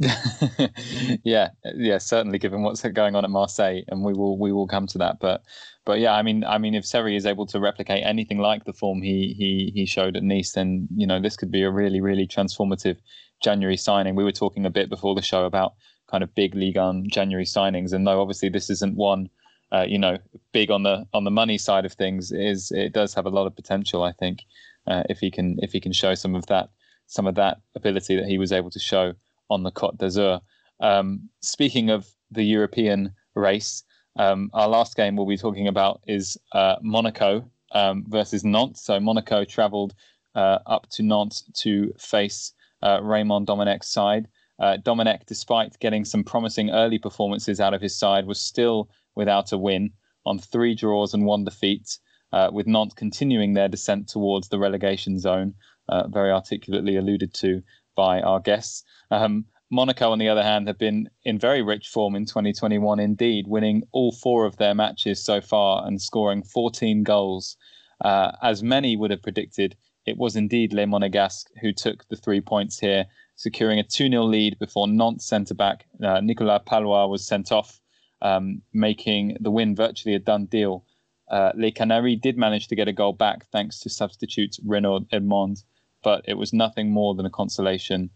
yeah, 1.24 1.50
yeah, 1.74 1.98
certainly. 1.98 2.38
Given 2.38 2.62
what's 2.62 2.82
going 2.82 3.14
on 3.14 3.24
at 3.24 3.30
Marseille, 3.30 3.82
and 3.88 4.02
we 4.02 4.14
will 4.14 4.38
we 4.38 4.50
will 4.50 4.66
come 4.66 4.86
to 4.86 4.98
that. 4.98 5.18
But 5.20 5.42
but 5.84 6.00
yeah, 6.00 6.14
I 6.14 6.22
mean, 6.22 6.42
I 6.44 6.56
mean, 6.56 6.74
if 6.74 6.86
Seri 6.86 7.16
is 7.16 7.26
able 7.26 7.44
to 7.46 7.60
replicate 7.60 8.02
anything 8.02 8.38
like 8.38 8.64
the 8.64 8.72
form 8.72 9.02
he 9.02 9.34
he 9.36 9.70
he 9.74 9.84
showed 9.84 10.16
at 10.16 10.22
Nice, 10.22 10.52
then 10.52 10.88
you 10.96 11.06
know 11.06 11.20
this 11.20 11.36
could 11.36 11.50
be 11.50 11.62
a 11.62 11.70
really 11.70 12.00
really 12.00 12.26
transformative 12.26 12.96
January 13.42 13.76
signing. 13.76 14.14
We 14.14 14.24
were 14.24 14.32
talking 14.32 14.64
a 14.64 14.70
bit 14.70 14.88
before 14.88 15.14
the 15.14 15.20
show 15.20 15.44
about 15.44 15.74
kind 16.10 16.24
of 16.24 16.34
big 16.34 16.54
Ligue 16.54 16.76
1 16.76 17.08
January 17.10 17.44
signings, 17.44 17.92
and 17.92 18.06
though 18.06 18.22
obviously 18.22 18.48
this 18.48 18.70
isn't 18.70 18.96
one, 18.96 19.28
uh, 19.70 19.84
you 19.86 19.98
know, 19.98 20.16
big 20.52 20.70
on 20.70 20.82
the 20.82 21.06
on 21.12 21.24
the 21.24 21.30
money 21.30 21.58
side 21.58 21.84
of 21.84 21.92
things, 21.92 22.32
is 22.32 22.70
it 22.70 22.94
does 22.94 23.12
have 23.12 23.26
a 23.26 23.30
lot 23.30 23.46
of 23.46 23.54
potential. 23.54 24.02
I 24.02 24.12
think 24.12 24.44
uh, 24.86 25.02
if 25.10 25.18
he 25.18 25.30
can 25.30 25.58
if 25.60 25.72
he 25.72 25.80
can 25.80 25.92
show 25.92 26.14
some 26.14 26.34
of 26.34 26.46
that 26.46 26.70
some 27.06 27.26
of 27.26 27.34
that 27.34 27.58
ability 27.74 28.16
that 28.16 28.26
he 28.26 28.38
was 28.38 28.50
able 28.50 28.70
to 28.70 28.78
show 28.78 29.12
on 29.50 29.62
the 29.62 29.72
Côte 29.72 29.98
d'Azur. 29.98 30.40
Um, 30.80 31.28
speaking 31.42 31.90
of 31.90 32.08
the 32.30 32.44
European 32.44 33.12
race, 33.34 33.84
um, 34.18 34.50
our 34.54 34.68
last 34.68 34.96
game 34.96 35.16
we'll 35.16 35.26
be 35.26 35.36
talking 35.36 35.68
about 35.68 36.00
is 36.06 36.36
uh, 36.52 36.76
Monaco 36.82 37.50
um, 37.72 38.04
versus 38.08 38.44
Nantes. 38.44 38.82
So 38.82 38.98
Monaco 38.98 39.44
travelled 39.44 39.94
uh, 40.34 40.58
up 40.66 40.88
to 40.90 41.02
Nantes 41.02 41.44
to 41.58 41.92
face 41.98 42.52
uh, 42.82 43.00
Raymond 43.02 43.46
Domenech's 43.46 43.88
side. 43.88 44.28
Uh, 44.58 44.76
Domenech, 44.76 45.24
despite 45.26 45.78
getting 45.78 46.04
some 46.04 46.22
promising 46.22 46.70
early 46.70 46.98
performances 46.98 47.60
out 47.60 47.74
of 47.74 47.80
his 47.80 47.96
side, 47.96 48.26
was 48.26 48.40
still 48.40 48.90
without 49.14 49.52
a 49.52 49.58
win 49.58 49.90
on 50.26 50.38
three 50.38 50.74
draws 50.74 51.14
and 51.14 51.24
one 51.24 51.44
defeat, 51.44 51.98
uh, 52.32 52.50
with 52.52 52.66
Nantes 52.66 52.94
continuing 52.94 53.54
their 53.54 53.68
descent 53.68 54.08
towards 54.08 54.48
the 54.48 54.58
relegation 54.58 55.18
zone, 55.18 55.54
uh, 55.88 56.06
very 56.08 56.30
articulately 56.30 56.96
alluded 56.96 57.32
to 57.34 57.62
by 58.00 58.22
our 58.22 58.40
guests. 58.40 58.82
Um, 59.10 59.44
Monaco, 59.70 60.10
on 60.10 60.18
the 60.18 60.30
other 60.30 60.42
hand, 60.42 60.66
have 60.68 60.78
been 60.78 61.10
in 61.22 61.38
very 61.38 61.60
rich 61.60 61.86
form 61.88 62.16
in 62.16 62.24
2021 62.24 62.98
indeed, 62.98 63.46
winning 63.46 63.82
all 63.92 64.10
four 64.10 64.46
of 64.46 64.56
their 64.56 64.74
matches 64.74 65.22
so 65.22 65.42
far 65.42 65.86
and 65.86 66.00
scoring 66.00 66.42
14 66.42 67.02
goals. 67.02 67.58
Uh, 68.02 68.32
as 68.42 68.62
many 68.62 68.96
would 68.96 69.10
have 69.10 69.22
predicted, 69.22 69.76
it 70.06 70.16
was 70.16 70.34
indeed 70.34 70.72
Les 70.72 70.86
Monégasques 70.86 71.50
who 71.60 71.74
took 71.74 72.08
the 72.08 72.16
three 72.16 72.40
points 72.40 72.78
here, 72.78 73.04
securing 73.36 73.78
a 73.78 73.84
2 73.84 74.08
0 74.08 74.24
lead 74.24 74.58
before 74.58 74.88
Nantes 74.88 75.26
centre 75.26 75.54
back 75.54 75.84
uh, 76.02 76.20
Nicolas 76.22 76.62
Pallois 76.66 77.10
was 77.10 77.26
sent 77.26 77.52
off, 77.52 77.82
um, 78.22 78.62
making 78.72 79.36
the 79.40 79.50
win 79.50 79.76
virtually 79.76 80.14
a 80.14 80.18
done 80.18 80.46
deal. 80.46 80.86
Uh, 81.28 81.52
Les 81.54 81.70
Canaries 81.70 82.18
did 82.22 82.38
manage 82.38 82.66
to 82.68 82.76
get 82.76 82.88
a 82.88 82.94
goal 82.94 83.12
back 83.12 83.46
thanks 83.52 83.78
to 83.80 83.90
substitute 83.90 84.56
Renaud 84.64 85.04
Emond, 85.12 85.64
but 86.02 86.24
it 86.26 86.34
was 86.34 86.52
nothing 86.52 86.90
more 86.90 87.14
than 87.14 87.26
a 87.26 87.30
consolation 87.30 88.10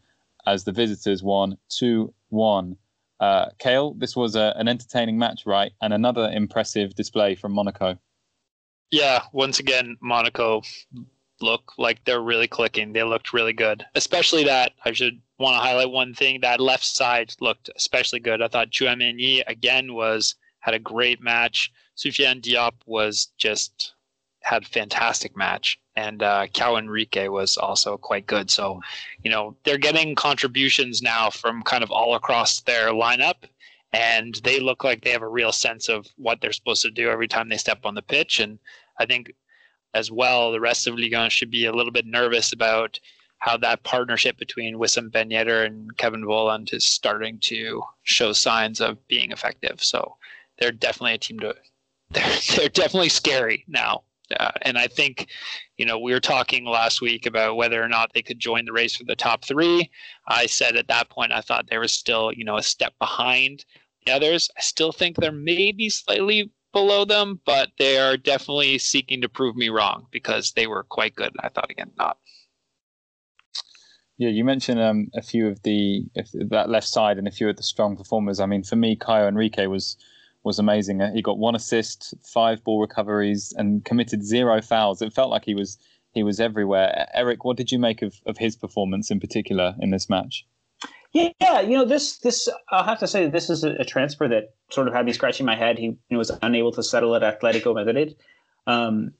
as 0.47 0.65
the 0.65 0.73
visitors 0.73 1.23
won 1.23 1.57
2 1.71 2.13
1. 2.29 2.77
Uh, 3.21 3.47
Kale, 3.59 3.95
this 3.95 4.17
was 4.17 4.37
a, 4.37 4.53
an 4.57 4.69
entertaining 4.69 5.19
match, 5.19 5.47
right? 5.47 5.73
And 5.81 5.93
another 5.93 6.31
impressive 6.31 6.95
display 6.95 7.35
from 7.35 7.53
Monaco. 7.53 7.99
Yeah, 8.91 9.23
once 9.33 9.61
again, 9.61 9.97
Monaco 10.01 10.63
look 11.41 11.73
like 11.79 12.05
they're 12.05 12.21
really 12.21 12.49
clicking. 12.49 12.93
They 12.93 13.03
looked 13.03 13.33
really 13.33 13.53
good, 13.53 13.85
especially 13.95 14.45
that 14.45 14.73
I 14.85 14.93
should 14.93 15.21
want 15.39 15.55
to 15.55 15.61
highlight 15.61 15.91
one 15.91 16.15
thing 16.15 16.41
that 16.41 16.61
left 16.61 16.85
side 16.85 17.35
looked 17.41 17.71
especially 17.77 18.21
good. 18.21 18.43
I 18.43 18.49
thought 18.49 18.71
Tchouameni 18.71 19.43
again 19.47 19.95
was 19.95 20.35
had 20.61 20.75
a 20.75 20.79
great 20.79 21.21
match. 21.21 21.73
Sofiane 21.97 22.41
Diop 22.41 22.75
was 22.87 23.33
just 23.37 23.95
had 24.43 24.63
a 24.63 24.67
fantastic 24.67 25.37
match 25.37 25.79
and 25.97 26.23
uh, 26.23 26.47
Caio 26.53 26.77
Henrique 26.77 27.29
was 27.31 27.57
also 27.57 27.97
quite 27.97 28.27
good. 28.27 28.51
So, 28.51 28.81
you 29.23 29.31
know, 29.31 29.57
they're 29.65 29.79
getting 29.79 30.15
contributions 30.15 31.03
now 31.03 31.31
from 31.31 31.63
kind 31.63 31.83
of 31.85 31.91
all 31.91 32.15
across 32.15 32.61
their 32.61 32.89
lineup, 32.89 33.45
and 33.93 34.35
they 34.43 34.61
look 34.61 34.83
like 34.83 35.03
they 35.03 35.11
have 35.11 35.23
a 35.23 35.29
real 35.29 35.53
sense 35.53 35.89
of 35.89 36.07
what 36.17 36.41
they're 36.41 36.53
supposed 36.53 36.83
to 36.83 36.91
do 36.91 37.09
every 37.09 37.29
time 37.29 37.49
they 37.49 37.57
step 37.57 37.81
on 37.85 37.95
the 37.95 38.03
pitch. 38.03 38.41
And 38.41 38.59
I 38.99 39.07
think 39.07 39.33
as 39.95 40.11
well, 40.11 40.51
the 40.51 40.61
rest 40.61 40.87
of 40.87 40.95
Ligue 40.95 41.15
1 41.15 41.31
should 41.31 41.51
be 41.51 41.67
a 41.67 41.73
little 41.73 41.93
bit 41.93 42.07
nervous 42.07 42.53
about 42.53 42.99
how 43.39 43.57
that 43.59 43.83
partnership 43.85 44.37
between 44.39 44.77
Wissam 44.77 45.13
Ben 45.13 45.31
Yedder 45.31 45.67
and 45.67 45.97
Kevin 45.97 46.25
Volland 46.25 46.73
is 46.73 46.85
starting 46.85 47.39
to 47.41 47.83
show 48.03 48.33
signs 48.33 48.81
of 48.81 49.07
being 49.07 49.31
effective. 49.31 49.83
So 49.83 50.17
they're 50.59 50.73
definitely 50.73 51.15
a 51.15 51.19
team 51.19 51.39
to. 51.41 51.55
They're 52.11 52.39
they're 52.57 52.69
definitely 52.69 53.09
scary 53.09 53.65
now. 53.67 54.05
Uh, 54.39 54.51
and 54.63 54.79
I 54.79 54.87
think, 54.87 55.29
you 55.77 55.85
know, 55.85 55.99
we 55.99 56.13
were 56.13 56.21
talking 56.21 56.65
last 56.65 57.01
week 57.01 57.27
about 57.27 57.57
whether 57.57 57.83
or 57.83 57.89
not 57.89 58.13
they 58.15 58.23
could 58.23 58.39
join 58.39 58.65
the 58.65 58.73
race 58.73 58.97
for 58.97 59.05
the 59.05 59.17
top 59.17 59.45
three. 59.45 59.91
I 60.29 60.47
said 60.47 60.77
at 60.77 60.89
that 60.89 61.11
point 61.11 61.33
I 61.33 61.41
thought 61.41 61.69
they 61.69 61.79
were 61.79 61.89
still, 61.89 62.33
you 62.33 62.45
know, 62.45 62.57
a 62.57 62.63
step 62.63 62.95
behind 62.99 63.65
the 64.07 64.13
others. 64.13 64.51
I 64.57 64.61
still 64.61 64.93
think 64.93 65.17
they're 65.17 65.33
maybe 65.33 65.91
slightly 65.91 66.51
below 66.73 67.05
them, 67.05 67.41
but 67.47 67.71
they 67.79 67.99
are 67.99 68.17
definitely 68.17 68.79
seeking 68.79 69.21
to 69.23 69.29
prove 69.29 69.57
me 69.57 69.69
wrong 69.69 70.07
because 70.11 70.53
they 70.53 70.67
were 70.67 70.85
quite 70.85 71.15
good. 71.15 71.33
I 71.41 71.49
thought 71.49 71.71
again 71.71 71.91
not. 71.97 72.19
Yeah, 74.17 74.29
you 74.29 74.45
mentioned 74.45 74.81
um, 74.81 75.09
a 75.17 75.23
few 75.23 75.49
of 75.49 75.63
the 75.65 76.05
that 76.51 76.69
left 76.69 76.87
side 76.87 77.19
and 77.19 77.27
a 77.27 77.33
few 77.33 77.49
of 77.49 77.57
the 77.57 77.63
strong 77.65 77.97
performers. 77.97 78.39
I 78.39 78.47
mean, 78.47 78.63
for 78.63 78.77
me, 78.77 78.95
Caio 78.95 79.27
Henrique 79.27 79.69
was 79.69 79.97
was 80.45 80.59
amazing. 80.59 81.01
He 81.15 81.23
got 81.23 81.39
one 81.39 81.55
assist, 81.55 82.15
five 82.23 82.63
ball 82.63 82.81
recoveries, 82.81 83.53
and 83.57 83.85
committed 83.85 84.25
zero 84.25 84.61
fouls. 84.61 85.03
It 85.03 85.13
felt 85.13 85.31
like 85.31 85.45
he 85.45 85.55
was 85.55 85.79
he 86.13 86.23
was 86.23 86.39
everywhere. 86.39 87.09
Eric, 87.15 87.45
what 87.45 87.57
did 87.57 87.73
you 87.73 87.79
make 87.79 88.03
of, 88.03 88.15
of 88.27 88.39
his 88.39 88.55
performance 88.55 89.11
in 89.11 89.19
particular 89.19 89.75
in 89.81 89.91
this 89.91 90.09
match? 90.09 90.47
Yeah, 91.13 91.61
you 91.61 91.77
know 91.77 91.85
this 91.85 92.19
this 92.19 92.49
I'll 92.71 92.85
have 92.85 92.99
to 92.99 93.07
say 93.07 93.29
this 93.29 93.49
is 93.49 93.63
a, 93.63 93.85
transfer 93.85 94.27
that 94.29 94.55
sort 94.71 94.89
of 94.89 94.95
had 94.95 95.07
me 95.07 95.13
scratching 95.13 95.47
my 95.47 95.55
head. 95.55 95.79
He 95.79 95.97
was 96.11 96.33
unable 96.43 96.73
to 96.73 96.83
settle 96.83 97.15
at 97.15 97.23
Atletico 97.23 97.73
Madrid, 97.73 98.17
um, 98.67 99.13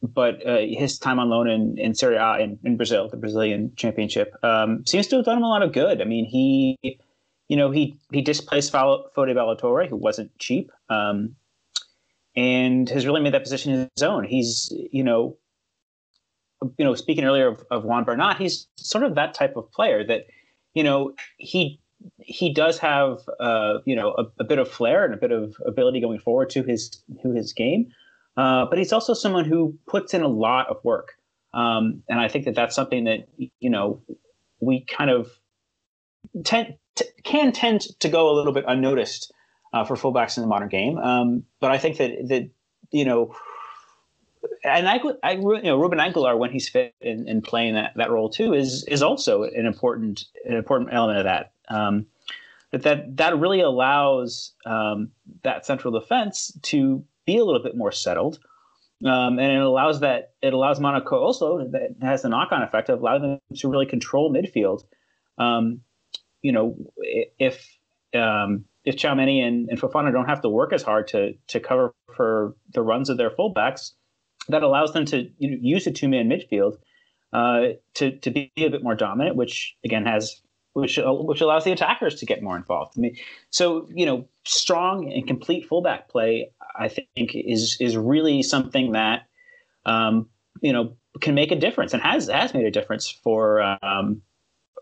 but 0.00 0.46
uh, 0.46 0.58
his 0.58 0.98
time 0.98 1.18
on 1.18 1.28
loan 1.28 1.48
in, 1.48 1.76
in 1.76 1.94
Serie 1.94 2.16
A 2.16 2.38
in, 2.38 2.58
in 2.62 2.76
Brazil, 2.76 3.08
the 3.08 3.16
Brazilian 3.16 3.72
Championship, 3.74 4.32
um, 4.44 4.86
seems 4.86 5.08
to 5.08 5.16
have 5.16 5.24
done 5.24 5.38
him 5.38 5.42
a 5.42 5.48
lot 5.48 5.62
of 5.62 5.72
good. 5.72 6.00
I 6.00 6.04
mean, 6.04 6.24
he 6.24 6.78
you 7.50 7.56
know, 7.56 7.72
he 7.72 7.98
he 8.12 8.22
displaced 8.22 8.72
Fode 8.72 9.12
Ballo-Touré, 9.16 9.88
who 9.88 9.96
wasn't 9.96 10.30
cheap. 10.38 10.70
Um, 10.88 11.34
and 12.36 12.88
has 12.88 13.06
really 13.06 13.20
made 13.20 13.34
that 13.34 13.42
position 13.42 13.90
his 13.96 14.04
own. 14.04 14.22
He's, 14.22 14.72
you 14.92 15.02
know, 15.02 15.36
you 16.78 16.84
know, 16.84 16.94
speaking 16.94 17.24
earlier 17.24 17.48
of, 17.48 17.64
of 17.72 17.84
Juan 17.84 18.04
Bernat, 18.04 18.38
he's 18.38 18.68
sort 18.76 19.02
of 19.02 19.16
that 19.16 19.34
type 19.34 19.56
of 19.56 19.70
player 19.72 20.06
that, 20.06 20.26
you 20.74 20.84
know, 20.84 21.12
he 21.38 21.80
he 22.20 22.54
does 22.54 22.78
have 22.78 23.18
uh, 23.40 23.78
you 23.84 23.96
know 23.96 24.14
a, 24.16 24.24
a, 24.38 24.44
bit 24.44 24.58
of 24.58 24.70
flair 24.70 25.04
and 25.04 25.12
a 25.12 25.16
bit 25.16 25.32
of 25.32 25.56
ability 25.66 26.00
going 26.00 26.20
forward 26.20 26.48
to 26.50 26.62
his 26.62 27.02
to 27.22 27.32
his 27.32 27.52
game, 27.52 27.92
uh, 28.36 28.64
but 28.66 28.78
he's 28.78 28.92
also 28.92 29.12
someone 29.12 29.44
who 29.44 29.76
puts 29.86 30.14
in 30.14 30.22
a 30.22 30.28
lot 30.28 30.66
of 30.68 30.82
work, 30.82 31.18
um, 31.52 32.02
and 32.08 32.18
I 32.18 32.28
think 32.28 32.46
that 32.46 32.54
that's 32.54 32.74
something 32.74 33.04
that 33.04 33.28
you 33.36 33.68
know 33.68 34.00
we 34.60 34.86
kind 34.86 35.10
of 35.10 35.30
tend 36.44 36.76
t- 36.94 37.06
can 37.22 37.52
tend 37.52 37.82
to 38.00 38.08
go 38.08 38.30
a 38.30 38.34
little 38.34 38.52
bit 38.52 38.64
unnoticed 38.66 39.32
uh, 39.72 39.84
for 39.84 39.96
fullbacks 39.96 40.36
in 40.36 40.42
the 40.42 40.48
modern 40.48 40.68
game. 40.68 40.98
Um, 40.98 41.44
but 41.60 41.70
I 41.70 41.78
think 41.78 41.98
that 41.98 42.28
that 42.28 42.50
you 42.90 43.04
know, 43.04 43.34
and 44.64 44.88
I, 44.88 45.00
I 45.22 45.32
you 45.32 45.62
know, 45.62 45.78
Ruben 45.78 46.00
Aguilar 46.00 46.36
when 46.36 46.50
he's 46.50 46.68
fit 46.68 46.94
and, 47.00 47.28
and 47.28 47.42
playing 47.42 47.74
that, 47.74 47.92
that 47.96 48.10
role 48.10 48.30
too 48.30 48.54
is 48.54 48.84
is 48.84 49.02
also 49.02 49.44
an 49.44 49.66
important 49.66 50.24
an 50.44 50.56
important 50.56 50.90
element 50.92 51.18
of 51.18 51.24
that. 51.24 51.52
Um, 51.68 52.06
that 52.72 52.82
that 52.82 53.16
that 53.16 53.38
really 53.38 53.60
allows 53.60 54.52
um, 54.66 55.10
that 55.42 55.66
central 55.66 55.98
defense 55.98 56.52
to 56.62 57.04
be 57.26 57.38
a 57.38 57.44
little 57.44 57.62
bit 57.62 57.76
more 57.76 57.92
settled. 57.92 58.38
Um, 59.02 59.38
and 59.38 59.52
it 59.52 59.62
allows 59.62 60.00
that 60.00 60.34
it 60.42 60.52
allows 60.52 60.78
Monaco 60.78 61.18
also 61.18 61.66
that 61.70 61.96
has 62.02 62.22
the 62.22 62.28
knock-on 62.28 62.62
effect 62.62 62.90
of 62.90 63.00
allowing 63.00 63.22
them 63.22 63.40
to 63.56 63.68
really 63.68 63.86
control 63.86 64.32
midfield. 64.32 64.84
Um, 65.38 65.80
you 66.42 66.52
know, 66.52 66.76
if 67.38 67.66
um, 68.14 68.64
if 68.84 68.96
Tchouameni 68.96 69.46
and, 69.46 69.68
and 69.68 69.80
Fofana 69.80 70.12
don't 70.12 70.28
have 70.28 70.40
to 70.42 70.48
work 70.48 70.72
as 70.72 70.82
hard 70.82 71.08
to 71.08 71.34
to 71.48 71.60
cover 71.60 71.94
for 72.14 72.54
the 72.72 72.82
runs 72.82 73.08
of 73.08 73.16
their 73.16 73.30
fullbacks, 73.30 73.92
that 74.48 74.62
allows 74.62 74.92
them 74.92 75.04
to 75.06 75.30
you 75.38 75.50
know, 75.50 75.58
use 75.60 75.86
a 75.86 75.90
two 75.90 76.08
man 76.08 76.28
midfield 76.28 76.78
uh, 77.32 77.74
to 77.94 78.16
to 78.18 78.30
be 78.30 78.50
a 78.58 78.68
bit 78.68 78.82
more 78.82 78.94
dominant, 78.94 79.36
which 79.36 79.76
again 79.84 80.06
has 80.06 80.40
which 80.72 80.98
which 81.02 81.40
allows 81.40 81.64
the 81.64 81.72
attackers 81.72 82.16
to 82.16 82.26
get 82.26 82.42
more 82.42 82.56
involved. 82.56 82.94
I 82.96 83.00
mean, 83.00 83.16
so 83.50 83.88
you 83.94 84.06
know, 84.06 84.26
strong 84.44 85.12
and 85.12 85.26
complete 85.26 85.66
fullback 85.66 86.08
play, 86.08 86.50
I 86.78 86.88
think, 86.88 87.32
is 87.34 87.76
is 87.80 87.96
really 87.96 88.42
something 88.42 88.92
that 88.92 89.26
um, 89.84 90.28
you 90.62 90.72
know 90.72 90.96
can 91.20 91.34
make 91.34 91.50
a 91.50 91.56
difference 91.56 91.92
and 91.92 92.02
has 92.02 92.28
has 92.28 92.54
made 92.54 92.64
a 92.64 92.70
difference 92.70 93.08
for 93.08 93.62
um, 93.82 94.22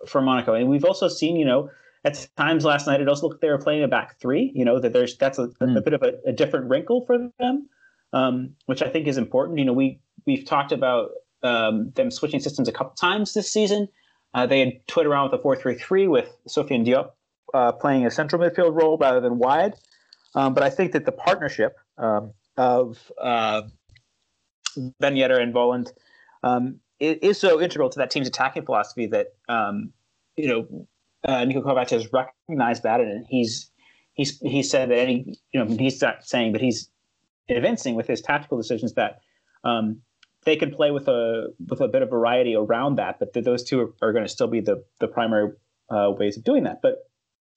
for 0.07 0.20
Monaco. 0.20 0.55
And 0.55 0.68
we've 0.68 0.84
also 0.84 1.09
seen, 1.09 1.36
you 1.36 1.44
know, 1.44 1.70
at 2.05 2.26
times 2.36 2.64
last 2.64 2.86
night 2.86 3.01
it 3.01 3.09
also 3.09 3.22
looked 3.22 3.36
like 3.36 3.40
they 3.40 3.51
were 3.51 3.59
playing 3.59 3.82
a 3.82 3.88
back 3.88 4.18
three. 4.20 4.53
You 4.55 4.64
know 4.64 4.78
that 4.78 4.92
there's 4.92 5.16
that's 5.16 5.38
a, 5.38 5.49
mm. 5.49 5.76
a 5.76 5.80
bit 5.80 5.92
of 5.92 6.03
a, 6.03 6.12
a, 6.26 6.32
different 6.32 6.68
wrinkle 6.68 7.05
for 7.07 7.30
them, 7.38 7.68
um, 8.12 8.51
which 8.66 8.82
I 8.82 8.88
think 8.88 9.07
is 9.07 9.18
important. 9.18 9.59
You 9.59 9.64
know, 9.64 9.72
we 9.72 10.01
we've 10.26 10.44
talked 10.44 10.72
about 10.72 11.11
um, 11.42 11.90
them 11.94 12.11
switching 12.11 12.40
systems 12.40 12.68
a 12.68 12.72
couple 12.72 12.94
times 12.94 13.34
this 13.34 13.53
season. 13.53 13.88
Uh, 14.34 14.46
they 14.46 14.61
had 14.61 14.86
toyed 14.86 15.07
around 15.07 15.30
with 15.30 15.40
a 15.40 15.42
four-three-three 15.42 16.07
with 16.07 16.30
Sofiane 16.49 16.86
Diop 16.86 17.11
uh, 17.55 17.72
playing 17.72 18.07
a 18.07 18.11
central 18.11 18.42
midfield 18.42 18.80
role 18.80 18.99
rather 18.99 19.20
than 19.20 19.38
wide. 19.38 19.74
Um, 20.34 20.55
but 20.55 20.62
I 20.62 20.70
think 20.70 20.92
that 20.92 21.07
the 21.07 21.12
partnership 21.12 21.76
um, 21.96 22.32
of 22.57 23.11
uh, 23.20 23.62
Ben 25.01 25.14
Yedder 25.14 25.40
and 25.40 25.55
Volland 25.55 25.92
um, 26.42 26.80
is 27.01 27.38
so 27.38 27.61
integral 27.61 27.90
to 27.90 27.99
that 27.99 28.11
team's 28.11 28.28
attacking 28.28 28.64
philosophy 28.64 29.07
that 29.07 29.28
um, 29.49 29.92
you 30.36 30.49
know 30.49 30.86
uh, 31.24 31.42
Niko 31.44 31.62
Kovac 31.62 31.90
has 31.90 32.12
recognized 32.12 32.82
that, 32.82 33.01
and 33.01 33.26
he's 33.28 33.70
he's 34.14 34.38
he 34.40 34.62
said 34.62 34.90
that 34.90 34.99
any 34.99 35.38
you 35.53 35.64
know 35.64 35.76
he's 35.76 36.01
not 36.01 36.24
saying, 36.24 36.53
but 36.53 36.61
he's 36.61 36.88
evincing 37.49 37.94
with 37.94 38.07
his 38.07 38.20
tactical 38.20 38.57
decisions 38.59 38.94
that 38.94 39.20
um, 39.64 40.01
they 40.44 40.57
can 40.57 40.70
play 40.70 40.90
with 40.90 41.09
a 41.09 41.49
with 41.68 41.80
a 41.80 41.88
bit 41.88 42.03
of 42.03 42.11
variety 42.11 42.55
around 42.55 42.96
that, 42.96 43.18
but 43.18 43.32
those 43.44 43.64
two 43.64 43.80
are, 43.80 44.09
are 44.09 44.12
going 44.12 44.24
to 44.24 44.30
still 44.30 44.46
be 44.46 44.61
the 44.61 44.84
the 45.01 45.09
primary 45.09 45.53
uh, 45.90 46.11
ways 46.16 46.36
of 46.36 46.44
doing 46.44 46.64
that. 46.64 46.80
But 46.82 47.09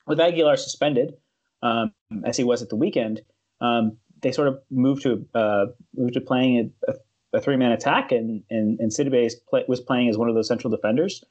with 0.07 0.19
Aguilar 0.19 0.57
suspended, 0.57 1.13
um, 1.61 1.93
as 2.25 2.37
he 2.37 2.43
was 2.43 2.61
at 2.61 2.69
the 2.69 2.75
weekend, 2.75 3.21
um, 3.59 3.97
they 4.21 4.31
sort 4.31 4.47
of 4.47 4.59
moved 4.69 5.03
to 5.03 5.25
uh, 5.33 5.67
moved 5.95 6.13
to 6.13 6.21
playing 6.21 6.73
a, 6.87 6.91
a, 6.91 6.95
a 7.34 7.41
three 7.41 7.57
man 7.57 7.71
attack, 7.71 8.11
and 8.11 8.43
and 8.49 8.79
and 8.79 8.91
Sidibe 8.91 9.29
play, 9.49 9.63
was 9.67 9.82
playing 9.82 10.09
as 10.09 10.17
one 10.17 10.29
of 10.29 10.36
those 10.36 10.47
central 10.47 10.71
defenders. 10.71 11.23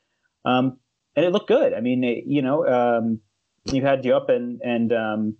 Um, 0.44 0.78
and 1.16 1.24
it 1.24 1.32
looked 1.32 1.48
good. 1.48 1.74
I 1.74 1.80
mean, 1.80 2.04
it, 2.04 2.24
you 2.26 2.42
know, 2.42 2.66
um, 2.66 3.20
you 3.64 3.82
had 3.82 4.02
Diop 4.02 4.28
and 4.28 4.60
and 4.62 4.92
um, 4.92 5.36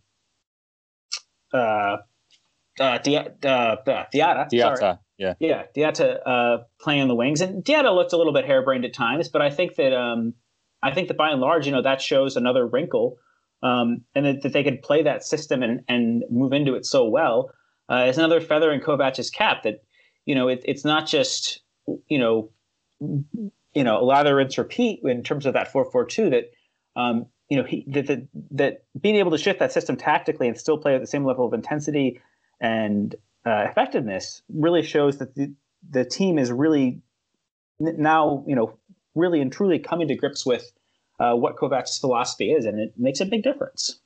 uh, 1.53 1.97
uh, 2.79 2.99
Dia, 2.99 3.33
uh, 3.45 3.49
uh 3.49 3.77
Diatta, 4.13 4.49
Diatta, 4.51 4.99
yeah, 5.19 5.35
yeah, 5.39 5.65
Diatta 5.77 6.19
uh, 6.25 6.59
playing 6.81 7.03
on 7.03 7.09
the 7.09 7.15
wings, 7.15 7.41
and 7.41 7.65
Diatta 7.65 7.95
looked 7.95 8.13
a 8.13 8.17
little 8.17 8.33
bit 8.33 8.47
harebrained 8.47 8.85
at 8.85 8.95
times, 8.95 9.29
but 9.29 9.43
I 9.43 9.51
think 9.51 9.77
that 9.77 9.93
um, 9.93 10.35
I 10.83 10.93
think 10.93 11.09
that 11.09 11.17
by 11.17 11.31
and 11.31 11.41
large, 11.41 11.67
you 11.67 11.73
know, 11.73 11.83
that 11.83 12.01
shows 12.01 12.37
another 12.37 12.67
wrinkle, 12.67 13.17
um, 13.63 14.03
and 14.15 14.25
that, 14.27 14.43
that 14.43 14.53
they 14.53 14.65
could 14.65 14.83
play 14.83 15.03
that 15.03 15.23
system 15.25 15.63
and 15.63 15.81
and 15.89 16.25
move 16.31 16.53
into 16.53 16.75
it 16.75 16.87
so 16.87 17.09
well. 17.09 17.53
Uh, 17.91 18.07
is 18.09 18.19
another 18.19 18.41
feather 18.41 18.71
in 18.71 18.81
Kovac's 18.81 19.31
cap 19.31 19.65
that 19.65 19.83
you 20.27 20.35
know 20.35 20.49
it, 20.49 20.63
it's 20.65 20.85
not 20.85 21.07
just 21.07 21.61
you 22.09 22.19
know 22.19 22.51
you 23.75 23.85
know, 23.85 24.01
a 24.01 24.05
lather, 24.05 24.35
rinse, 24.35 24.59
repeat 24.59 25.01
in 25.05 25.23
terms 25.23 25.47
of 25.47 25.55
that 25.55 25.71
442 25.71 26.31
that, 26.31 26.51
um, 26.97 27.27
you 27.49 27.57
know, 27.57 27.65
he, 27.65 27.85
that, 27.89 28.07
that, 28.07 28.29
that 28.53 28.85
being 29.01 29.17
able 29.17 29.31
to 29.31 29.39
shift 29.39 29.59
that 29.61 29.73
system 29.73 29.97
tactically 29.97 30.49
and 30.49 30.59
still 30.59 30.79
play 30.79 30.95
at 30.95 31.01
the 31.01 31.07
same 31.07 31.25
level 31.25 31.47
of 31.47 31.53
intensity 31.53 32.21
and 32.61 33.15
uh, 33.47 33.67
effectiveness 33.69 34.43
really 34.53 34.83
shows 34.83 35.19
that 35.19 35.35
the, 35.35 35.53
the 35.89 36.05
team 36.05 36.39
is 36.39 36.53
really 36.53 37.01
now, 37.79 38.45
you 38.47 38.55
know, 38.55 38.79
really 39.15 39.41
and 39.41 39.53
truly 39.53 39.79
coming 39.79 40.09
to 40.09 40.15
grips 40.15 40.45
with 40.45 40.71
uh, 41.19 41.35
what 41.35 41.57
Kovac's 41.57 41.99
philosophy 41.99 42.53
is, 42.53 42.67
and 42.67 42.79
it 42.79 42.93
makes 42.97 43.21
a 43.21 43.27
big 43.27 43.43
difference. 43.43 43.99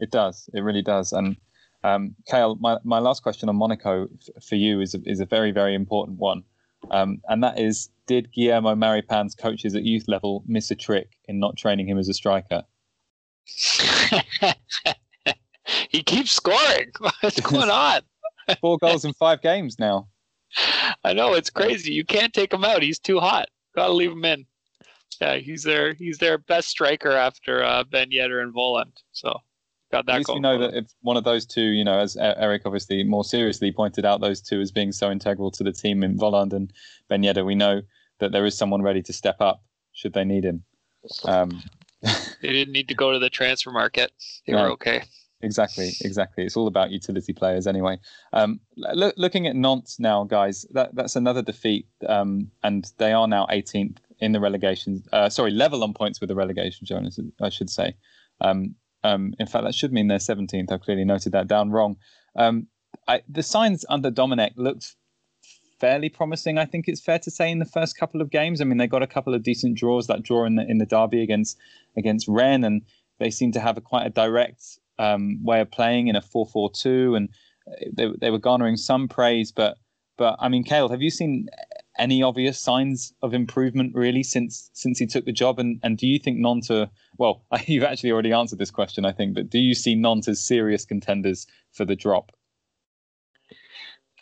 It 0.00 0.10
does. 0.10 0.48
It 0.52 0.60
really 0.60 0.82
does. 0.82 1.12
And 1.12 1.36
um, 1.84 2.14
Kale, 2.26 2.56
my, 2.56 2.78
my 2.82 2.98
last 2.98 3.22
question 3.22 3.48
on 3.48 3.56
Monaco 3.56 4.04
f- 4.04 4.42
for 4.42 4.56
you 4.56 4.80
is 4.80 4.94
a, 4.94 5.00
is 5.04 5.20
a 5.20 5.26
very, 5.26 5.52
very 5.52 5.74
important 5.74 6.18
one. 6.18 6.42
Um, 6.90 7.20
and 7.28 7.44
that 7.44 7.58
is 7.58 7.90
Did 8.06 8.32
Guillermo 8.32 8.74
Maripan's 8.74 9.34
coaches 9.34 9.74
at 9.74 9.84
youth 9.84 10.08
level 10.08 10.42
miss 10.46 10.70
a 10.70 10.74
trick 10.74 11.10
in 11.28 11.38
not 11.38 11.56
training 11.56 11.86
him 11.88 11.98
as 11.98 12.08
a 12.08 12.14
striker? 12.14 12.62
he 15.88 16.02
keeps 16.02 16.32
scoring. 16.32 16.90
What's 17.20 17.40
going 17.40 17.70
on? 17.70 18.00
Four 18.60 18.78
goals 18.78 19.04
in 19.04 19.12
five 19.12 19.42
games 19.42 19.78
now. 19.78 20.08
I 21.04 21.12
know 21.12 21.34
it's 21.34 21.50
crazy. 21.50 21.92
You 21.92 22.04
can't 22.04 22.32
take 22.32 22.52
him 22.52 22.64
out. 22.64 22.82
He's 22.82 22.98
too 22.98 23.20
hot. 23.20 23.48
Gotta 23.74 23.92
leave 23.92 24.12
him 24.12 24.24
in. 24.24 24.46
Yeah, 25.20 25.36
he's 25.36 25.62
their 25.62 25.94
he's 25.94 26.18
their 26.18 26.38
best 26.38 26.68
striker 26.68 27.12
after 27.12 27.62
uh, 27.62 27.84
Ben 27.84 28.10
Yedder 28.10 28.42
and 28.42 28.54
Volland. 28.54 28.92
So 29.12 29.38
got 29.94 30.06
that. 30.06 30.12
At 30.12 30.18
least 30.18 30.34
we 30.34 30.40
know 30.40 30.58
that 30.58 30.74
if 30.74 30.86
one 31.02 31.16
of 31.16 31.24
those 31.24 31.46
two, 31.46 31.62
you 31.62 31.84
know, 31.84 31.98
as 31.98 32.16
Eric 32.16 32.62
obviously 32.64 33.02
more 33.04 33.24
seriously 33.24 33.72
pointed 33.72 34.04
out, 34.04 34.20
those 34.20 34.40
two 34.40 34.60
as 34.60 34.70
being 34.70 34.92
so 34.92 35.10
integral 35.10 35.50
to 35.52 35.62
the 35.62 35.72
team 35.72 36.02
in 36.02 36.18
Volland 36.18 36.52
and 36.52 36.72
Ben 37.08 37.22
Yedder, 37.22 37.44
we 37.44 37.54
know 37.54 37.82
that 38.18 38.32
there 38.32 38.44
is 38.44 38.56
someone 38.56 38.82
ready 38.82 39.02
to 39.02 39.12
step 39.12 39.36
up 39.40 39.62
should 39.92 40.12
they 40.12 40.24
need 40.24 40.44
him. 40.44 40.64
Um, 41.24 41.62
they 42.02 42.52
didn't 42.52 42.72
need 42.72 42.88
to 42.88 42.94
go 42.94 43.12
to 43.12 43.18
the 43.18 43.30
transfer 43.30 43.70
market; 43.70 44.12
they 44.46 44.52
no, 44.52 44.62
were 44.62 44.70
okay. 44.72 45.04
Exactly, 45.42 45.92
exactly. 46.00 46.44
It's 46.44 46.56
all 46.56 46.66
about 46.66 46.90
utility 46.90 47.32
players 47.32 47.66
anyway. 47.66 47.98
Um, 48.32 48.60
lo- 48.76 49.12
looking 49.16 49.46
at 49.46 49.54
Nantes 49.54 50.00
now, 50.00 50.24
guys, 50.24 50.64
that, 50.72 50.94
that's 50.94 51.16
another 51.16 51.42
defeat, 51.42 51.86
um, 52.08 52.50
and 52.62 52.90
they 52.96 53.12
are 53.12 53.28
now 53.28 53.46
18th 53.50 53.98
in 54.20 54.32
the 54.32 54.40
relegation. 54.40 55.02
Uh, 55.12 55.28
sorry, 55.28 55.50
level 55.50 55.84
on 55.84 55.92
points 55.92 56.20
with 56.20 56.28
the 56.28 56.34
relegation, 56.34 56.86
Jonas, 56.86 57.20
I 57.42 57.50
should 57.50 57.68
say. 57.68 57.94
Um, 58.40 58.74
um, 59.04 59.34
in 59.38 59.46
fact, 59.46 59.64
that 59.64 59.74
should 59.74 59.92
mean 59.92 60.08
they're 60.08 60.18
17th. 60.18 60.72
I 60.72 60.78
clearly 60.78 61.04
noted 61.04 61.32
that 61.32 61.46
down 61.46 61.70
wrong. 61.70 61.96
Um, 62.36 62.66
I, 63.06 63.22
the 63.28 63.42
signs 63.42 63.84
under 63.88 64.10
Domenech 64.10 64.52
looked 64.56 64.96
fairly 65.78 66.08
promising. 66.08 66.56
I 66.56 66.64
think 66.64 66.88
it's 66.88 67.02
fair 67.02 67.18
to 67.18 67.30
say 67.30 67.50
in 67.50 67.58
the 67.58 67.66
first 67.66 67.98
couple 67.98 68.22
of 68.22 68.30
games. 68.30 68.60
I 68.60 68.64
mean, 68.64 68.78
they 68.78 68.86
got 68.86 69.02
a 69.02 69.06
couple 69.06 69.34
of 69.34 69.42
decent 69.42 69.76
draws. 69.76 70.06
That 70.06 70.22
draw 70.22 70.46
in 70.46 70.56
the 70.56 70.68
in 70.68 70.78
the 70.78 70.86
derby 70.86 71.22
against 71.22 71.58
against 71.96 72.26
Rennes, 72.26 72.64
and 72.64 72.82
they 73.18 73.30
seem 73.30 73.52
to 73.52 73.60
have 73.60 73.76
a 73.76 73.82
quite 73.82 74.06
a 74.06 74.10
direct 74.10 74.62
um, 74.98 75.44
way 75.44 75.60
of 75.60 75.70
playing 75.70 76.08
in 76.08 76.16
a 76.16 76.22
4-4-2, 76.22 77.16
and 77.16 77.28
they 77.92 78.10
they 78.18 78.30
were 78.30 78.38
garnering 78.38 78.76
some 78.76 79.06
praise. 79.08 79.52
But 79.52 79.76
but 80.16 80.36
I 80.38 80.48
mean, 80.48 80.64
Kale, 80.64 80.88
have 80.88 81.02
you 81.02 81.10
seen 81.10 81.48
any 81.98 82.22
obvious 82.22 82.60
signs 82.60 83.12
of 83.22 83.34
improvement 83.34 83.94
really 83.94 84.22
since 84.22 84.70
since 84.72 84.98
he 84.98 85.06
took 85.06 85.24
the 85.24 85.32
job? 85.32 85.58
And 85.58 85.80
and 85.82 85.96
do 85.96 86.06
you 86.06 86.18
think 86.18 86.38
Nantes? 86.38 86.88
Well, 87.18 87.44
you've 87.66 87.84
actually 87.84 88.12
already 88.12 88.32
answered 88.32 88.58
this 88.58 88.70
question, 88.70 89.04
I 89.04 89.12
think. 89.12 89.34
But 89.34 89.50
do 89.50 89.58
you 89.58 89.74
see 89.74 89.94
Nantes 89.94 90.28
as 90.28 90.40
serious 90.40 90.84
contenders 90.84 91.46
for 91.72 91.84
the 91.84 91.96
drop? 91.96 92.32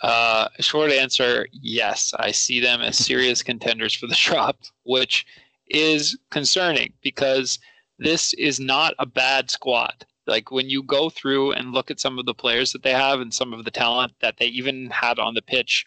Uh, 0.03 0.49
short 0.61 0.91
answer: 0.91 1.47
Yes, 1.53 2.12
I 2.18 2.33
see 2.33 2.61
them 2.61 2.81
as 2.81 2.99
serious 2.99 3.43
contenders 3.51 3.95
for 3.95 4.07
the 4.07 4.18
drop, 4.18 4.59
which 4.85 5.27
is 5.68 6.18
concerning 6.31 6.93
because 7.03 7.59
this 7.99 8.35
is 8.35 8.59
not 8.59 8.95
a 8.99 9.07
bad 9.07 9.51
squad. 9.51 10.05
Like 10.27 10.51
when 10.51 10.70
you 10.70 10.83
go 10.83 11.09
through 11.09 11.53
and 11.53 11.73
look 11.73 11.91
at 11.91 12.01
some 12.01 12.18
of 12.18 12.27
the 12.27 12.35
players 12.35 12.73
that 12.73 12.83
they 12.83 12.93
have 12.93 13.20
and 13.20 13.33
some 13.33 13.53
of 13.53 13.64
the 13.64 13.70
talent 13.70 14.12
that 14.20 14.37
they 14.39 14.47
even 14.47 14.91
had 14.91 15.18
on 15.18 15.35
the 15.35 15.43
pitch 15.43 15.87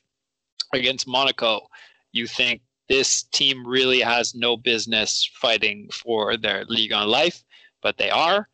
against 0.73 1.07
Monaco, 1.07 1.67
you 2.11 2.27
think 2.27 2.61
this 2.87 3.23
team 3.23 3.65
really 3.65 3.99
has 3.99 4.35
no 4.35 4.55
business 4.55 5.29
fighting 5.33 5.89
for 5.91 6.37
their 6.37 6.65
Ligue 6.65 6.91
1 6.91 7.07
life, 7.07 7.43
but 7.81 7.97
they 7.97 8.09
are. 8.09 8.47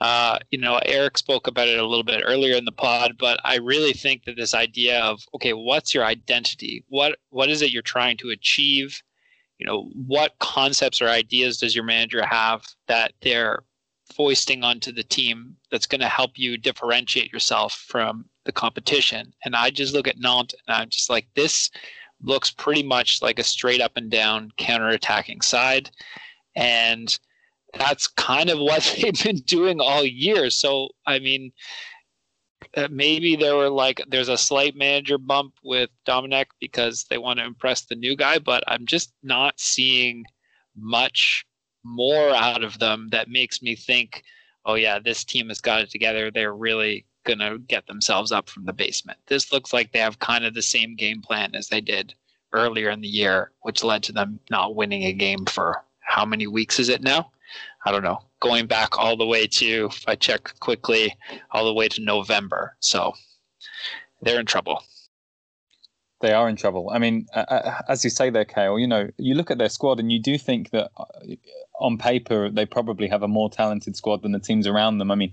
Uh, 0.00 0.36
you 0.50 0.58
know, 0.58 0.80
Eric 0.84 1.16
spoke 1.16 1.46
about 1.46 1.68
it 1.68 1.78
a 1.78 1.86
little 1.86 2.02
bit 2.02 2.24
earlier 2.26 2.56
in 2.56 2.64
the 2.64 2.72
pod, 2.72 3.12
but 3.18 3.38
I 3.44 3.58
really 3.58 3.92
think 3.92 4.24
that 4.24 4.36
this 4.36 4.52
idea 4.52 5.00
of 5.00 5.22
okay, 5.32 5.52
what's 5.52 5.94
your 5.94 6.04
identity? 6.04 6.84
What 6.88 7.18
what 7.30 7.48
is 7.48 7.62
it 7.62 7.70
you're 7.70 7.82
trying 7.82 8.16
to 8.16 8.30
achieve? 8.30 9.00
You 9.58 9.66
know, 9.66 9.90
what 9.94 10.34
concepts 10.40 11.00
or 11.00 11.08
ideas 11.08 11.58
does 11.58 11.76
your 11.76 11.84
manager 11.84 12.26
have 12.26 12.64
that 12.88 13.12
they're 13.22 13.62
foisting 14.12 14.64
onto 14.64 14.90
the 14.90 15.04
team 15.04 15.54
that's 15.70 15.86
going 15.86 16.00
to 16.00 16.08
help 16.08 16.32
you 16.36 16.56
differentiate 16.56 17.32
yourself 17.32 17.72
from 17.72 18.24
the 18.44 18.52
competition? 18.52 19.32
And 19.44 19.54
I 19.56 19.70
just 19.70 19.94
look 19.94 20.08
at 20.08 20.18
Nantes 20.18 20.54
and 20.66 20.76
I'm 20.76 20.88
just 20.88 21.10
like, 21.10 21.26
this 21.34 21.70
looks 22.22 22.50
pretty 22.50 22.82
much 22.82 23.20
like 23.22 23.38
a 23.38 23.44
straight 23.44 23.80
up 23.80 23.96
and 23.96 24.10
down 24.10 24.52
counter-attacking 24.56 25.40
side, 25.40 25.90
and 26.54 27.18
that's 27.74 28.06
kind 28.06 28.50
of 28.50 28.58
what 28.58 28.82
they've 29.00 29.22
been 29.22 29.40
doing 29.40 29.80
all 29.80 30.04
year. 30.04 30.50
So, 30.50 30.88
I 31.06 31.18
mean, 31.18 31.52
uh, 32.76 32.88
maybe 32.90 33.36
there 33.36 33.56
were 33.56 33.68
like 33.68 34.02
there's 34.08 34.28
a 34.28 34.38
slight 34.38 34.76
manager 34.76 35.18
bump 35.18 35.54
with 35.64 35.90
Domenech 36.06 36.46
because 36.60 37.04
they 37.10 37.18
want 37.18 37.38
to 37.38 37.44
impress 37.44 37.82
the 37.82 37.96
new 37.96 38.16
guy, 38.16 38.38
but 38.38 38.62
I'm 38.66 38.86
just 38.86 39.12
not 39.22 39.58
seeing 39.58 40.24
much 40.76 41.44
more 41.84 42.30
out 42.30 42.62
of 42.62 42.78
them 42.78 43.08
that 43.10 43.28
makes 43.28 43.62
me 43.62 43.74
think, 43.74 44.22
oh 44.64 44.74
yeah, 44.74 44.98
this 44.98 45.24
team 45.24 45.48
has 45.48 45.60
got 45.60 45.80
it 45.80 45.90
together. 45.90 46.30
They're 46.30 46.54
really 46.54 47.04
gonna 47.24 47.58
get 47.58 47.86
themselves 47.86 48.32
up 48.32 48.48
from 48.48 48.64
the 48.64 48.72
basement. 48.72 49.18
This 49.26 49.52
looks 49.52 49.72
like 49.72 49.92
they 49.92 49.98
have 49.98 50.18
kind 50.18 50.44
of 50.44 50.54
the 50.54 50.62
same 50.62 50.96
game 50.96 51.22
plan 51.22 51.54
as 51.54 51.68
they 51.68 51.80
did 51.80 52.14
earlier 52.52 52.90
in 52.90 53.00
the 53.00 53.08
year, 53.08 53.50
which 53.62 53.84
led 53.84 54.02
to 54.04 54.12
them 54.12 54.40
not 54.50 54.74
winning 54.74 55.04
a 55.04 55.12
game 55.12 55.46
for 55.46 55.82
how 56.00 56.24
many 56.24 56.46
weeks 56.46 56.78
is 56.78 56.88
it 56.88 57.02
now? 57.02 57.30
I 57.84 57.92
don't 57.92 58.02
know, 58.02 58.20
going 58.40 58.66
back 58.66 58.98
all 58.98 59.16
the 59.16 59.26
way 59.26 59.46
to, 59.46 59.86
if 59.86 60.04
I 60.06 60.14
check 60.14 60.58
quickly, 60.60 61.14
all 61.50 61.64
the 61.64 61.74
way 61.74 61.88
to 61.88 62.02
November. 62.02 62.76
So 62.80 63.12
they're 64.22 64.40
in 64.40 64.46
trouble. 64.46 64.82
They 66.20 66.32
are 66.32 66.48
in 66.48 66.56
trouble. 66.56 66.90
I 66.92 66.98
mean, 66.98 67.26
as 67.88 68.04
you 68.04 68.10
say 68.10 68.30
there, 68.30 68.44
Kale, 68.44 68.78
you 68.78 68.86
know, 68.86 69.10
you 69.18 69.34
look 69.34 69.50
at 69.50 69.58
their 69.58 69.68
squad 69.68 69.98
and 69.98 70.12
you 70.12 70.20
do 70.20 70.38
think 70.38 70.70
that 70.70 70.90
uh, 70.96 71.04
on 71.80 71.98
paper 71.98 72.48
they 72.48 72.64
probably 72.64 73.08
have 73.08 73.24
a 73.24 73.28
more 73.28 73.50
talented 73.50 73.96
squad 73.96 74.22
than 74.22 74.30
the 74.30 74.38
teams 74.38 74.68
around 74.68 74.98
them. 74.98 75.10
I 75.10 75.16
mean, 75.16 75.32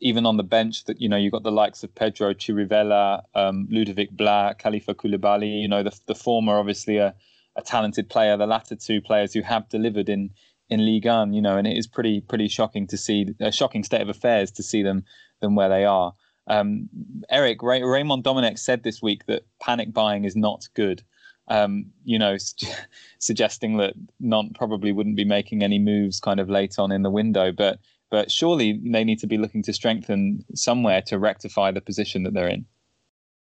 even 0.00 0.26
on 0.26 0.36
the 0.36 0.42
bench 0.42 0.84
that 0.84 1.00
you 1.00 1.08
know 1.08 1.16
you've 1.16 1.32
got 1.32 1.42
the 1.42 1.52
likes 1.52 1.82
of 1.82 1.94
Pedro 1.94 2.34
Chirivella, 2.34 3.22
um, 3.34 3.66
Ludovic 3.70 4.10
Blas, 4.10 4.56
Kalifa 4.58 4.94
Coulibaly. 4.94 5.60
You 5.60 5.68
know 5.68 5.82
the 5.82 5.98
the 6.06 6.14
former 6.14 6.58
obviously 6.58 6.98
a, 6.98 7.14
a 7.56 7.62
talented 7.62 8.08
player. 8.08 8.36
The 8.36 8.46
latter 8.46 8.76
two 8.76 9.00
players 9.00 9.32
who 9.32 9.42
have 9.42 9.68
delivered 9.68 10.08
in 10.08 10.30
in 10.68 10.84
Ligue 10.84 11.06
1, 11.06 11.32
you 11.32 11.40
know, 11.40 11.56
and 11.56 11.66
it 11.66 11.78
is 11.78 11.86
pretty 11.86 12.20
pretty 12.20 12.48
shocking 12.48 12.86
to 12.88 12.96
see 12.96 13.26
a 13.40 13.52
shocking 13.52 13.84
state 13.84 14.00
of 14.00 14.08
affairs 14.08 14.50
to 14.52 14.62
see 14.62 14.82
them 14.82 15.04
them 15.40 15.54
where 15.54 15.68
they 15.68 15.84
are. 15.84 16.12
Um, 16.48 16.88
Eric 17.28 17.62
Ray, 17.62 17.82
Raymond 17.82 18.24
Domenech 18.24 18.58
said 18.58 18.82
this 18.82 19.02
week 19.02 19.26
that 19.26 19.44
panic 19.60 19.92
buying 19.92 20.24
is 20.24 20.36
not 20.36 20.68
good. 20.74 21.02
Um, 21.48 21.86
you 22.04 22.18
know, 22.18 22.36
suggesting 23.18 23.76
that 23.78 23.94
Nantes 24.20 24.56
probably 24.56 24.92
wouldn't 24.92 25.16
be 25.16 25.24
making 25.24 25.62
any 25.62 25.78
moves 25.78 26.20
kind 26.20 26.40
of 26.40 26.50
late 26.50 26.78
on 26.78 26.92
in 26.92 27.02
the 27.02 27.10
window, 27.10 27.52
but 27.52 27.78
but 28.10 28.30
surely 28.30 28.80
they 28.84 29.04
need 29.04 29.18
to 29.20 29.26
be 29.26 29.38
looking 29.38 29.62
to 29.64 29.72
strengthen 29.72 30.44
somewhere 30.54 31.02
to 31.02 31.18
rectify 31.18 31.70
the 31.70 31.80
position 31.80 32.22
that 32.22 32.34
they're 32.34 32.48
in. 32.48 32.66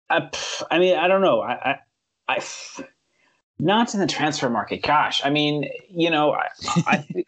I, 0.09 0.29
I 0.71 0.79
mean, 0.79 0.97
I 0.97 1.07
don't 1.07 1.21
know. 1.21 1.41
I, 1.41 1.53
I, 1.71 1.79
I 2.29 2.43
not 3.59 3.93
in 3.93 3.99
the 3.99 4.07
transfer 4.07 4.49
market. 4.49 4.83
Gosh, 4.83 5.21
I 5.23 5.29
mean, 5.29 5.69
you 5.89 6.09
know, 6.09 6.31
I, 6.31 6.47
I, 6.85 7.23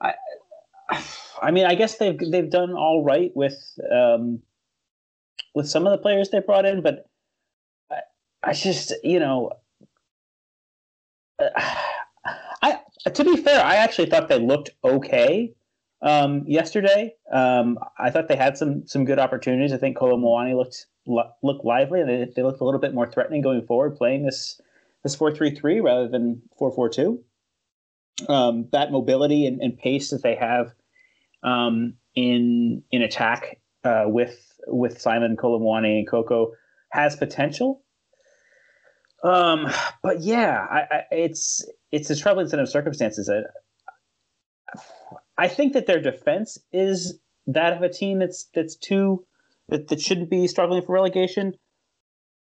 I, 0.90 1.04
I, 1.42 1.50
mean, 1.50 1.66
I 1.66 1.74
guess 1.74 1.98
they've 1.98 2.18
they've 2.18 2.50
done 2.50 2.72
all 2.72 3.04
right 3.04 3.30
with 3.34 3.58
um, 3.92 4.40
with 5.54 5.68
some 5.68 5.86
of 5.86 5.92
the 5.92 5.98
players 5.98 6.30
they 6.30 6.40
brought 6.40 6.64
in, 6.64 6.82
but 6.82 7.06
I, 7.90 8.00
I 8.42 8.52
just, 8.52 8.92
you 9.02 9.20
know, 9.20 9.52
I 12.62 12.80
to 13.12 13.24
be 13.24 13.36
fair, 13.36 13.64
I 13.64 13.76
actually 13.76 14.08
thought 14.10 14.28
they 14.28 14.40
looked 14.40 14.70
okay 14.82 15.54
um, 16.02 16.44
yesterday. 16.46 17.14
Um, 17.32 17.78
I 17.98 18.10
thought 18.10 18.28
they 18.28 18.36
had 18.36 18.56
some 18.56 18.86
some 18.86 19.04
good 19.04 19.18
opportunities. 19.18 19.72
I 19.72 19.78
think 19.78 19.96
Kolo 19.96 20.16
Muani 20.16 20.56
looked 20.56 20.86
looked 21.06 21.64
lively, 21.64 22.00
and 22.00 22.08
they, 22.08 22.30
they 22.34 22.42
looked 22.42 22.60
a 22.60 22.64
little 22.64 22.80
bit 22.80 22.94
more 22.94 23.10
threatening 23.10 23.42
going 23.42 23.66
forward, 23.66 23.96
playing 23.96 24.24
this 24.24 24.60
this 25.02 25.14
four 25.14 25.34
three 25.34 25.54
three 25.54 25.80
rather 25.80 26.08
than 26.08 26.42
four 26.58 26.72
four 26.72 26.88
two. 26.88 27.22
Um, 28.28 28.68
that 28.72 28.90
mobility 28.90 29.46
and, 29.46 29.60
and, 29.60 29.78
pace 29.78 30.10
that 30.10 30.24
they 30.24 30.34
have 30.34 30.74
um, 31.44 31.94
in 32.16 32.82
in 32.90 33.02
attack 33.02 33.60
uh, 33.84 34.04
with 34.06 34.58
with 34.66 35.00
Simon 35.00 35.36
Kolo 35.36 35.60
Muani 35.60 35.98
and 35.98 36.08
Coco 36.08 36.52
has 36.90 37.14
potential. 37.14 37.82
Um, 39.22 39.68
but 40.02 40.20
yeah, 40.20 40.66
I, 40.68 40.80
I, 40.80 41.02
it's 41.12 41.64
it's 41.92 42.10
a 42.10 42.16
troubling 42.16 42.48
set 42.48 42.58
of 42.58 42.68
circumstances. 42.68 43.30
I, 43.30 43.42
I 45.38 45.48
think 45.48 45.72
that 45.72 45.86
their 45.86 46.00
defense 46.00 46.58
is 46.72 47.18
that 47.46 47.72
of 47.72 47.82
a 47.82 47.88
team 47.88 48.18
that's 48.18 48.48
that's 48.54 48.76
too 48.76 49.24
that, 49.68 49.88
that 49.88 50.00
shouldn't 50.00 50.30
be 50.30 50.46
struggling 50.48 50.82
for 50.82 50.92
relegation. 50.92 51.54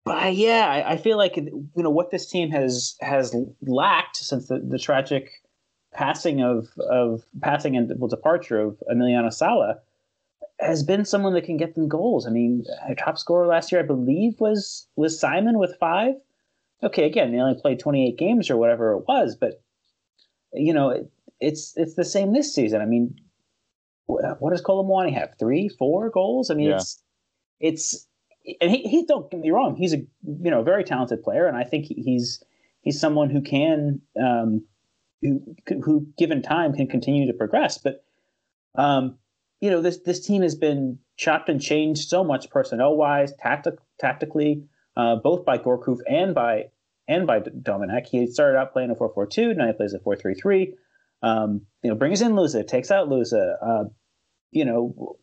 But 0.04 0.34
yeah, 0.34 0.66
I, 0.68 0.92
I, 0.92 0.96
feel 0.98 1.16
like 1.16 1.36
you 1.36 1.68
know 1.76 1.90
what 1.90 2.10
this 2.10 2.30
team 2.30 2.50
has 2.50 2.96
has 3.00 3.34
lacked 3.62 4.16
since 4.16 4.48
the, 4.48 4.58
the 4.58 4.78
tragic 4.78 5.30
passing 5.92 6.42
of 6.42 6.68
of 6.78 7.22
passing 7.40 7.76
and 7.76 7.90
well, 7.98 8.08
departure 8.08 8.60
of 8.60 8.82
Emiliano 8.90 9.32
Sala 9.32 9.78
has 10.60 10.82
been 10.82 11.04
someone 11.04 11.34
that 11.34 11.44
can 11.44 11.56
get 11.56 11.74
them 11.74 11.88
goals. 11.88 12.26
I 12.26 12.30
mean, 12.30 12.64
top 12.98 13.18
scorer 13.18 13.46
last 13.46 13.72
year, 13.72 13.80
I 13.80 13.86
believe, 13.86 14.40
was 14.40 14.86
was 14.96 15.18
Simon 15.18 15.58
with 15.58 15.76
five. 15.80 16.14
Okay, 16.82 17.04
again, 17.04 17.32
they 17.32 17.38
only 17.38 17.58
played 17.58 17.78
28 17.78 18.18
games 18.18 18.50
or 18.50 18.56
whatever 18.58 18.92
it 18.92 19.04
was, 19.08 19.36
but 19.36 19.62
you 20.52 20.74
know, 20.74 21.08
it's 21.40 21.72
it's 21.76 21.94
the 21.94 22.04
same 22.04 22.32
this 22.32 22.54
season. 22.54 22.80
I 22.80 22.86
mean, 22.86 23.16
what 24.06 24.50
does 24.50 24.60
Kolo 24.60 24.82
Muani 24.82 25.12
have? 25.14 25.34
Three, 25.38 25.68
four 25.68 26.10
goals? 26.10 26.50
I 26.50 26.54
mean, 26.54 26.68
yeah. 26.68 26.76
it's 26.76 27.02
it's 27.60 28.06
and 28.60 28.70
he, 28.70 28.82
he 28.82 29.06
don't 29.06 29.30
get 29.30 29.40
me 29.40 29.50
wrong. 29.50 29.76
He's 29.76 29.92
a 29.92 29.98
you 29.98 30.50
know 30.50 30.62
very 30.62 30.84
talented 30.84 31.22
player, 31.22 31.46
and 31.46 31.56
I 31.56 31.64
think 31.64 31.86
he's 31.86 32.42
he's 32.82 33.00
someone 33.00 33.30
who 33.30 33.40
can 33.40 34.00
um, 34.20 34.64
who 35.22 35.42
who 35.82 36.06
given 36.18 36.42
time 36.42 36.74
can 36.74 36.86
continue 36.86 37.26
to 37.26 37.32
progress. 37.32 37.78
But 37.78 38.04
um, 38.74 39.18
you 39.60 39.70
know 39.70 39.80
this 39.80 39.98
this 39.98 40.24
team 40.24 40.42
has 40.42 40.54
been 40.54 40.98
chopped 41.16 41.48
and 41.48 41.60
changed 41.60 42.08
so 42.08 42.24
much 42.24 42.50
personnel 42.50 42.96
wise, 42.96 43.32
tactic 43.38 43.74
tactically, 43.98 44.64
uh, 44.96 45.16
both 45.16 45.44
by 45.44 45.58
Gourcuff 45.58 45.98
and 46.08 46.34
by 46.34 46.66
and 47.08 47.26
by 47.26 47.40
Domenech. 47.40 48.06
He 48.06 48.26
started 48.26 48.58
out 48.58 48.72
playing 48.72 48.90
a 48.90 48.94
4-4-2, 48.94 49.56
now 49.56 49.66
he 49.66 49.72
plays 49.74 49.92
a 49.92 49.98
4-3-3. 49.98 50.72
Um, 51.24 51.62
you 51.82 51.90
know, 51.90 51.96
brings 51.96 52.20
in 52.20 52.32
Louza, 52.32 52.66
takes 52.66 52.90
out 52.90 53.08
Louza. 53.08 53.56
Uh, 53.62 53.84
you 54.50 54.64
know, 54.64 55.16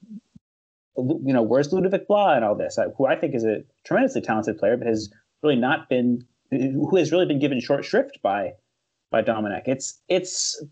you 0.98 1.34
know, 1.34 1.44
where's 1.44 1.72
Ludovic 1.72 2.08
Blas 2.08 2.36
and 2.36 2.46
all 2.46 2.56
this? 2.56 2.78
Who 2.98 3.06
I 3.06 3.16
think 3.16 3.36
is 3.36 3.44
a 3.44 3.64
tremendously 3.86 4.22
talented 4.22 4.58
player, 4.58 4.78
but 4.78 4.88
has 4.88 5.12
really 5.44 5.56
not 5.56 5.90
been, 5.90 6.26
who 6.50 6.96
has 6.98 7.12
really 7.12 7.28
been 7.28 7.40
given 7.40 7.60
short 7.60 7.86
shrift 7.86 8.20
by 8.24 8.54
by 9.12 9.22
Domenech. 9.22 9.64
It's 9.68 10.02
it's, 10.10 10.64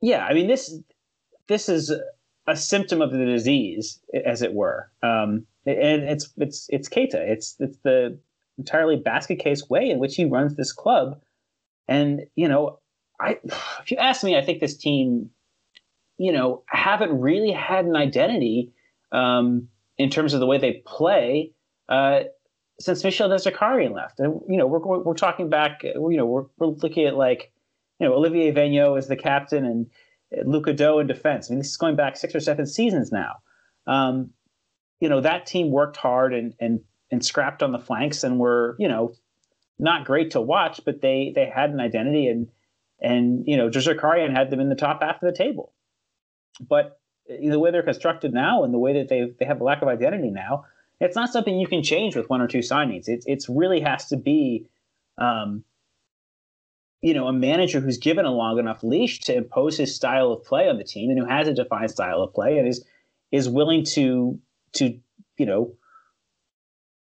yeah. 0.00 0.24
I 0.24 0.34
mean 0.34 0.46
this 0.46 0.78
this 1.48 1.68
is 1.68 1.92
a 2.46 2.56
symptom 2.56 3.02
of 3.02 3.10
the 3.10 3.24
disease, 3.24 4.00
as 4.24 4.42
it 4.42 4.54
were. 4.54 4.90
Um, 5.02 5.46
and 5.66 6.04
it's 6.04 6.32
it's 6.36 6.66
it's 6.70 6.88
Kita. 6.88 7.16
It's 7.16 7.56
it's 7.58 7.78
the 7.78 8.18
entirely 8.58 8.96
basket 8.96 9.40
case 9.40 9.68
way 9.68 9.90
in 9.90 9.98
which 9.98 10.14
he 10.14 10.24
runs 10.24 10.54
this 10.54 10.72
club. 10.72 11.20
And 11.88 12.22
you 12.36 12.48
know, 12.48 12.78
I, 13.20 13.38
if 13.82 13.90
you 13.90 13.96
ask 13.96 14.24
me, 14.24 14.36
I 14.36 14.42
think 14.42 14.60
this 14.60 14.76
team, 14.76 15.30
you 16.18 16.32
know, 16.32 16.62
haven't 16.66 17.20
really 17.20 17.52
had 17.52 17.84
an 17.84 17.96
identity 17.96 18.72
um, 19.12 19.68
in 19.98 20.10
terms 20.10 20.34
of 20.34 20.40
the 20.40 20.46
way 20.46 20.58
they 20.58 20.82
play 20.86 21.52
uh, 21.88 22.20
since 22.78 23.04
Michel 23.04 23.28
Der 23.28 23.36
Zakarian 23.36 23.94
left. 23.94 24.20
And 24.20 24.40
you 24.48 24.56
know, 24.56 24.66
we're 24.66 24.78
we're 24.78 25.14
talking 25.14 25.48
back. 25.48 25.82
You 25.82 26.16
know, 26.16 26.26
we're, 26.26 26.44
we're 26.58 26.68
looking 26.68 27.06
at 27.06 27.16
like, 27.16 27.52
you 27.98 28.06
know, 28.06 28.14
Olivier 28.14 28.52
Veigneau 28.52 28.98
as 28.98 29.08
the 29.08 29.16
captain 29.16 29.64
and 29.64 29.90
Luca 30.44 30.72
Do 30.72 30.98
in 30.98 31.06
defense. 31.06 31.48
I 31.48 31.52
mean, 31.52 31.60
this 31.60 31.70
is 31.70 31.76
going 31.76 31.96
back 31.96 32.16
six 32.16 32.34
or 32.34 32.40
seven 32.40 32.66
seasons 32.66 33.12
now. 33.12 33.36
Um, 33.86 34.30
you 35.00 35.08
know, 35.08 35.20
that 35.20 35.46
team 35.46 35.70
worked 35.70 35.96
hard 35.96 36.34
and 36.34 36.54
and 36.60 36.80
and 37.10 37.24
scrapped 37.24 37.62
on 37.62 37.72
the 37.72 37.78
flanks 37.78 38.24
and 38.24 38.38
were 38.38 38.76
you 38.78 38.88
know 38.88 39.14
not 39.78 40.04
great 40.04 40.32
to 40.32 40.40
watch, 40.40 40.80
but 40.84 41.00
they 41.00 41.32
they 41.34 41.46
had 41.46 41.70
an 41.70 41.80
identity 41.80 42.28
and 42.28 42.48
and 43.00 43.44
you 43.46 43.56
know, 43.56 43.68
Der 43.68 43.80
Zakarian 43.80 44.32
had 44.32 44.50
them 44.50 44.60
in 44.60 44.68
the 44.68 44.74
top 44.74 45.02
half 45.02 45.16
of 45.16 45.32
the 45.32 45.36
table. 45.36 45.72
But 46.60 46.98
the 47.26 47.58
way 47.58 47.70
they're 47.70 47.82
constructed 47.82 48.32
now 48.32 48.64
and 48.64 48.72
the 48.72 48.78
way 48.78 48.94
that 48.94 49.08
they 49.08 49.32
they 49.38 49.44
have 49.44 49.60
a 49.60 49.64
lack 49.64 49.82
of 49.82 49.88
identity 49.88 50.30
now, 50.30 50.64
it's 51.00 51.16
not 51.16 51.30
something 51.30 51.58
you 51.58 51.66
can 51.66 51.82
change 51.82 52.16
with 52.16 52.30
one 52.30 52.40
or 52.40 52.48
two 52.48 52.58
signings. 52.58 53.08
It 53.08 53.24
it's 53.26 53.48
really 53.48 53.80
has 53.80 54.06
to 54.08 54.16
be, 54.16 54.66
um, 55.18 55.64
you 57.02 57.14
know, 57.14 57.26
a 57.26 57.32
manager 57.32 57.80
who's 57.80 57.98
given 57.98 58.24
a 58.24 58.30
long 58.30 58.58
enough 58.58 58.82
leash 58.82 59.20
to 59.20 59.34
impose 59.34 59.76
his 59.76 59.94
style 59.94 60.32
of 60.32 60.44
play 60.44 60.68
on 60.68 60.78
the 60.78 60.84
team 60.84 61.10
and 61.10 61.18
who 61.18 61.26
has 61.26 61.48
a 61.48 61.54
defined 61.54 61.90
style 61.90 62.22
of 62.22 62.32
play 62.32 62.58
and 62.58 62.68
is 62.68 62.84
is 63.32 63.48
willing 63.48 63.84
to 63.84 64.38
to 64.74 64.98
you 65.36 65.46
know 65.46 65.74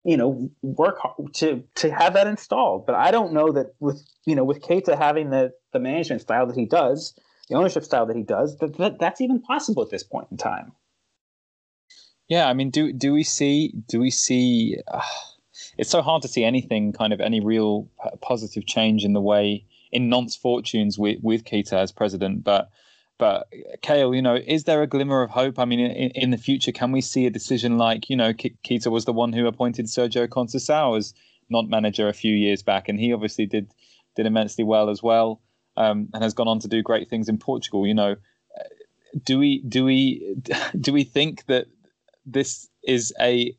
you 0.04 0.18
know 0.18 0.50
work 0.62 1.00
hard 1.00 1.34
to 1.34 1.64
to 1.76 1.92
have 1.92 2.14
that 2.14 2.28
installed 2.28 2.86
but 2.86 2.96
i 2.96 3.12
don't 3.12 3.34
know 3.34 3.52
that 3.52 3.74
with 3.80 4.02
you 4.26 4.36
know 4.36 4.44
with 4.44 4.62
kita 4.62 4.98
having 4.98 5.30
the 5.30 5.52
the 5.74 5.80
management 5.80 6.22
style 6.22 6.46
that 6.46 6.56
he 6.56 6.66
does 6.66 7.14
the 7.50 7.56
ownership 7.56 7.84
style 7.84 8.06
that 8.06 8.16
he 8.16 8.24
does 8.24 8.58
that, 8.58 8.78
that 8.78 9.00
that's 9.00 9.22
even 9.22 9.42
possible 9.42 9.84
at 9.84 9.90
this 9.90 10.04
point 10.04 10.28
in 10.32 10.38
time 10.38 10.72
yeah 12.28 12.48
i 12.48 12.54
mean 12.54 12.70
do 12.70 12.92
do 12.94 13.14
we 13.14 13.24
see 13.24 13.74
do 13.88 14.00
we 14.00 14.12
see 14.12 14.78
uh, 14.88 15.02
it's 15.78 15.90
so 15.90 16.02
hard 16.02 16.22
to 16.22 16.28
see 16.28 16.44
anything 16.44 16.94
kind 16.94 17.14
of 17.14 17.22
any 17.22 17.40
real 17.40 17.90
positive 18.22 18.66
change 18.66 19.04
in 19.04 19.14
the 19.14 19.22
way 19.22 19.66
in 19.92 20.10
Nantes' 20.10 20.36
fortunes 20.36 21.00
with 21.00 21.20
with 21.22 21.44
Kita 21.44 21.74
as 21.74 21.92
president 21.92 22.44
but 22.44 22.70
but 23.18 23.52
Kale, 23.82 24.16
you 24.16 24.22
know, 24.22 24.36
is 24.36 24.64
there 24.64 24.82
a 24.82 24.88
glimmer 24.88 25.22
of 25.22 25.30
hope? 25.30 25.60
I 25.60 25.66
mean, 25.66 25.82
in, 25.82 26.10
in 26.12 26.30
the 26.30 26.38
future, 26.38 26.72
can 26.72 26.94
we 26.94 27.02
see 27.02 27.26
a 27.26 27.30
decision 27.30 27.78
like, 27.78 28.10
you 28.10 28.16
know, 28.16 28.32
Kita 28.32 28.90
was 28.90 29.04
the 29.04 29.12
one 29.12 29.34
who 29.34 29.46
appointed 29.46 29.88
Sergio 29.88 30.26
Conceição 30.26 30.98
as 30.98 31.14
Nantes 31.50 31.70
manager 31.70 32.08
a 32.08 32.14
few 32.14 32.34
years 32.34 32.64
back, 32.64 32.88
and 32.88 32.98
he 32.98 33.12
obviously 33.12 33.46
did 33.46 33.74
did 34.16 34.26
immensely 34.26 34.64
well 34.64 34.90
as 34.90 35.04
well, 35.04 35.42
um, 35.80 36.10
and 36.14 36.22
has 36.22 36.34
gone 36.36 36.48
on 36.48 36.60
to 36.60 36.68
do 36.68 36.84
great 36.84 37.10
things 37.10 37.28
in 37.28 37.40
Portugal. 37.40 37.88
You 37.88 37.96
know, 37.96 38.16
do 39.24 39.40
we 39.40 39.60
do 39.62 39.86
we 39.86 40.36
do 40.80 40.94
we 40.94 41.04
think 41.04 41.46
that 41.46 41.66
this 42.26 42.68
is 42.84 43.14
a 43.20 43.56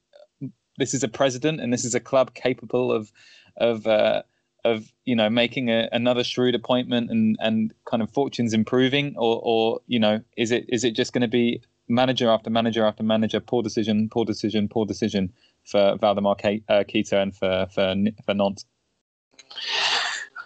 this 0.76 0.94
is 0.94 1.02
a 1.02 1.08
president 1.08 1.60
and 1.60 1.72
this 1.72 1.84
is 1.84 1.94
a 1.94 2.00
club 2.00 2.34
capable 2.34 2.92
of 2.92 3.10
of 3.56 3.86
uh, 3.86 4.22
of 4.64 4.92
you 5.04 5.16
know 5.16 5.30
making 5.30 5.70
a, 5.70 5.88
another 5.92 6.22
shrewd 6.22 6.54
appointment 6.54 7.10
and 7.10 7.36
and 7.40 7.74
kind 7.86 8.02
of 8.02 8.10
fortunes 8.10 8.52
improving, 8.52 9.14
or 9.16 9.40
or 9.42 9.80
you 9.86 9.98
know 9.98 10.20
is 10.36 10.52
it 10.52 10.66
is 10.68 10.84
it 10.84 10.92
just 10.92 11.12
going 11.12 11.22
to 11.22 11.28
be 11.28 11.62
manager 11.88 12.30
after 12.30 12.50
manager 12.50 12.84
after 12.84 13.02
manager, 13.02 13.40
poor 13.40 13.62
decision, 13.62 14.08
poor 14.08 14.24
decision, 14.24 14.68
poor 14.68 14.86
decision 14.86 15.32
for 15.64 15.96
Valdemar 15.98 16.36
Ke- 16.36 16.62
uh, 16.68 16.84
and 17.16 17.34
for 17.34 17.66
for 17.74 17.94
for 18.24 18.34
Nantes? 18.34 18.64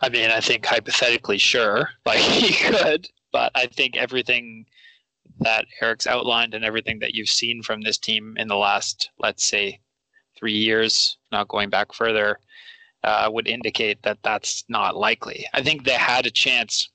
I 0.05 0.11
mean, 0.11 0.31
I 0.31 0.41
think 0.41 0.67
hypothetically, 0.67 1.39
sure, 1.39 1.89
like 2.05 2.19
he 2.19 2.53
could, 2.53 3.09
but 3.33 3.51
I 3.55 3.65
think 3.67 3.97
everything 3.97 4.67
that 5.41 5.65
Eric's 5.81 6.07
outlined 6.07 6.53
and 6.53 6.63
everything 6.63 6.99
that 6.99 7.15
you've 7.15 7.31
seen 7.31 7.63
from 7.63 7.81
this 7.81 7.97
team 7.97 8.37
in 8.37 8.47
the 8.47 8.57
last, 8.57 9.09
let's 9.19 9.47
say, 9.47 9.81
three 10.39 10.53
years, 10.53 11.17
not 11.33 11.49
going 11.49 11.71
back 11.71 11.95
further, 11.95 12.39
uh, 13.03 13.31
would 13.33 13.49
indicate 13.49 14.03
that 14.03 14.19
that's 14.23 14.65
not 14.69 14.95
likely. 14.95 15.47
I 15.55 15.63
think 15.63 15.85
they 15.85 15.95
had 15.95 16.27
a 16.27 16.31
chance 16.31 16.91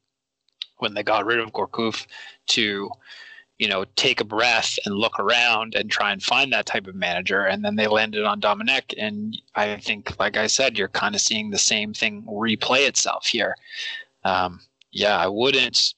when 0.78 0.94
they 0.94 1.02
got 1.02 1.26
rid 1.26 1.40
of 1.40 1.52
Gourcuff 1.52 2.06
to, 2.50 2.92
you 3.60 3.68
know, 3.68 3.86
take 3.96 4.22
a 4.22 4.26
breath 4.26 4.80
and 4.86 4.96
look 4.96 5.20
around 5.20 5.76
and 5.76 5.92
try 5.92 6.12
and 6.12 6.24
find 6.24 6.52
that 6.52 6.66
type 6.66 6.88
of 6.88 6.96
manager. 6.96 7.46
And 7.46 7.64
then 7.64 7.76
they 7.76 7.88
landed 7.88 8.26
on 8.26 8.42
Domenech. 8.42 8.94
And 8.98 9.38
I 9.56 9.78
think, 9.78 10.18
like 10.20 10.38
I 10.38 10.48
said, 10.48 10.78
you're 10.78 10.88
kind 10.88 11.14
of 11.14 11.22
seeing 11.22 11.50
the 11.50 11.58
same 11.58 11.94
thing 11.94 12.24
replay 12.24 12.88
itself 12.88 13.28
here. 13.28 13.56
Um, 14.24 14.62
yeah, 14.92 15.18
I 15.18 15.28
wouldn't 15.28 15.94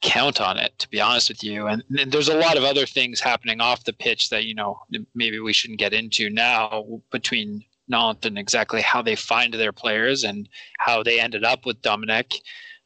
count 0.00 0.40
on 0.40 0.58
it 0.58 0.76
to 0.80 0.88
be 0.88 1.00
honest 1.00 1.28
with 1.28 1.44
you 1.44 1.68
and, 1.68 1.84
and, 1.96 2.10
there's 2.10 2.28
a 2.28 2.36
lot 2.36 2.56
of 2.56 2.64
other 2.64 2.84
things 2.84 3.20
happening 3.20 3.60
off 3.60 3.84
the 3.84 3.92
pitch 3.92 4.30
that 4.30 4.44
you 4.44 4.52
know 4.52 4.76
maybe 5.14 5.38
we 5.38 5.52
shouldn't 5.52 5.78
get 5.78 5.92
into 5.92 6.28
now 6.28 6.84
between 7.12 7.64
Nantes 7.88 8.26
and 8.26 8.38
exactly 8.38 8.80
how 8.80 9.02
they 9.02 9.14
find 9.14 9.54
their 9.54 9.72
players 9.72 10.24
and 10.24 10.48
how 10.78 11.02
they 11.02 11.20
ended 11.20 11.44
up 11.44 11.66
with 11.66 11.80
Domenech, 11.82 12.34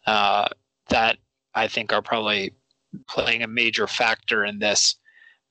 uh, 0.07 0.49
that 0.89 1.19
I 1.55 1.69
think 1.69 1.93
are 1.93 2.03
probably 2.03 2.53
playing 3.07 3.43
a 3.43 3.49
major 3.49 3.87
factor 3.87 4.45
in 4.45 4.59
this. 4.59 4.97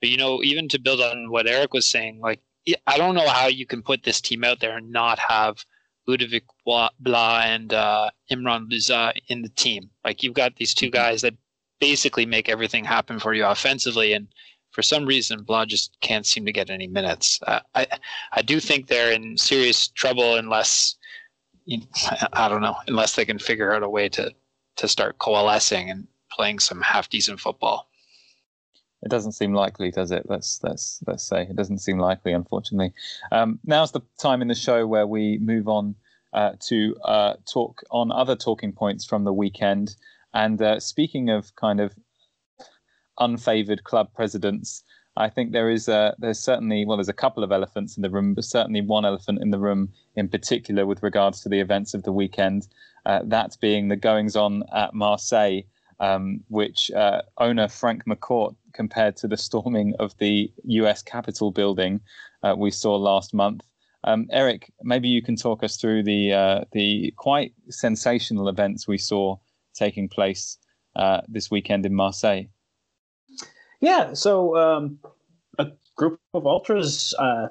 But 0.01 0.09
you 0.09 0.17
know, 0.17 0.43
even 0.43 0.67
to 0.69 0.79
build 0.79 1.01
on 1.01 1.29
what 1.29 1.47
Eric 1.47 1.73
was 1.73 1.87
saying, 1.87 2.19
like 2.19 2.41
I 2.87 2.97
don't 2.97 3.15
know 3.15 3.27
how 3.29 3.47
you 3.47 3.65
can 3.65 3.81
put 3.81 4.03
this 4.03 4.21
team 4.21 4.43
out 4.43 4.59
there 4.59 4.77
and 4.77 4.91
not 4.91 5.19
have 5.19 5.63
Ludovic 6.07 6.43
Blas 6.65 6.91
and 7.45 7.73
uh, 7.73 8.09
Imran 8.31 8.69
Louza 8.69 9.13
in 9.27 9.41
the 9.41 9.49
team. 9.49 9.89
Like 10.03 10.23
you've 10.23 10.33
got 10.33 10.55
these 10.55 10.73
two 10.73 10.87
mm-hmm. 10.87 10.95
guys 10.95 11.21
that 11.21 11.35
basically 11.79 12.25
make 12.25 12.49
everything 12.49 12.83
happen 12.83 13.19
for 13.19 13.33
you 13.33 13.45
offensively, 13.45 14.13
and 14.13 14.27
for 14.71 14.81
some 14.81 15.05
reason, 15.05 15.43
Blas 15.43 15.67
just 15.67 15.97
can't 16.01 16.25
seem 16.25 16.45
to 16.45 16.51
get 16.51 16.69
any 16.69 16.87
minutes. 16.87 17.39
Uh, 17.45 17.59
I 17.73 17.87
I 18.33 18.41
do 18.41 18.59
think 18.59 18.87
they're 18.87 19.11
in 19.11 19.37
serious 19.37 19.87
trouble 19.87 20.35
unless 20.35 20.95
you 21.65 21.79
know, 21.79 21.85
I 22.33 22.49
don't 22.49 22.61
know 22.61 22.77
unless 22.87 23.15
they 23.15 23.25
can 23.25 23.39
figure 23.39 23.73
out 23.73 23.83
a 23.83 23.89
way 23.89 24.09
to 24.09 24.31
to 24.77 24.87
start 24.87 25.19
coalescing 25.19 25.89
and 25.89 26.07
playing 26.35 26.59
some 26.59 26.81
half 26.81 27.09
decent 27.09 27.39
football. 27.39 27.87
It 29.03 29.09
doesn't 29.09 29.33
seem 29.33 29.53
likely, 29.53 29.91
does 29.91 30.11
it? 30.11 30.23
Let's 30.27 30.59
let's 30.63 30.99
let's 31.05 31.23
say 31.23 31.43
it 31.43 31.55
doesn't 31.55 31.79
seem 31.79 31.99
likely, 31.99 32.33
unfortunately. 32.33 32.93
Um, 33.31 33.59
now's 33.63 33.91
the 33.91 34.01
time 34.19 34.41
in 34.41 34.47
the 34.47 34.55
show 34.55 34.87
where 34.87 35.05
we 35.05 35.37
move 35.37 35.67
on 35.67 35.95
uh, 36.33 36.53
to 36.67 36.95
uh, 37.05 37.33
talk 37.51 37.83
on 37.91 38.11
other 38.11 38.35
talking 38.35 38.71
points 38.71 39.05
from 39.05 39.23
the 39.23 39.33
weekend. 39.33 39.95
And 40.33 40.61
uh, 40.61 40.79
speaking 40.79 41.29
of 41.29 41.55
kind 41.55 41.79
of 41.79 41.93
unfavored 43.19 43.83
club 43.83 44.13
presidents. 44.13 44.83
I 45.17 45.29
think 45.29 45.51
there 45.51 45.69
is 45.69 45.87
a, 45.87 46.13
there's 46.19 46.39
certainly 46.39 46.85
well 46.85 46.97
there's 46.97 47.09
a 47.09 47.13
couple 47.13 47.43
of 47.43 47.51
elephants 47.51 47.95
in 47.95 48.03
the 48.03 48.09
room, 48.09 48.33
but 48.33 48.43
certainly 48.43 48.81
one 48.81 49.05
elephant 49.05 49.41
in 49.41 49.51
the 49.51 49.59
room 49.59 49.89
in 50.15 50.27
particular 50.27 50.85
with 50.85 51.03
regards 51.03 51.41
to 51.41 51.49
the 51.49 51.59
events 51.59 51.93
of 51.93 52.03
the 52.03 52.11
weekend. 52.11 52.67
Uh, 53.05 53.21
that 53.23 53.55
being 53.61 53.87
the 53.87 53.95
goings 53.95 54.35
on 54.35 54.63
at 54.73 54.93
Marseille, 54.93 55.61
um, 55.99 56.41
which 56.49 56.91
uh, 56.91 57.21
owner 57.37 57.67
Frank 57.67 58.05
McCourt 58.05 58.55
compared 58.73 59.15
to 59.17 59.27
the 59.27 59.37
storming 59.37 59.93
of 59.99 60.17
the 60.17 60.51
U.S. 60.65 61.01
Capitol 61.01 61.51
building 61.51 62.01
uh, 62.43 62.55
we 62.57 62.71
saw 62.71 62.95
last 62.95 63.33
month. 63.33 63.61
Um, 64.03 64.27
Eric, 64.31 64.71
maybe 64.83 65.07
you 65.07 65.21
can 65.21 65.35
talk 65.35 65.63
us 65.63 65.77
through 65.77 66.03
the 66.03 66.31
uh, 66.33 66.65
the 66.73 67.13
quite 67.17 67.53
sensational 67.69 68.47
events 68.49 68.87
we 68.87 68.99
saw 68.99 69.37
taking 69.73 70.07
place 70.07 70.57
uh, 70.95 71.21
this 71.27 71.49
weekend 71.49 71.85
in 71.85 71.95
Marseille. 71.95 72.43
Yeah, 73.81 74.13
so 74.13 74.55
um, 74.55 74.99
a 75.57 75.71
group 75.95 76.19
of 76.33 76.45
ultras 76.45 77.15
uh, 77.17 77.47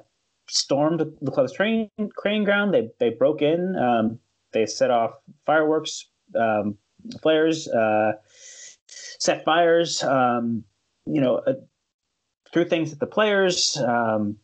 stormed 0.47 1.01
the 1.21 1.31
club's 1.31 1.51
train 1.51 1.89
crane 2.15 2.45
ground. 2.45 2.73
They 2.73 2.89
they 2.99 3.09
broke 3.09 3.41
in. 3.41 3.75
Um, 3.75 4.19
they 4.53 4.65
set 4.65 4.89
off 4.89 5.11
fireworks, 5.45 6.07
um, 6.39 6.77
flares, 7.21 7.67
uh, 7.67 8.13
set 9.19 9.43
fires. 9.45 10.03
Um, 10.03 10.63
you 11.05 11.21
know, 11.21 11.37
uh, 11.37 11.53
threw 12.51 12.65
things 12.65 12.93
at 12.93 12.99
the 12.99 13.05
players. 13.05 13.77
Um, 13.77 14.37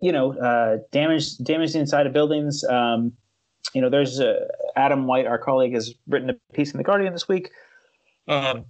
you 0.00 0.12
know, 0.12 0.32
uh, 0.38 0.78
damaged 0.92 1.44
damaged 1.44 1.74
the 1.74 1.80
inside 1.80 2.06
of 2.06 2.12
buildings. 2.12 2.64
Um, 2.64 3.12
you 3.74 3.80
know, 3.80 3.90
there's 3.90 4.20
uh, 4.20 4.46
Adam 4.76 5.06
White, 5.06 5.26
our 5.26 5.38
colleague, 5.38 5.74
has 5.74 5.94
written 6.08 6.30
a 6.30 6.54
piece 6.54 6.72
in 6.72 6.78
the 6.78 6.84
Guardian 6.84 7.12
this 7.12 7.28
week. 7.28 7.50
Um, 8.28 8.66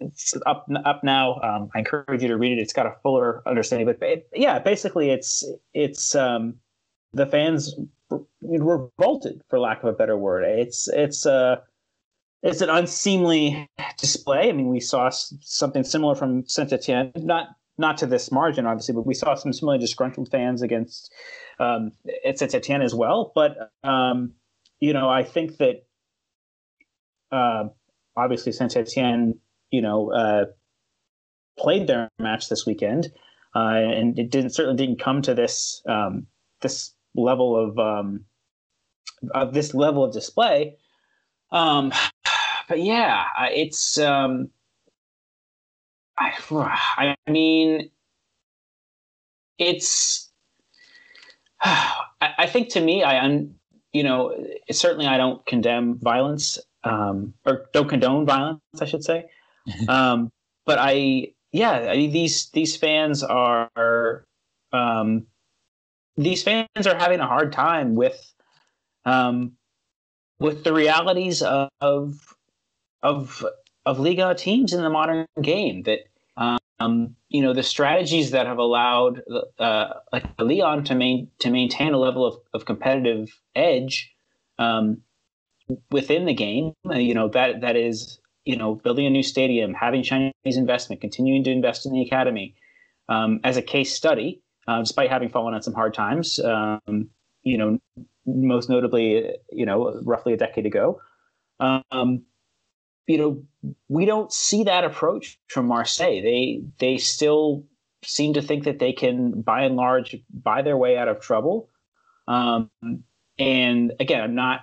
it's 0.00 0.34
up 0.46 0.66
up 0.84 1.02
now. 1.02 1.40
Um, 1.40 1.70
I 1.74 1.80
encourage 1.80 2.22
you 2.22 2.28
to 2.28 2.36
read 2.36 2.58
it. 2.58 2.60
It's 2.60 2.72
got 2.72 2.86
a 2.86 2.94
fuller 3.02 3.42
understanding. 3.46 3.86
But 3.86 3.98
it, 4.06 4.28
yeah, 4.34 4.58
basically, 4.58 5.10
it's 5.10 5.44
it's 5.72 6.14
um, 6.14 6.54
the 7.12 7.26
fans 7.26 7.74
revolted, 8.42 9.42
for 9.48 9.58
lack 9.58 9.82
of 9.82 9.88
a 9.88 9.92
better 9.92 10.16
word. 10.16 10.44
It's 10.44 10.88
it's 10.88 11.26
uh, 11.26 11.56
it's 12.44 12.60
an 12.60 12.70
unseemly 12.70 13.68
display. 13.98 14.48
I 14.48 14.52
mean, 14.52 14.68
we 14.68 14.78
saw 14.78 15.08
something 15.10 15.82
similar 15.82 16.14
from 16.14 16.46
Saint 16.46 16.72
Etienne, 16.72 17.10
not 17.16 17.48
not 17.76 17.98
to 17.98 18.06
this 18.06 18.30
margin, 18.30 18.66
obviously, 18.66 18.94
but 18.94 19.04
we 19.04 19.14
saw 19.14 19.34
some 19.34 19.52
similarly 19.52 19.80
disgruntled 19.80 20.30
fans 20.30 20.62
against 20.62 21.12
um, 21.58 21.90
Saint 22.36 22.54
Etienne 22.54 22.82
as 22.82 22.94
well. 22.94 23.32
But 23.34 23.72
um, 23.82 24.34
you 24.80 24.92
know, 24.92 25.08
I 25.08 25.24
think 25.24 25.56
that. 25.58 25.86
Uh, 27.32 27.64
obviously 28.16 28.52
Saint 28.52 28.76
Etienne 28.76 29.34
you 29.74 29.82
know, 29.82 30.12
uh, 30.12 30.44
played 31.58 31.88
their 31.88 32.08
match 32.20 32.48
this 32.48 32.64
weekend, 32.64 33.08
uh, 33.56 33.74
and 33.74 34.16
it 34.16 34.30
didn't 34.30 34.50
certainly 34.50 34.76
didn't 34.76 35.00
come 35.00 35.20
to 35.22 35.34
this 35.34 35.82
um, 35.88 36.28
this 36.60 36.92
level 37.16 37.56
of 37.56 37.76
um, 37.76 38.24
of 39.34 39.52
this 39.52 39.74
level 39.74 40.04
of 40.04 40.12
display. 40.12 40.76
Um, 41.50 41.92
but 42.68 42.82
yeah, 42.82 43.24
it's 43.50 43.98
um, 43.98 44.50
I, 46.18 46.32
I 47.26 47.30
mean, 47.30 47.90
it's 49.58 50.30
I, 51.60 51.94
I 52.20 52.46
think 52.46 52.70
to 52.70 52.80
me, 52.80 53.02
I 53.02 53.24
un, 53.24 53.54
you 53.92 54.02
know, 54.02 54.34
certainly 54.70 55.06
I 55.06 55.16
don't 55.16 55.44
condemn 55.46 55.98
violence 55.98 56.58
um, 56.84 57.34
or 57.44 57.66
don't 57.72 57.88
condone 57.88 58.26
violence, 58.26 58.60
I 58.80 58.84
should 58.84 59.04
say. 59.04 59.26
um, 59.88 60.30
but 60.66 60.78
I, 60.78 61.32
yeah, 61.52 61.72
I 61.90 61.96
mean, 61.96 62.12
these 62.12 62.50
these 62.50 62.76
fans 62.76 63.22
are 63.22 64.24
um, 64.72 65.26
these 66.16 66.42
fans 66.42 66.86
are 66.86 66.96
having 66.96 67.20
a 67.20 67.26
hard 67.26 67.52
time 67.52 67.94
with 67.94 68.32
um, 69.04 69.52
with 70.38 70.64
the 70.64 70.72
realities 70.72 71.42
of 71.42 71.68
of 71.80 72.34
of 73.04 73.44
of 73.86 74.00
Liga 74.00 74.34
teams 74.34 74.72
in 74.72 74.82
the 74.82 74.90
modern 74.90 75.26
game. 75.40 75.84
That 75.84 76.00
um, 76.80 77.14
you 77.28 77.42
know 77.42 77.52
the 77.52 77.62
strategies 77.62 78.32
that 78.32 78.46
have 78.46 78.58
allowed 78.58 79.22
uh, 79.58 79.94
like 80.12 80.24
Lyon 80.40 80.82
to 80.84 80.94
main 80.94 81.28
to 81.38 81.50
maintain 81.50 81.92
a 81.92 81.98
level 81.98 82.26
of, 82.26 82.36
of 82.52 82.64
competitive 82.64 83.30
edge 83.54 84.12
um, 84.58 85.02
within 85.90 86.24
the 86.24 86.34
game. 86.34 86.72
Uh, 86.88 86.94
you 86.94 87.14
know 87.14 87.28
that 87.28 87.60
that 87.60 87.76
is 87.76 88.18
you 88.44 88.56
know 88.56 88.74
building 88.74 89.06
a 89.06 89.10
new 89.10 89.22
stadium, 89.22 89.74
having 89.74 90.02
Chinese 90.02 90.32
investment, 90.44 91.00
continuing 91.00 91.44
to 91.44 91.50
invest 91.50 91.86
in 91.86 91.92
the 91.92 92.02
academy 92.02 92.56
um, 93.08 93.40
as 93.44 93.56
a 93.56 93.62
case 93.62 93.94
study, 93.94 94.42
uh, 94.66 94.80
despite 94.80 95.10
having 95.10 95.28
fallen 95.28 95.54
on 95.54 95.62
some 95.62 95.74
hard 95.74 95.94
times. 95.94 96.40
Um, 96.40 97.10
you 97.42 97.58
know, 97.58 97.78
most 98.26 98.70
notably, 98.70 99.30
you 99.52 99.66
know, 99.66 100.00
roughly 100.02 100.32
a 100.32 100.36
decade 100.36 100.64
ago. 100.64 101.00
Um, 101.60 102.24
you 103.06 103.18
know, 103.18 103.74
we 103.88 104.06
don't 104.06 104.32
see 104.32 104.64
that 104.64 104.84
approach 104.84 105.38
from 105.48 105.66
Marseille. 105.66 106.22
They 106.22 106.62
they 106.78 106.96
still 106.96 107.64
seem 108.04 108.34
to 108.34 108.42
think 108.42 108.64
that 108.64 108.78
they 108.78 108.92
can, 108.92 109.40
by 109.42 109.62
and 109.62 109.76
large, 109.76 110.16
buy 110.30 110.62
their 110.62 110.76
way 110.76 110.96
out 110.96 111.08
of 111.08 111.20
trouble. 111.20 111.70
Um, 112.28 112.70
and 113.38 113.92
again, 114.00 114.20
I'm 114.20 114.34
not 114.34 114.60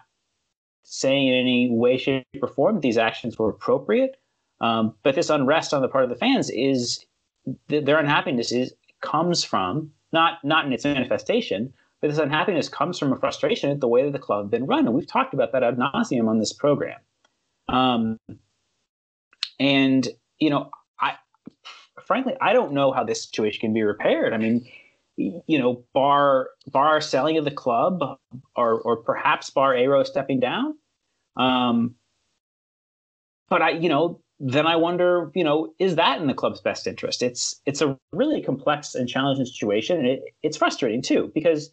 saying 0.83 1.27
in 1.27 1.33
any 1.33 1.69
way, 1.71 1.97
shape, 1.97 2.25
or 2.41 2.47
form 2.47 2.75
that 2.75 2.81
these 2.81 2.97
actions 2.97 3.37
were 3.37 3.49
appropriate. 3.49 4.17
Um, 4.59 4.93
but 5.03 5.15
this 5.15 5.29
unrest 5.29 5.73
on 5.73 5.81
the 5.81 5.87
part 5.87 6.03
of 6.03 6.09
the 6.09 6.15
fans 6.15 6.49
is 6.51 7.05
their 7.67 7.97
unhappiness 7.97 8.51
is 8.51 8.73
comes 9.01 9.43
from 9.43 9.91
not 10.13 10.43
not 10.43 10.65
in 10.65 10.73
its 10.73 10.83
manifestation, 10.83 11.73
but 11.99 12.09
this 12.09 12.19
unhappiness 12.19 12.69
comes 12.69 12.99
from 12.99 13.11
a 13.11 13.15
frustration 13.15 13.71
at 13.71 13.79
the 13.79 13.87
way 13.87 14.03
that 14.03 14.13
the 14.13 14.19
club 14.19 14.45
has 14.45 14.51
been 14.51 14.65
run, 14.65 14.85
and 14.85 14.93
we've 14.93 15.07
talked 15.07 15.33
about 15.33 15.51
that 15.51 15.63
ad 15.63 15.77
nauseum 15.77 16.27
on 16.27 16.37
this 16.37 16.53
program. 16.53 16.99
Um, 17.71 18.17
and 19.59 20.07
you 20.39 20.49
know, 20.49 20.69
I 20.99 21.15
frankly 22.05 22.35
I 22.41 22.53
don't 22.53 22.73
know 22.73 22.91
how 22.91 23.03
this 23.03 23.23
situation 23.23 23.61
can 23.61 23.73
be 23.73 23.83
repaired. 23.83 24.33
I 24.33 24.37
mean, 24.37 24.67
you 25.17 25.59
know, 25.59 25.83
bar 25.93 26.49
bar 26.67 27.01
selling 27.01 27.37
of 27.37 27.45
the 27.45 27.51
club, 27.51 28.17
or 28.55 28.79
or 28.81 28.97
perhaps 28.97 29.49
bar 29.49 29.75
Eyraud 29.75 30.07
stepping 30.07 30.39
down. 30.39 30.77
Um, 31.37 31.95
but 33.49 33.61
I, 33.61 33.71
you 33.71 33.89
know, 33.89 34.21
then 34.39 34.65
I 34.65 34.75
wonder, 34.75 35.31
you 35.35 35.43
know, 35.43 35.73
is 35.77 35.95
that 35.95 36.19
in 36.19 36.27
the 36.27 36.33
club's 36.33 36.61
best 36.61 36.87
interest? 36.87 37.21
It's 37.21 37.61
it's 37.65 37.81
a 37.81 37.97
really 38.11 38.41
complex 38.41 38.95
and 38.95 39.07
challenging 39.07 39.45
situation, 39.45 39.97
and 39.97 40.07
it, 40.07 40.23
it's 40.41 40.57
frustrating 40.57 41.01
too 41.01 41.31
because, 41.35 41.71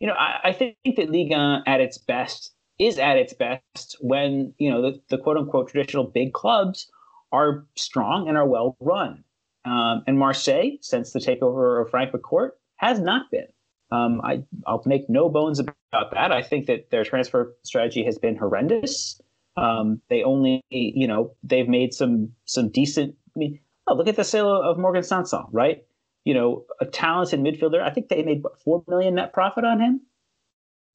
you 0.00 0.06
know, 0.06 0.14
I, 0.14 0.40
I 0.44 0.52
think 0.52 0.76
that 0.96 1.10
Liga 1.10 1.62
at 1.66 1.80
its 1.80 1.98
best 1.98 2.52
is 2.80 2.98
at 2.98 3.18
its 3.18 3.34
best 3.34 3.96
when 4.00 4.54
you 4.58 4.70
know 4.70 4.82
the, 4.82 5.00
the 5.10 5.18
quote 5.18 5.36
unquote 5.36 5.68
traditional 5.68 6.04
big 6.04 6.32
clubs 6.32 6.90
are 7.30 7.66
strong 7.76 8.28
and 8.28 8.36
are 8.36 8.46
well 8.46 8.76
run. 8.80 9.22
Um, 9.64 10.02
and 10.06 10.18
Marseille, 10.18 10.78
since 10.80 11.12
the 11.12 11.20
takeover 11.20 11.82
of 11.82 11.90
Frank 11.90 12.12
McCourt, 12.12 12.50
has 12.76 12.98
not 12.98 13.30
been. 13.30 13.46
Um, 13.92 14.20
I, 14.24 14.42
will 14.66 14.82
make 14.86 15.10
no 15.10 15.28
bones 15.28 15.58
about 15.58 16.10
that. 16.12 16.32
I 16.32 16.42
think 16.42 16.66
that 16.66 16.90
their 16.90 17.04
transfer 17.04 17.54
strategy 17.62 18.04
has 18.04 18.18
been 18.18 18.36
horrendous. 18.36 19.20
Um, 19.56 20.00
they 20.08 20.22
only, 20.22 20.62
you 20.70 21.06
know, 21.06 21.34
they've 21.42 21.68
made 21.68 21.92
some 21.92 22.32
some 22.46 22.70
decent. 22.70 23.14
I 23.36 23.38
mean, 23.38 23.60
oh, 23.86 23.94
look 23.94 24.08
at 24.08 24.16
the 24.16 24.24
sale 24.24 24.50
of 24.50 24.78
Morgan 24.78 25.02
Sanson, 25.02 25.44
right? 25.52 25.84
You 26.24 26.34
know, 26.34 26.64
a 26.80 26.86
talented 26.86 27.40
midfielder. 27.40 27.82
I 27.82 27.90
think 27.90 28.08
they 28.08 28.22
made 28.22 28.42
what, 28.42 28.60
four 28.62 28.82
million 28.88 29.16
net 29.16 29.32
profit 29.32 29.64
on 29.64 29.80
him. 29.80 30.00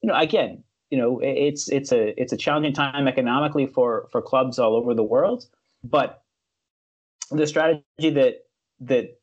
You 0.02 0.08
know, 0.08 0.18
again, 0.18 0.64
you 0.90 0.98
know, 0.98 1.20
it's 1.20 1.68
it's 1.68 1.92
a 1.92 2.20
it's 2.20 2.32
a 2.32 2.36
challenging 2.36 2.72
time 2.72 3.08
economically 3.08 3.66
for 3.66 4.08
for 4.12 4.22
clubs 4.22 4.58
all 4.58 4.76
over 4.76 4.94
the 4.94 5.02
world. 5.02 5.46
But 5.82 6.22
the 7.30 7.46
strategy 7.46 7.82
that 7.98 8.44
that 8.80 9.18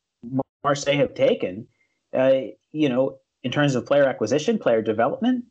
Marseille 0.64 0.98
have 0.98 1.14
taken, 1.14 1.68
uh, 2.14 2.42
you 2.72 2.90
know, 2.90 3.18
in 3.44 3.52
terms 3.52 3.76
of 3.76 3.86
player 3.86 4.06
acquisition, 4.06 4.60
player 4.60 4.82
development, 4.82 5.46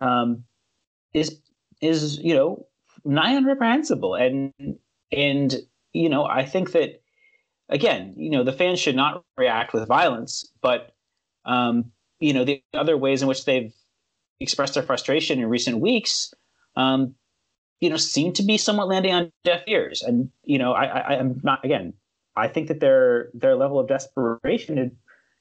um, 0.00 0.44
is 1.14 1.40
is 1.80 2.18
you 2.18 2.34
know 2.34 2.66
nigh 3.04 3.34
unreprehensible. 3.34 4.20
And 4.20 4.78
and 5.10 5.54
you 5.92 6.08
know, 6.10 6.26
I 6.26 6.44
think 6.44 6.72
that 6.72 7.00
again, 7.70 8.14
you 8.16 8.30
know, 8.30 8.44
the 8.44 8.52
fans 8.52 8.78
should 8.78 8.96
not 8.96 9.24
react 9.38 9.72
with 9.72 9.88
violence, 9.88 10.50
but 10.60 10.94
um, 11.46 11.92
you 12.20 12.32
know, 12.34 12.44
the 12.44 12.62
other 12.74 12.96
ways 12.96 13.22
in 13.22 13.28
which 13.28 13.44
they've 13.46 13.72
expressed 14.40 14.74
their 14.74 14.82
frustration 14.82 15.38
in 15.38 15.46
recent 15.48 15.80
weeks, 15.80 16.32
um, 16.76 17.14
you 17.80 17.90
know, 17.90 17.96
seem 17.96 18.32
to 18.34 18.42
be 18.42 18.58
somewhat 18.58 18.88
landing 18.88 19.12
on 19.12 19.32
deaf 19.44 19.62
ears. 19.66 20.02
And 20.02 20.30
you 20.44 20.58
know, 20.58 20.72
I, 20.72 20.84
I, 20.84 21.18
I'm 21.18 21.40
not 21.42 21.64
again. 21.64 21.94
I 22.36 22.48
think 22.48 22.68
that 22.68 22.80
their 22.80 23.30
their 23.34 23.56
level 23.56 23.78
of 23.78 23.88
desperation 23.88 24.76
had 24.76 24.90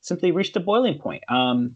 simply 0.01 0.31
reached 0.31 0.55
a 0.55 0.59
boiling 0.59 0.99
point. 0.99 1.23
Um, 1.29 1.75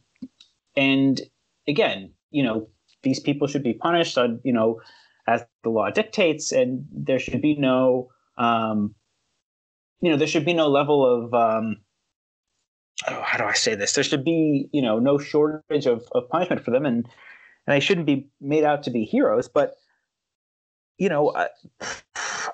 and 0.76 1.20
again, 1.68 2.12
you 2.32 2.44
know, 2.44 2.70
these 3.04 3.20
people 3.20 3.48
should 3.48 3.64
be 3.64 3.74
punished 3.74 4.18
on, 4.18 4.40
you 4.44 4.54
know, 4.54 4.82
as 5.28 5.44
the 5.64 5.70
law 5.70 5.90
dictates, 5.90 6.52
and 6.52 6.88
there 6.92 7.20
should 7.20 7.42
be 7.42 7.56
no, 7.56 8.10
um, 8.38 8.96
you 10.02 10.12
know, 10.12 10.18
there 10.18 10.28
should 10.28 10.46
be 10.46 10.54
no 10.54 10.68
level 10.70 11.06
of, 11.06 11.34
um, 11.34 11.78
oh, 13.08 13.22
how 13.22 13.38
do 13.38 13.46
I 13.46 13.54
say 13.54 13.76
this? 13.76 13.94
There 13.94 14.04
should 14.04 14.24
be, 14.24 14.70
you 14.72 14.82
know, 14.82 15.00
no 15.00 15.18
shortage 15.18 15.86
of, 15.86 16.08
of 16.14 16.30
punishment 16.30 16.64
for 16.64 16.72
them, 16.72 16.86
and 16.86 17.06
and 17.68 17.76
they 17.76 17.80
shouldn't 17.80 18.08
be 18.08 18.28
made 18.42 18.64
out 18.64 18.84
to 18.84 18.90
be 18.90 19.06
heroes. 19.06 19.48
But, 19.48 19.76
you 20.98 21.10
know, 21.10 21.34
I, 21.36 21.50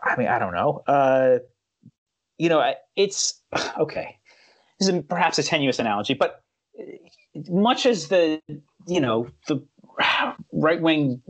I 0.04 0.18
mean, 0.18 0.28
I 0.28 0.40
don't 0.40 0.54
know. 0.54 0.84
Uh, 0.88 1.40
you 2.38 2.50
know, 2.50 2.74
it's 2.96 3.42
okay. 3.80 4.18
This 4.80 4.90
is 4.90 5.04
perhaps 5.08 5.40
a 5.40 5.44
tenuous 5.44 5.80
analogy, 5.80 6.14
but 6.14 6.44
much 7.50 7.86
as 7.86 8.08
the 8.10 8.42
you 8.88 9.00
know 9.00 9.28
the 9.48 9.66
right 10.52 10.82
wing 10.82 11.22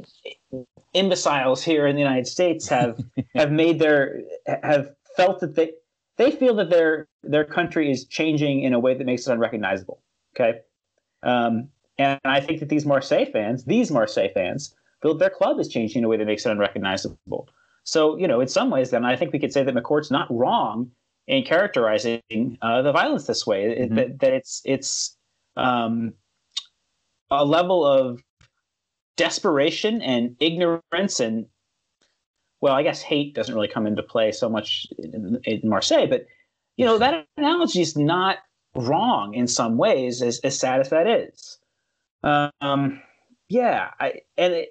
imbeciles 0.94 1.64
here 1.64 1.86
in 1.88 1.96
the 1.96 2.02
United 2.02 2.28
States 2.28 2.68
have 2.68 3.00
have 3.36 3.52
made 3.52 3.80
their 3.80 4.22
have 4.64 4.90
felt 5.16 5.40
that 5.42 5.56
they 5.56 5.72
they 6.18 6.32
feel 6.32 6.56
that 6.56 6.70
their 6.70 7.08
their 7.24 7.46
country 7.46 7.92
is 7.92 8.06
changing 8.06 8.62
in 8.62 8.74
a 8.74 8.80
way 8.80 8.94
that 8.94 9.06
makes 9.06 9.28
it 9.28 9.32
unrecognizable. 9.32 10.02
Okay, 10.36 10.60
um, 11.24 11.70
and 11.98 12.20
I 12.26 12.40
think 12.40 12.60
that 12.60 12.70
these 12.70 12.86
Marseille 12.86 13.26
fans, 13.26 13.66
these 13.66 13.92
Marseille 13.92 14.30
fans, 14.34 14.76
feel 15.02 15.14
that 15.14 15.20
their 15.20 15.30
club 15.30 15.60
is 15.60 15.68
changing 15.68 16.00
in 16.00 16.06
a 16.06 16.08
way 16.08 16.18
that 16.18 16.26
makes 16.26 16.46
it 16.46 16.52
unrecognizable. 16.52 17.48
So 17.84 18.18
you 18.18 18.28
know, 18.28 18.42
in 18.42 18.48
some 18.48 18.70
ways, 18.70 18.92
then 18.92 19.06
I 19.06 19.16
think 19.16 19.34
we 19.34 19.40
could 19.40 19.54
say 19.54 19.64
that 19.64 19.76
McCourt's 19.76 20.12
not 20.12 20.28
wrong 20.30 20.92
in 21.28 21.44
characterizing 21.44 22.22
uh, 22.62 22.82
the 22.82 22.92
violence 22.92 23.26
this 23.26 23.46
way. 23.46 23.66
Mm-hmm. 23.66 23.96
That, 23.96 24.20
that 24.20 24.34
it's 24.34 24.62
it's 24.66 25.18
um, 25.58 26.14
a 27.32 27.46
level 27.46 27.86
of 27.86 28.22
desperation 29.18 30.02
and 30.02 30.36
ignorance 30.40 31.20
and 31.20 31.46
well, 32.66 32.74
I 32.74 32.82
guess 32.82 33.00
hate 33.00 33.36
doesn't 33.36 33.54
really 33.54 33.68
come 33.68 33.86
into 33.86 34.02
play 34.02 34.32
so 34.32 34.50
much 34.50 34.88
in, 34.98 35.40
in 35.44 35.70
Marseille, 35.70 36.08
but 36.08 36.26
you 36.78 36.84
know 36.84 36.98
that 36.98 37.28
analogy 37.38 37.80
is 37.80 37.96
not 37.96 38.40
wrong 38.74 39.36
in 39.36 39.48
some 39.48 39.78
ways, 39.78 40.24
as, 40.24 40.40
as 40.40 40.58
sad 40.58 40.80
as 40.80 40.90
that 40.90 41.06
is. 41.06 41.60
Um, 42.24 43.04
yeah, 43.50 43.92
I 44.00 44.22
and 44.36 44.54
it, 44.54 44.70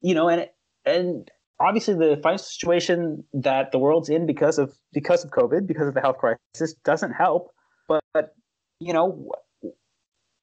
you 0.00 0.14
know, 0.14 0.30
and 0.30 0.48
and 0.86 1.30
obviously 1.60 1.92
the 1.96 2.18
financial 2.22 2.46
situation 2.46 3.24
that 3.34 3.72
the 3.72 3.78
world's 3.78 4.08
in 4.08 4.24
because 4.24 4.58
of 4.58 4.72
because 4.94 5.22
of 5.22 5.32
COVID, 5.32 5.66
because 5.66 5.86
of 5.86 5.92
the 5.92 6.00
health 6.00 6.16
crisis, 6.16 6.74
doesn't 6.82 7.12
help. 7.12 7.52
But, 7.88 8.02
but 8.14 8.34
you 8.78 8.94
know, 8.94 9.30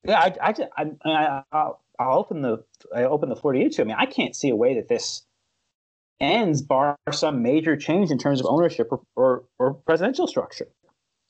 yeah, 0.03 0.19
I, 0.19 0.35
I, 0.39 0.53
I, 0.77 0.85
I 1.03 1.43
I'll, 1.51 1.83
I'll 1.97 2.19
open 2.19 2.43
the 2.43 2.63
I 2.95 3.05
open 3.05 3.29
the 3.29 3.35
floor 3.35 3.53
to 3.53 3.59
you 3.59 3.71
two. 3.71 3.81
I 3.81 3.85
mean, 3.85 3.95
I 3.97 4.05
can't 4.05 4.35
see 4.35 4.49
a 4.49 4.55
way 4.55 4.75
that 4.75 4.87
this 4.87 5.23
ends 6.19 6.61
bar 6.61 6.97
some 7.11 7.41
major 7.41 7.75
change 7.75 8.11
in 8.11 8.17
terms 8.17 8.39
of 8.39 8.47
ownership 8.47 8.87
or 8.91 9.01
or, 9.15 9.43
or 9.59 9.73
presidential 9.73 10.27
structure. 10.27 10.67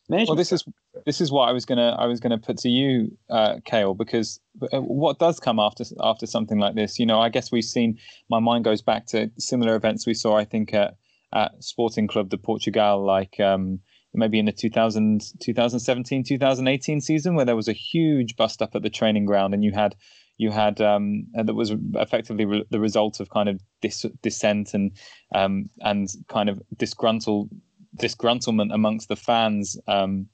Management 0.10 0.30
well, 0.30 0.36
this 0.38 0.54
is 0.54 0.64
this 1.06 1.20
is 1.20 1.32
what 1.32 1.50
I 1.50 1.52
was 1.52 1.66
gonna 1.66 1.96
I 2.00 2.06
was 2.06 2.20
gonna 2.20 2.38
put 2.38 2.58
to 2.60 2.70
you, 2.70 3.18
uh, 3.30 3.56
Kale, 3.66 3.94
because 3.94 4.40
uh, 4.72 4.80
what 4.80 5.20
does 5.20 5.40
come 5.40 5.60
after 5.60 5.84
after 6.02 6.26
something 6.26 6.60
like 6.60 6.76
this? 6.76 6.98
You 6.98 7.06
know, 7.06 7.20
I 7.20 7.30
guess 7.30 7.52
we've 7.52 7.64
seen. 7.64 7.98
My 8.30 8.40
mind 8.40 8.64
goes 8.64 8.82
back 8.82 9.06
to 9.08 9.30
similar 9.38 9.76
events 9.76 10.08
we 10.08 10.14
saw. 10.14 10.38
I 10.38 10.46
think 10.46 10.74
at 10.74 10.96
at 11.34 11.62
Sporting 11.62 12.08
Club 12.08 12.30
de 12.30 12.38
Portugal, 12.38 13.04
like 13.06 13.38
um, 13.42 13.80
maybe 14.14 14.40
in 14.40 14.46
the 14.46 14.54
2000, 14.54 15.22
2017 15.42 16.24
2018 16.24 17.02
season, 17.02 17.36
where 17.36 17.46
there 17.46 17.56
was 17.58 17.68
a 17.68 17.74
huge 17.74 18.38
bust 18.38 18.62
up 18.62 18.76
at 18.76 18.84
the 18.84 18.90
training 18.90 19.26
ground, 19.26 19.54
and 19.54 19.64
you 19.64 19.74
had 19.74 19.94
you 20.38 20.52
had 20.52 20.80
um, 20.82 21.26
that 21.34 21.54
was 21.54 21.74
effectively 21.96 22.46
re- 22.46 22.66
the 22.70 22.80
result 22.80 23.20
of 23.20 23.30
kind 23.30 23.50
of 23.50 23.60
dis- 23.82 24.06
dissent 24.22 24.74
and 24.74 24.92
um, 25.34 25.70
and 25.82 26.10
kind 26.28 26.50
of 26.50 26.62
disgruntled 26.78 27.50
disgruntlement 27.98 28.74
amongst 28.74 29.08
the 29.08 29.16
fans 29.16 29.78
um, 29.88 30.28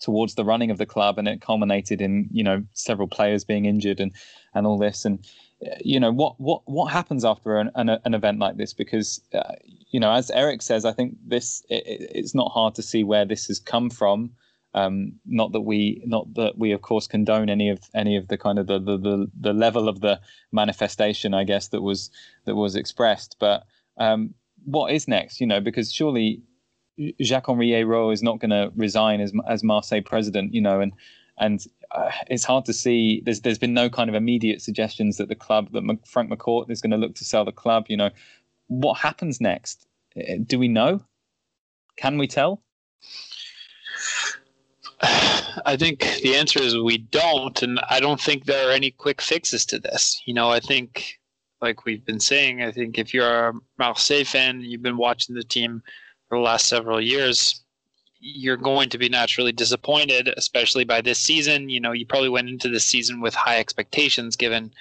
towards 0.00 0.34
the 0.34 0.44
running 0.44 0.70
of 0.70 0.78
the 0.78 0.86
club, 0.86 1.18
and 1.18 1.28
it 1.28 1.40
culminated 1.40 2.00
in 2.00 2.28
you 2.32 2.42
know 2.42 2.64
several 2.72 3.08
players 3.08 3.44
being 3.44 3.66
injured 3.66 4.00
and 4.00 4.12
and 4.54 4.66
all 4.66 4.78
this. 4.78 5.04
And 5.04 5.24
you 5.80 5.98
know 5.98 6.12
what 6.12 6.40
what 6.40 6.62
what 6.66 6.92
happens 6.92 7.24
after 7.24 7.58
an, 7.58 7.70
an, 7.74 7.90
an 7.90 8.14
event 8.14 8.38
like 8.38 8.56
this? 8.56 8.72
Because 8.72 9.20
uh, 9.34 9.54
you 9.90 10.00
know, 10.00 10.12
as 10.12 10.30
Eric 10.30 10.62
says, 10.62 10.84
I 10.84 10.92
think 10.92 11.16
this 11.26 11.64
it, 11.68 11.84
it's 11.86 12.34
not 12.34 12.52
hard 12.52 12.74
to 12.76 12.82
see 12.82 13.04
where 13.04 13.24
this 13.24 13.46
has 13.46 13.58
come 13.58 13.90
from. 13.90 14.30
Um, 14.74 15.14
not 15.24 15.52
that 15.52 15.62
we 15.62 16.02
not 16.04 16.34
that 16.34 16.58
we 16.58 16.72
of 16.72 16.82
course 16.82 17.06
condone 17.06 17.48
any 17.48 17.70
of 17.70 17.80
any 17.94 18.16
of 18.16 18.28
the 18.28 18.36
kind 18.36 18.58
of 18.58 18.66
the, 18.66 18.78
the 18.78 18.98
the 18.98 19.30
the 19.40 19.52
level 19.52 19.88
of 19.88 20.00
the 20.00 20.20
manifestation, 20.52 21.34
I 21.34 21.44
guess 21.44 21.68
that 21.68 21.82
was 21.82 22.10
that 22.44 22.54
was 22.54 22.76
expressed, 22.76 23.36
but. 23.38 23.64
Um, 23.96 24.34
what 24.64 24.92
is 24.92 25.08
next? 25.08 25.40
You 25.40 25.46
know, 25.46 25.60
because 25.60 25.92
surely 25.92 26.42
Jacques 27.22 27.48
Henri 27.48 27.74
Eyraud 27.74 28.10
is 28.10 28.22
not 28.22 28.40
going 28.40 28.50
to 28.50 28.72
resign 28.76 29.20
as 29.20 29.32
as 29.48 29.62
Marseille 29.62 30.02
president, 30.02 30.54
you 30.54 30.60
know, 30.60 30.80
and 30.80 30.92
and 31.38 31.64
uh, 31.92 32.10
it's 32.28 32.44
hard 32.44 32.64
to 32.66 32.72
see. 32.72 33.22
There's 33.24 33.40
there's 33.40 33.58
been 33.58 33.74
no 33.74 33.88
kind 33.88 34.10
of 34.10 34.16
immediate 34.16 34.60
suggestions 34.60 35.16
that 35.16 35.28
the 35.28 35.34
club 35.34 35.72
that 35.72 35.98
Frank 36.06 36.30
McCourt 36.30 36.70
is 36.70 36.80
going 36.80 36.90
to 36.90 36.96
look 36.96 37.14
to 37.16 37.24
sell 37.24 37.44
the 37.44 37.52
club. 37.52 37.86
You 37.88 37.96
know, 37.96 38.10
what 38.66 38.98
happens 38.98 39.40
next? 39.40 39.86
Uh, 40.16 40.34
do 40.44 40.58
we 40.58 40.68
know? 40.68 41.02
Can 41.96 42.18
we 42.18 42.26
tell? 42.26 42.62
I 45.00 45.76
think 45.78 46.00
the 46.22 46.34
answer 46.36 46.60
is 46.60 46.76
we 46.76 46.98
don't, 46.98 47.62
and 47.62 47.80
I 47.88 48.00
don't 48.00 48.20
think 48.20 48.44
there 48.44 48.68
are 48.68 48.72
any 48.72 48.90
quick 48.90 49.20
fixes 49.20 49.64
to 49.66 49.78
this. 49.78 50.20
You 50.24 50.34
know, 50.34 50.50
I 50.50 50.60
think, 50.60 51.18
like 51.60 51.84
we've 51.84 52.04
been 52.04 52.20
saying, 52.20 52.62
I 52.62 52.72
think 52.72 52.98
if 52.98 53.14
you're 53.14 53.48
a 53.48 53.52
Marseille 53.78 54.24
fan, 54.24 54.60
you've 54.60 54.82
been 54.82 54.96
watching 54.96 55.34
the 55.34 55.44
team 55.44 55.82
for 56.28 56.38
the 56.38 56.42
last 56.42 56.66
several 56.66 57.00
years, 57.00 57.62
you're 58.20 58.56
going 58.56 58.88
to 58.88 58.98
be 58.98 59.08
naturally 59.08 59.52
disappointed, 59.52 60.32
especially 60.36 60.84
by 60.84 61.00
this 61.00 61.20
season. 61.20 61.68
You 61.68 61.80
know, 61.80 61.92
you 61.92 62.04
probably 62.04 62.28
went 62.28 62.48
into 62.48 62.68
this 62.68 62.84
season 62.84 63.20
with 63.20 63.34
high 63.34 63.58
expectations 63.58 64.34
given 64.34 64.72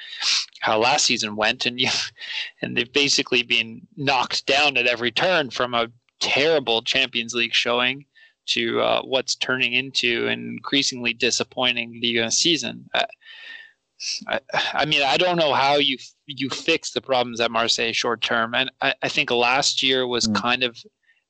how 0.61 0.80
last 0.80 1.05
season 1.05 1.36
went, 1.36 1.65
and 1.65 1.80
you 1.80 1.89
and 2.61 2.76
they've 2.76 2.91
basically 2.91 3.43
been 3.43 3.86
knocked 3.95 4.47
down 4.47 4.78
at 4.78 4.88
every 4.88 5.11
turn 5.11 5.51
from 5.51 5.76
a 5.76 5.91
terrible 6.20 6.82
Champions 6.82 7.36
League 7.36 7.53
showing 7.53 8.05
to 8.48 8.82
uh, 8.82 9.02
what's 9.04 9.36
turning 9.36 9.74
into 9.74 10.28
an 10.28 10.39
increasingly 10.48 11.14
disappointing 11.14 12.00
Liga 12.02 12.32
season. 12.32 12.89
I, 14.28 14.39
I, 14.74 14.86
mean, 14.86 15.02
I 15.04 15.18
don't 15.18 15.38
know 15.38 15.54
how 15.54 15.76
you 15.76 15.98
you 16.26 16.50
fix 16.50 16.91
the 16.91 17.02
problems 17.02 17.39
at 17.39 17.52
Marseille 17.52 17.93
short 17.93 18.22
term, 18.22 18.54
and 18.54 18.72
I, 18.82 18.93
I 19.02 19.10
think 19.10 19.32
last 19.32 19.82
year 19.82 20.06
was 20.06 20.28
mm. 20.28 20.36
kind 20.36 20.64
of 20.64 20.78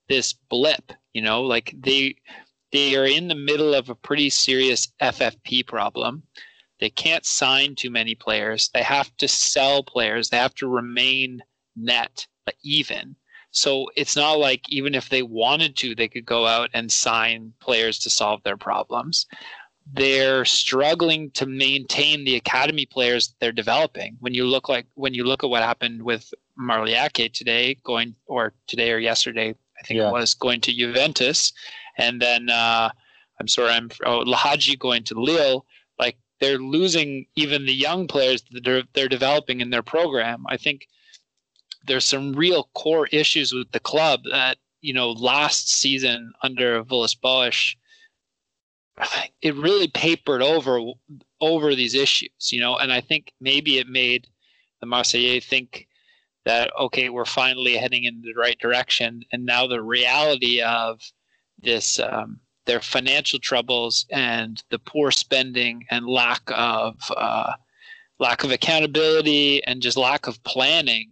this 0.10 0.34
blip. 0.34 0.92
You 1.14 1.22
know, 1.22 1.42
like 1.42 1.74
they 1.78 2.16
they 2.72 2.96
are 2.96 3.06
in 3.06 3.28
the 3.28 3.36
middle 3.36 3.74
of 3.74 3.90
a 3.90 3.96
pretty 3.96 4.30
serious 4.30 4.92
FFP 5.02 5.66
problem. 5.66 6.24
They 6.80 6.90
can't 6.90 7.26
sign 7.26 7.76
too 7.76 7.90
many 7.90 8.14
players. 8.14 8.70
They 8.74 8.84
have 8.84 9.16
to 9.18 9.28
sell 9.28 9.82
players. 9.82 10.30
They 10.30 10.38
have 10.38 10.54
to 10.56 10.68
remain 10.68 11.42
net 11.76 12.28
even. 12.64 13.16
So 13.58 13.88
it's 13.96 14.16
not 14.16 14.34
like 14.34 14.70
even 14.70 14.94
if 14.94 15.10
they 15.10 15.24
wanted 15.24 15.76
to, 15.78 15.96
they 15.96 16.08
could 16.08 16.28
go 16.28 16.46
out 16.46 16.70
and 16.76 16.92
sign 16.92 17.54
players 17.60 17.98
to 18.00 18.10
solve 18.12 18.44
their 18.44 18.56
problems. 18.56 19.26
They're 19.92 20.46
struggling 20.46 21.32
to 21.32 21.48
maintain 21.48 22.24
the 22.24 22.36
academy 22.36 22.86
players 22.86 23.34
they're 23.40 23.52
developing. 23.52 24.16
When 24.20 24.36
you 24.36 24.46
look 24.46 24.70
like 24.70 24.86
when 24.94 25.16
you 25.16 25.24
look 25.24 25.44
at 25.44 25.50
what 25.50 25.64
happened 25.64 26.04
with 26.04 26.32
Marley 26.56 26.94
Aké 26.94 27.34
today, 27.34 27.76
going 27.84 28.14
or 28.28 28.54
today 28.68 28.92
or 28.92 29.00
yesterday, 29.00 29.56
I 29.80 29.82
think 29.88 29.98
yeah. 29.98 30.10
it 30.10 30.12
was 30.12 30.36
going 30.36 30.62
to 30.62 30.72
Juventus, 30.72 31.52
and 31.98 32.22
then 32.22 32.52
uh, 32.52 32.92
I'm 33.40 33.48
sorry, 33.48 33.72
I'm 33.72 33.90
oh, 34.06 34.24
Lahaji 34.24 34.78
going 34.78 35.04
to 35.06 35.20
Lille. 35.20 35.66
Like 35.98 36.18
they're 36.40 36.60
losing 36.60 37.26
even 37.36 37.66
the 37.66 37.74
young 37.74 38.06
players 38.06 38.44
that 38.52 38.64
they're, 38.64 38.84
they're 38.94 39.10
developing 39.10 39.62
in 39.62 39.72
their 39.72 39.82
program. 39.82 40.46
I 40.48 40.58
think 40.58 40.88
there's 41.88 42.06
some 42.06 42.34
real 42.34 42.70
core 42.76 43.08
issues 43.08 43.54
with 43.54 43.72
the 43.72 43.80
club 43.80 44.22
that 44.30 44.58
you 44.82 44.94
know 44.94 45.12
last 45.12 45.70
season 45.70 46.34
under 46.44 46.84
Villas-Boas, 46.84 47.76
it 49.42 49.56
really 49.56 49.88
papered 49.88 50.42
over 50.42 50.80
over 51.42 51.76
these 51.76 51.96
issues, 51.96 52.52
you 52.52 52.60
know, 52.60 52.78
and 52.78 52.92
I 52.92 53.02
think 53.02 53.34
maybe 53.40 53.78
it 53.78 53.88
made 53.88 54.28
the 54.82 54.88
Marseillais 54.88 55.44
think 55.44 55.88
that 56.46 56.72
okay 56.80 57.10
we're 57.10 57.26
finally 57.26 57.76
heading 57.78 58.04
in 58.06 58.22
the 58.22 58.34
right 58.34 58.58
direction. 58.60 59.24
And 59.32 59.46
now 59.46 59.68
the 59.68 59.82
reality 59.82 60.62
of 60.62 61.02
this 61.60 62.00
um, 62.00 62.40
their 62.66 62.82
financial 62.82 63.40
troubles 63.40 64.06
and 64.12 64.62
the 64.70 64.80
poor 64.80 65.12
spending 65.12 65.86
and 65.90 66.06
lack 66.06 66.42
of 66.48 66.98
uh, 67.16 67.54
lack 68.20 68.44
of 68.44 68.52
accountability 68.52 69.64
and 69.64 69.82
just 69.82 69.98
lack 69.98 70.28
of 70.28 70.42
planning 70.44 71.12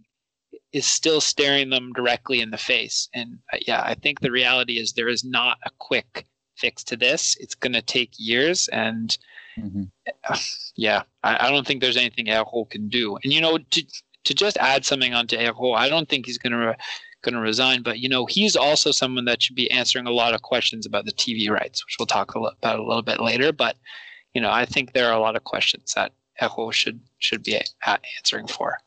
is 0.76 0.86
still 0.86 1.20
staring 1.20 1.70
them 1.70 1.92
directly 1.94 2.40
in 2.40 2.50
the 2.50 2.58
face 2.58 3.08
and 3.14 3.38
uh, 3.52 3.58
yeah 3.66 3.82
i 3.84 3.94
think 3.94 4.20
the 4.20 4.30
reality 4.30 4.78
is 4.78 4.92
there 4.92 5.08
is 5.08 5.24
not 5.24 5.58
a 5.64 5.70
quick 5.78 6.26
fix 6.56 6.84
to 6.84 6.96
this 6.96 7.36
it's 7.40 7.54
going 7.54 7.72
to 7.72 7.82
take 7.82 8.10
years 8.18 8.68
and 8.68 9.18
mm-hmm. 9.58 9.84
uh, 10.28 10.38
yeah 10.76 11.02
I, 11.22 11.46
I, 11.46 11.50
don't 11.50 11.66
think 11.66 11.80
there's 11.80 11.96
anything 11.96 12.28
Eyraud 12.28 12.70
can 12.70 12.88
do 12.88 13.16
and 13.22 13.32
you 13.32 13.40
know 13.40 13.58
to, 13.58 13.82
to 14.24 14.34
just 14.34 14.56
add 14.58 14.84
something 14.84 15.14
onto 15.14 15.36
Eyraud, 15.36 15.76
I 15.76 15.88
don't 15.88 16.08
think 16.08 16.26
he's 16.26 16.38
going 16.38 16.52
to 16.52 16.76
going 17.22 17.34
to 17.34 17.40
resign, 17.40 17.82
but 17.82 17.98
you 17.98 18.08
know 18.08 18.26
he's 18.26 18.56
also 18.56 18.90
someone 18.90 19.24
that 19.26 19.42
should 19.42 19.56
be 19.56 19.70
answering 19.70 20.06
a 20.06 20.12
lot 20.12 20.34
of 20.34 20.42
questions 20.42 20.86
about 20.86 21.04
the 21.04 21.12
TV 21.12 21.50
rights, 21.50 21.84
which 21.84 21.96
we'll 21.98 22.06
talk 22.06 22.34
about 22.34 22.78
a 22.78 22.82
little 22.82 23.02
bit 23.02 23.20
later. 23.20 23.52
But 23.52 23.76
you 24.34 24.40
know, 24.40 24.50
I 24.50 24.64
think 24.64 24.92
there 24.92 25.08
are 25.08 25.16
a 25.16 25.20
lot 25.20 25.36
of 25.36 25.44
questions 25.44 25.92
that 25.94 26.12
echo 26.38 26.70
should 26.70 27.00
should 27.18 27.42
be 27.42 27.60
answering 27.84 28.46
for. 28.46 28.78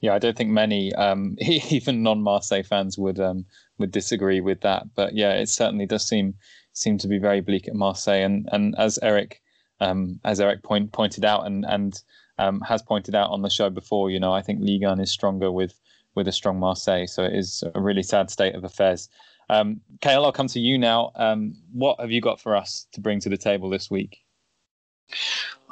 Yeah, 0.00 0.14
I 0.14 0.18
don't 0.18 0.36
think 0.36 0.50
many, 0.50 0.94
um, 0.94 1.36
even 1.40 2.02
non-Marseille 2.02 2.62
fans, 2.62 2.98
would 2.98 3.20
um, 3.20 3.44
would 3.78 3.90
disagree 3.90 4.40
with 4.40 4.60
that. 4.62 4.84
But 4.94 5.14
yeah, 5.14 5.32
it 5.32 5.48
certainly 5.48 5.86
does 5.86 6.06
seem 6.06 6.34
seem 6.72 6.98
to 6.98 7.08
be 7.08 7.18
very 7.18 7.40
bleak 7.40 7.68
at 7.68 7.74
Marseille, 7.74 8.24
and 8.24 8.48
and 8.52 8.74
as 8.78 8.98
Eric 9.02 9.42
um, 9.80 10.20
as 10.24 10.40
Eric 10.40 10.62
point, 10.62 10.92
pointed 10.92 11.24
out, 11.24 11.46
and 11.46 11.64
and 11.68 12.02
um, 12.40 12.60
has 12.62 12.82
pointed 12.82 13.14
out 13.14 13.30
on 13.30 13.42
the 13.42 13.50
show 13.50 13.68
before, 13.70 14.10
you 14.10 14.18
know, 14.18 14.32
I 14.32 14.40
think 14.42 14.60
Ligue 14.62 14.84
1 14.84 15.00
is 15.00 15.12
stronger 15.12 15.52
with 15.52 15.78
with 16.14 16.26
a 16.26 16.32
strong 16.32 16.58
Marseille. 16.58 17.06
So 17.06 17.22
it 17.22 17.34
is 17.34 17.62
a 17.74 17.80
really 17.80 18.02
sad 18.02 18.30
state 18.30 18.54
of 18.54 18.64
affairs. 18.64 19.08
Um, 19.48 19.80
KL, 20.00 20.24
I'll 20.24 20.32
come 20.32 20.48
to 20.48 20.60
you 20.60 20.78
now. 20.78 21.12
Um, 21.16 21.54
what 21.72 22.00
have 22.00 22.10
you 22.10 22.20
got 22.20 22.40
for 22.40 22.56
us 22.56 22.86
to 22.92 23.00
bring 23.00 23.20
to 23.20 23.28
the 23.28 23.36
table 23.36 23.68
this 23.70 23.90
week? 23.90 24.18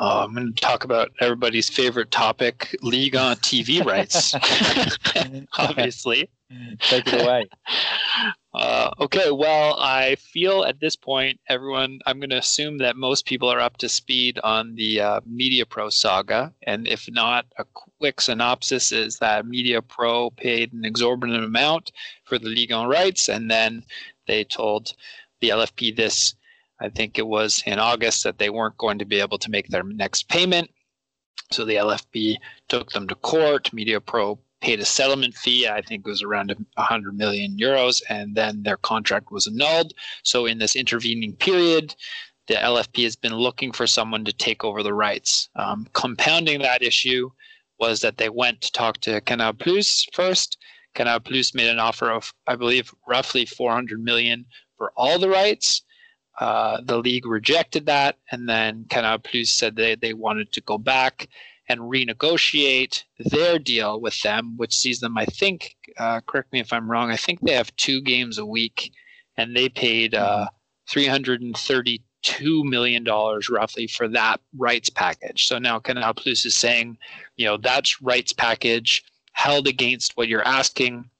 Uh, 0.00 0.24
I'm 0.24 0.34
going 0.34 0.54
to 0.54 0.60
talk 0.60 0.84
about 0.84 1.10
everybody's 1.20 1.68
favorite 1.68 2.10
topic, 2.10 2.76
Ligue 2.82 3.16
1 3.16 3.36
TV 3.38 3.84
rights. 3.84 4.34
Obviously. 5.58 6.30
Take 6.80 7.06
it 7.08 7.22
away. 7.22 7.46
Uh, 8.54 8.90
okay, 8.98 9.30
well, 9.30 9.78
I 9.78 10.16
feel 10.16 10.64
at 10.64 10.80
this 10.80 10.96
point, 10.96 11.38
everyone, 11.48 12.00
I'm 12.06 12.18
going 12.18 12.30
to 12.30 12.38
assume 12.38 12.78
that 12.78 12.96
most 12.96 13.24
people 13.24 13.48
are 13.48 13.60
up 13.60 13.76
to 13.76 13.88
speed 13.88 14.40
on 14.42 14.74
the 14.74 15.00
uh, 15.00 15.20
Media 15.26 15.64
Pro 15.64 15.90
saga. 15.90 16.52
And 16.62 16.88
if 16.88 17.08
not, 17.08 17.46
a 17.58 17.64
quick 18.00 18.20
synopsis 18.20 18.90
is 18.90 19.18
that 19.18 19.46
Media 19.46 19.80
Pro 19.80 20.30
paid 20.30 20.72
an 20.72 20.84
exorbitant 20.84 21.44
amount 21.44 21.92
for 22.24 22.36
the 22.38 22.48
Ligue 22.48 22.72
1 22.72 22.88
rights, 22.88 23.28
and 23.28 23.50
then 23.50 23.84
they 24.26 24.42
told 24.42 24.94
the 25.40 25.50
LFP 25.50 25.94
this, 25.94 26.34
I 26.80 26.88
think 26.88 27.18
it 27.18 27.26
was 27.26 27.62
in 27.66 27.78
August, 27.78 28.24
that 28.24 28.38
they 28.38 28.50
weren't 28.50 28.78
going 28.78 28.98
to 28.98 29.04
be 29.04 29.20
able 29.20 29.38
to 29.38 29.50
make 29.50 29.68
their 29.68 29.82
next 29.82 30.28
payment. 30.28 30.70
So 31.50 31.64
the 31.64 31.76
LFP 31.76 32.36
took 32.68 32.92
them 32.92 33.08
to 33.08 33.14
court. 33.14 33.72
Media 33.72 34.00
Pro 34.00 34.38
paid 34.60 34.80
a 34.80 34.84
settlement 34.84 35.34
fee. 35.34 35.68
I 35.68 35.80
think 35.82 36.06
it 36.06 36.10
was 36.10 36.22
around 36.22 36.54
100 36.74 37.16
million 37.16 37.56
euros, 37.56 38.02
and 38.08 38.34
then 38.34 38.62
their 38.62 38.76
contract 38.76 39.30
was 39.30 39.46
annulled. 39.46 39.94
So 40.22 40.46
in 40.46 40.58
this 40.58 40.76
intervening 40.76 41.34
period, 41.36 41.94
the 42.48 42.54
LFP 42.54 43.04
has 43.04 43.16
been 43.16 43.34
looking 43.34 43.72
for 43.72 43.86
someone 43.86 44.24
to 44.24 44.32
take 44.32 44.64
over 44.64 44.82
the 44.82 44.94
rights. 44.94 45.48
Um, 45.56 45.86
compounding 45.92 46.60
that 46.62 46.82
issue 46.82 47.30
was 47.78 48.00
that 48.00 48.16
they 48.16 48.28
went 48.28 48.60
to 48.62 48.72
talk 48.72 48.98
to 49.02 49.20
Canal 49.20 49.52
Plus 49.52 50.06
first. 50.12 50.58
Canal 50.94 51.20
Plus 51.20 51.54
made 51.54 51.68
an 51.68 51.78
offer 51.78 52.10
of, 52.10 52.32
I 52.46 52.56
believe, 52.56 52.92
roughly 53.06 53.44
400 53.44 54.02
million 54.02 54.46
for 54.76 54.92
all 54.96 55.18
the 55.18 55.28
rights. 55.28 55.82
Uh, 56.40 56.80
the 56.84 56.98
league 56.98 57.26
rejected 57.26 57.86
that, 57.86 58.16
and 58.30 58.48
then 58.48 58.86
Canal 58.88 59.18
Plus 59.18 59.50
said 59.50 59.74
they, 59.74 59.96
they 59.96 60.14
wanted 60.14 60.52
to 60.52 60.60
go 60.60 60.78
back 60.78 61.28
and 61.68 61.80
renegotiate 61.80 63.04
their 63.18 63.58
deal 63.58 64.00
with 64.00 64.20
them, 64.22 64.56
which 64.56 64.74
sees 64.74 65.00
them, 65.00 65.18
I 65.18 65.26
think, 65.26 65.76
uh, 65.98 66.20
correct 66.26 66.52
me 66.52 66.60
if 66.60 66.72
I'm 66.72 66.90
wrong, 66.90 67.10
I 67.10 67.16
think 67.16 67.40
they 67.40 67.52
have 67.52 67.74
two 67.76 68.00
games 68.00 68.38
a 68.38 68.46
week, 68.46 68.92
and 69.36 69.54
they 69.54 69.68
paid 69.68 70.14
uh, 70.14 70.46
$332 70.90 72.64
million 72.64 73.04
roughly 73.50 73.86
for 73.86 74.08
that 74.08 74.40
rights 74.56 74.88
package. 74.88 75.46
So 75.46 75.58
now 75.58 75.78
Canal 75.78 76.14
Plus 76.14 76.44
is 76.44 76.54
saying, 76.54 76.96
you 77.36 77.46
know, 77.46 77.56
that's 77.56 78.00
rights 78.00 78.32
package 78.32 79.04
held 79.32 79.68
against 79.68 80.16
what 80.16 80.28
you're 80.28 80.46
asking 80.46 81.10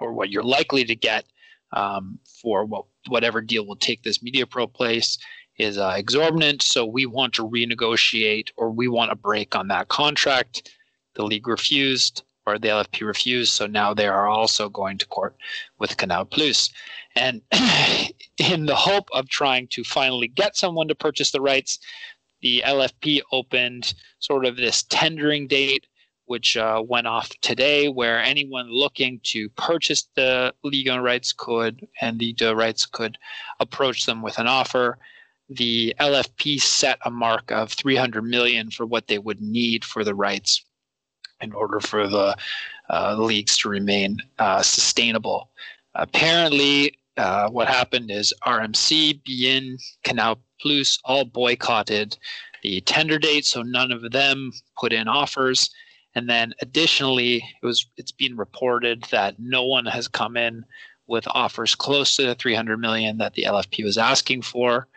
or 0.00 0.12
what 0.12 0.30
you're 0.30 0.42
likely 0.42 0.84
to 0.84 0.96
get. 0.96 1.24
Um, 1.72 2.18
for 2.24 2.64
what 2.64 2.84
whatever 3.08 3.40
deal 3.40 3.66
will 3.66 3.76
take 3.76 4.02
this 4.02 4.22
Media 4.22 4.46
Pro 4.46 4.66
place 4.66 5.18
is 5.58 5.78
uh, 5.78 5.94
exorbitant. 5.96 6.62
So 6.62 6.84
we 6.86 7.06
want 7.06 7.34
to 7.34 7.48
renegotiate 7.48 8.48
or 8.56 8.70
we 8.70 8.88
want 8.88 9.12
a 9.12 9.16
break 9.16 9.54
on 9.54 9.68
that 9.68 9.88
contract. 9.88 10.70
The 11.14 11.24
league 11.24 11.48
refused 11.48 12.22
or 12.46 12.58
the 12.58 12.68
LFP 12.68 13.06
refused. 13.06 13.52
So 13.52 13.66
now 13.66 13.94
they 13.94 14.08
are 14.08 14.26
also 14.28 14.68
going 14.68 14.98
to 14.98 15.06
court 15.06 15.36
with 15.78 15.96
Canal 15.96 16.24
Plus. 16.24 16.70
And 17.14 17.42
in 18.38 18.66
the 18.66 18.74
hope 18.74 19.08
of 19.12 19.28
trying 19.28 19.68
to 19.68 19.84
finally 19.84 20.28
get 20.28 20.56
someone 20.56 20.88
to 20.88 20.94
purchase 20.94 21.30
the 21.30 21.40
rights, 21.40 21.78
the 22.40 22.62
LFP 22.66 23.20
opened 23.30 23.94
sort 24.18 24.44
of 24.44 24.56
this 24.56 24.82
tendering 24.84 25.46
date, 25.46 25.86
which 26.26 26.56
uh, 26.56 26.82
went 26.86 27.06
off 27.06 27.28
today, 27.40 27.88
where 27.88 28.18
anyone 28.18 28.70
looking 28.70 29.20
to 29.24 29.48
purchase 29.50 30.08
the 30.14 30.52
on 30.90 31.00
rights 31.00 31.32
could, 31.32 31.86
and 32.00 32.18
the 32.18 32.34
rights 32.54 32.86
could 32.86 33.18
approach 33.60 34.06
them 34.06 34.22
with 34.22 34.38
an 34.38 34.46
offer. 34.46 34.98
The 35.48 35.94
LFP 36.00 36.60
set 36.60 36.98
a 37.04 37.10
mark 37.10 37.50
of 37.50 37.72
300 37.72 38.22
million 38.22 38.70
for 38.70 38.86
what 38.86 39.08
they 39.08 39.18
would 39.18 39.40
need 39.40 39.84
for 39.84 40.04
the 40.04 40.14
rights 40.14 40.64
in 41.40 41.52
order 41.52 41.80
for 41.80 42.08
the 42.08 42.36
uh, 42.88 43.16
leagues 43.18 43.58
to 43.58 43.68
remain 43.68 44.18
uh, 44.38 44.62
sustainable. 44.62 45.50
Apparently, 45.94 46.96
uh, 47.16 47.50
what 47.50 47.68
happened 47.68 48.10
is 48.10 48.32
RMC, 48.46 49.20
beIN, 49.22 49.76
Canal 50.04 50.38
Plus 50.60 50.98
all 51.04 51.24
boycotted 51.24 52.16
the 52.62 52.80
tender 52.82 53.18
date, 53.18 53.44
so 53.44 53.62
none 53.62 53.90
of 53.90 54.12
them 54.12 54.52
put 54.78 54.92
in 54.92 55.08
offers. 55.08 55.70
And 56.14 56.28
then 56.28 56.52
additionally, 56.60 57.36
it 57.62 57.66
was 57.66 57.86
it's 57.96 58.12
been 58.12 58.36
reported 58.36 59.04
that 59.10 59.38
no 59.38 59.64
one 59.64 59.86
has 59.86 60.08
come 60.08 60.36
in 60.36 60.64
with 61.06 61.26
offers 61.30 61.74
close 61.74 62.16
to 62.16 62.22
the 62.22 62.34
300 62.34 62.78
million 62.78 63.18
that 63.18 63.34
the 63.34 63.44
LFP 63.44 63.84
was 63.84 63.98
asking 63.98 64.42
for. 64.42 64.88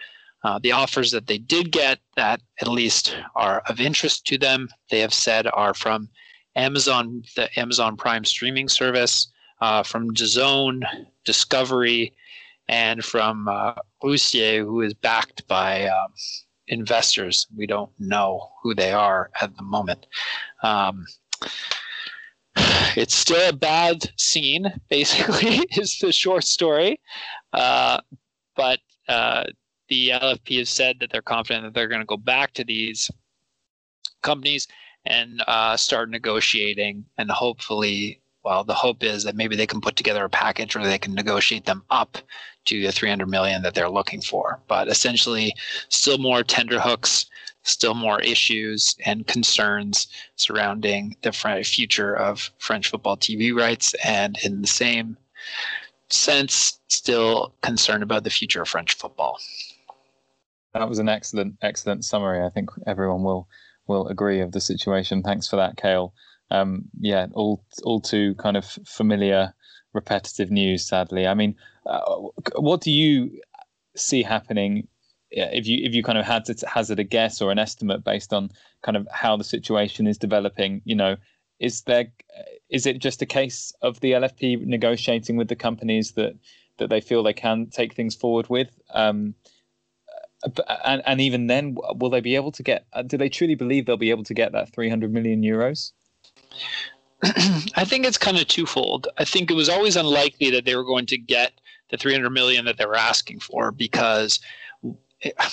Uh, 0.43 0.59
the 0.61 0.72
offers 0.72 1.11
that 1.11 1.26
they 1.26 1.39
did 1.39 1.72
get 1.72 1.99
that 2.16 2.39
at 2.61 2.68
least 2.68 3.18
are 3.36 3.61
of 3.68 3.80
interest 3.80 4.26
to 4.28 4.38
them, 4.38 4.70
they 4.91 4.99
have 4.99 5.13
said 5.13 5.47
are 5.53 5.74
from 5.74 6.07
Amazon, 6.55 7.24
the 7.36 7.49
Amazon 7.59 7.97
Prime 7.97 8.24
streaming 8.24 8.70
service, 8.70 9.32
uh, 9.61 9.82
from 9.82 10.13
DAZN, 10.13 10.84
Discovery, 11.24 12.13
and 12.68 13.03
from 13.03 13.47
uh, 13.47 13.74
Rousier, 14.03 14.63
who 14.63 14.82
is 14.82 14.93
backed 14.93 15.47
by 15.47 15.88
um, 15.88 16.13
investors. 16.68 17.47
We 17.55 17.68
don't 17.68 17.91
know 17.99 18.51
who 18.61 18.74
they 18.74 18.91
are 18.91 19.30
at 19.41 19.55
the 19.55 19.63
moment. 19.63 20.07
Um, 20.63 21.05
it's 22.95 23.16
still 23.16 23.49
a 23.49 23.53
bad 23.53 24.11
scene, 24.18 24.72
basically, 24.89 25.59
is 25.78 25.99
the 25.99 26.11
short 26.11 26.43
story. 26.43 26.99
Uh, 27.53 27.99
but 28.55 28.80
uh, 29.07 29.43
the 29.89 30.09
LFP 30.09 30.59
has 30.59 30.70
said 30.70 30.97
that 30.99 31.11
they're 31.11 31.22
confident 31.22 31.66
that 31.66 31.74
they're 31.74 31.88
going 31.88 32.01
to 32.01 32.05
go 32.05 32.18
back 32.18 32.53
to 32.53 32.63
these 32.63 33.09
companies 34.24 34.68
and 35.05 35.43
uh, 35.47 35.78
start 35.78 36.09
negotiating 36.09 37.05
and 37.18 37.30
hopefully 37.30 38.22
well 38.45 38.63
the 38.63 38.73
hope 38.73 39.03
is 39.03 39.23
that 39.23 39.35
maybe 39.35 39.55
they 39.55 39.67
can 39.67 39.81
put 39.81 39.95
together 39.95 40.23
a 40.23 40.29
package 40.29 40.75
where 40.75 40.85
they 40.85 40.97
can 40.97 41.13
negotiate 41.13 41.65
them 41.65 41.83
up 41.89 42.17
to 42.65 42.81
the 42.81 42.91
300 42.91 43.27
million 43.27 43.61
that 43.61 43.73
they're 43.73 43.89
looking 43.89 44.21
for 44.21 44.59
but 44.67 44.87
essentially 44.87 45.53
still 45.89 46.17
more 46.17 46.43
tender 46.43 46.79
hooks 46.79 47.25
still 47.63 47.95
more 47.95 48.21
issues 48.21 48.95
and 49.05 49.27
concerns 49.27 50.07
surrounding 50.35 51.15
the 51.23 51.31
future 51.63 52.15
of 52.15 52.51
french 52.59 52.89
football 52.89 53.17
tv 53.17 53.55
rights 53.55 53.93
and 54.05 54.37
in 54.43 54.61
the 54.61 54.67
same 54.67 55.17
sense 56.09 56.79
still 56.87 57.53
concerned 57.61 58.03
about 58.03 58.23
the 58.23 58.29
future 58.29 58.61
of 58.61 58.69
french 58.69 58.93
football 58.93 59.39
that 60.73 60.87
was 60.87 60.99
an 60.99 61.09
excellent 61.09 61.55
excellent 61.61 62.05
summary 62.05 62.45
i 62.45 62.49
think 62.49 62.69
everyone 62.85 63.23
will 63.23 63.47
will 63.87 64.07
agree 64.07 64.41
of 64.41 64.51
the 64.51 64.61
situation. 64.61 65.21
Thanks 65.21 65.47
for 65.47 65.55
that, 65.57 65.77
Kale. 65.77 66.13
Um, 66.51 66.85
yeah, 66.99 67.27
all 67.33 67.63
all 67.83 67.99
too 67.99 68.35
kind 68.35 68.57
of 68.57 68.65
familiar, 68.85 69.53
repetitive 69.93 70.51
news. 70.51 70.85
Sadly, 70.85 71.27
I 71.27 71.33
mean, 71.33 71.55
uh, 71.85 72.01
what 72.57 72.81
do 72.81 72.91
you 72.91 73.39
see 73.95 74.23
happening 74.23 74.87
if 75.31 75.67
you 75.67 75.83
if 75.83 75.93
you 75.93 76.03
kind 76.03 76.17
of 76.17 76.25
had 76.25 76.45
to 76.45 76.67
hazard 76.67 76.99
a 76.99 77.03
guess 77.03 77.41
or 77.41 77.51
an 77.51 77.59
estimate 77.59 78.03
based 78.03 78.33
on 78.33 78.51
kind 78.83 78.95
of 78.95 79.07
how 79.11 79.35
the 79.37 79.43
situation 79.43 80.07
is 80.07 80.17
developing? 80.17 80.81
You 80.85 80.95
know, 80.95 81.15
is 81.59 81.81
there 81.81 82.05
is 82.69 82.85
it 82.85 82.99
just 82.99 83.21
a 83.21 83.25
case 83.25 83.73
of 83.81 83.99
the 83.99 84.11
LFP 84.11 84.65
negotiating 84.65 85.37
with 85.37 85.47
the 85.47 85.55
companies 85.55 86.11
that 86.13 86.35
that 86.77 86.89
they 86.89 87.01
feel 87.01 87.23
they 87.23 87.33
can 87.33 87.67
take 87.67 87.93
things 87.93 88.15
forward 88.15 88.49
with? 88.49 88.79
Um, 88.93 89.33
and 90.85 91.01
and 91.05 91.21
even 91.21 91.47
then, 91.47 91.75
will 91.95 92.09
they 92.09 92.21
be 92.21 92.35
able 92.35 92.51
to 92.51 92.63
get? 92.63 92.85
Uh, 92.93 93.01
do 93.01 93.17
they 93.17 93.29
truly 93.29 93.55
believe 93.55 93.85
they'll 93.85 93.97
be 93.97 94.11
able 94.11 94.23
to 94.25 94.33
get 94.33 94.51
that 94.51 94.73
300 94.73 95.11
million 95.11 95.41
euros? 95.41 95.91
I 97.24 97.86
think 97.86 98.06
it's 98.06 98.18
kind 98.18 98.38
of 98.38 98.47
twofold. 98.47 99.08
I 99.18 99.26
think 99.26 99.49
it 99.49 99.56
was 99.56 99.70
always 99.70 99.95
unlikely 99.95 100.51
that 100.51 100.66
they 100.66 100.76
were 100.76 100.84
going 100.84 101.06
to 101.08 101.18
get 101.18 101.53
the 101.89 101.97
300 101.97 102.30
million 102.30 102.66
that 102.66 102.78
they 102.78 102.86
were 102.86 102.95
asking 102.95 103.39
for 103.39 103.72
because 103.72 104.39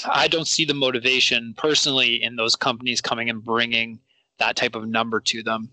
I 0.04 0.28
don't 0.28 0.48
see 0.48 0.64
the 0.64 0.74
motivation 0.74 1.54
personally 1.56 2.22
in 2.22 2.36
those 2.36 2.56
companies 2.56 3.00
coming 3.00 3.30
and 3.30 3.44
bringing 3.44 4.00
that 4.38 4.56
type 4.56 4.74
of 4.74 4.88
number 4.88 5.20
to 5.20 5.42
them. 5.42 5.70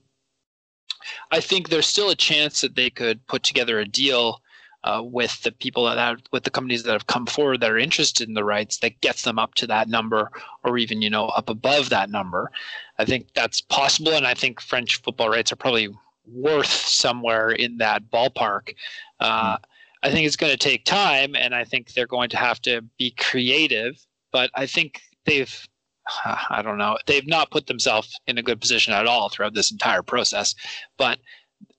I 1.32 1.40
think 1.40 1.70
there's 1.70 1.88
still 1.88 2.10
a 2.10 2.16
chance 2.16 2.62
that 2.62 2.76
they 2.76 2.90
could 2.90 3.26
put 3.28 3.44
together 3.44 3.80
a 3.80 3.86
deal 3.86 4.42
uh, 4.84 5.02
with 5.04 5.42
the 5.44 5.52
people 5.52 5.86
that 5.86 5.98
have, 5.98 6.22
with 6.32 6.44
the 6.44 6.50
companies 6.50 6.84
that 6.84 6.94
have 6.94 7.08
come 7.08 7.26
forward 7.26 7.60
that 7.62 7.72
are 7.72 7.78
interested 7.78 8.28
in 8.28 8.34
the 8.34 8.44
rights 8.44 8.78
that 8.78 9.00
gets 9.02 9.24
them 9.24 9.38
up 9.38 9.54
to 9.56 9.68
that 9.68 9.90
number 9.90 10.32
or 10.64 10.78
even 10.78 11.02
you 11.02 11.10
know 11.10 11.26
up 11.28 11.50
above 11.50 11.90
that 11.90 12.10
number 12.10 12.52
i 12.98 13.06
think 13.06 13.28
that's 13.34 13.62
possible 13.62 14.14
and 14.14 14.26
i 14.26 14.34
think 14.34 14.62
french 14.62 15.02
football 15.02 15.30
rights 15.30 15.52
are 15.52 15.58
probably 15.58 15.90
worth 16.26 16.68
somewhere 16.68 17.52
in 17.52 17.78
that 17.78 18.10
ballpark 18.12 18.74
uh, 19.20 19.56
mm. 19.56 19.60
i 20.04 20.12
think 20.12 20.26
it's 20.26 20.36
going 20.36 20.52
to 20.52 20.58
take 20.58 20.86
time 20.86 21.36
and 21.36 21.54
i 21.54 21.64
think 21.64 21.94
they're 21.94 22.08
going 22.08 22.30
to 22.30 22.38
have 22.38 22.62
to 22.62 22.82
be 22.98 23.12
creative 23.12 24.06
but 24.32 24.50
i 24.56 24.66
think 24.66 25.02
they've 25.26 25.68
I 26.50 26.62
don't 26.62 26.78
know. 26.78 26.98
They've 27.06 27.28
not 27.28 27.52
put 27.52 27.68
themselves 27.68 28.20
in 28.28 28.38
a 28.38 28.44
good 28.44 28.60
position 28.60 28.94
at 28.94 29.06
all 29.06 29.30
throughout 29.30 29.54
this 29.54 29.72
entire 29.72 30.02
process. 30.02 30.56
But 30.98 31.20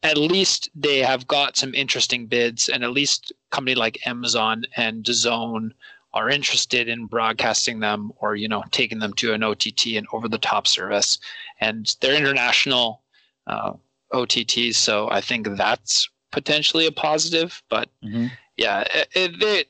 at 0.02 0.16
least 0.16 0.70
they 0.74 0.98
have 0.98 1.26
got 1.26 1.56
some 1.56 1.74
interesting 1.74 2.26
bids, 2.26 2.68
and 2.68 2.82
at 2.82 2.92
least 2.92 3.32
company 3.50 3.74
like 3.74 4.06
Amazon 4.06 4.64
and 4.76 5.04
DAZN 5.04 5.72
are 6.12 6.28
interested 6.28 6.88
in 6.88 7.06
broadcasting 7.06 7.80
them 7.80 8.10
or 8.16 8.34
you 8.34 8.48
know 8.48 8.64
taking 8.70 8.98
them 8.98 9.12
to 9.14 9.32
an 9.32 9.42
OTT 9.42 9.88
and 9.96 10.06
over 10.12 10.28
the 10.28 10.38
top 10.38 10.66
service, 10.66 11.18
and 11.60 11.96
they're 12.00 12.16
international 12.16 13.02
uh, 13.46 13.72
OTTs, 14.12 14.74
so 14.74 15.10
I 15.10 15.20
think 15.20 15.48
that's 15.56 16.08
potentially 16.32 16.86
a 16.86 16.92
positive. 16.92 17.62
But 17.68 17.90
mm-hmm. 18.02 18.26
yeah, 18.56 18.84
it, 18.94 19.08
it, 19.14 19.40
they 19.40 19.64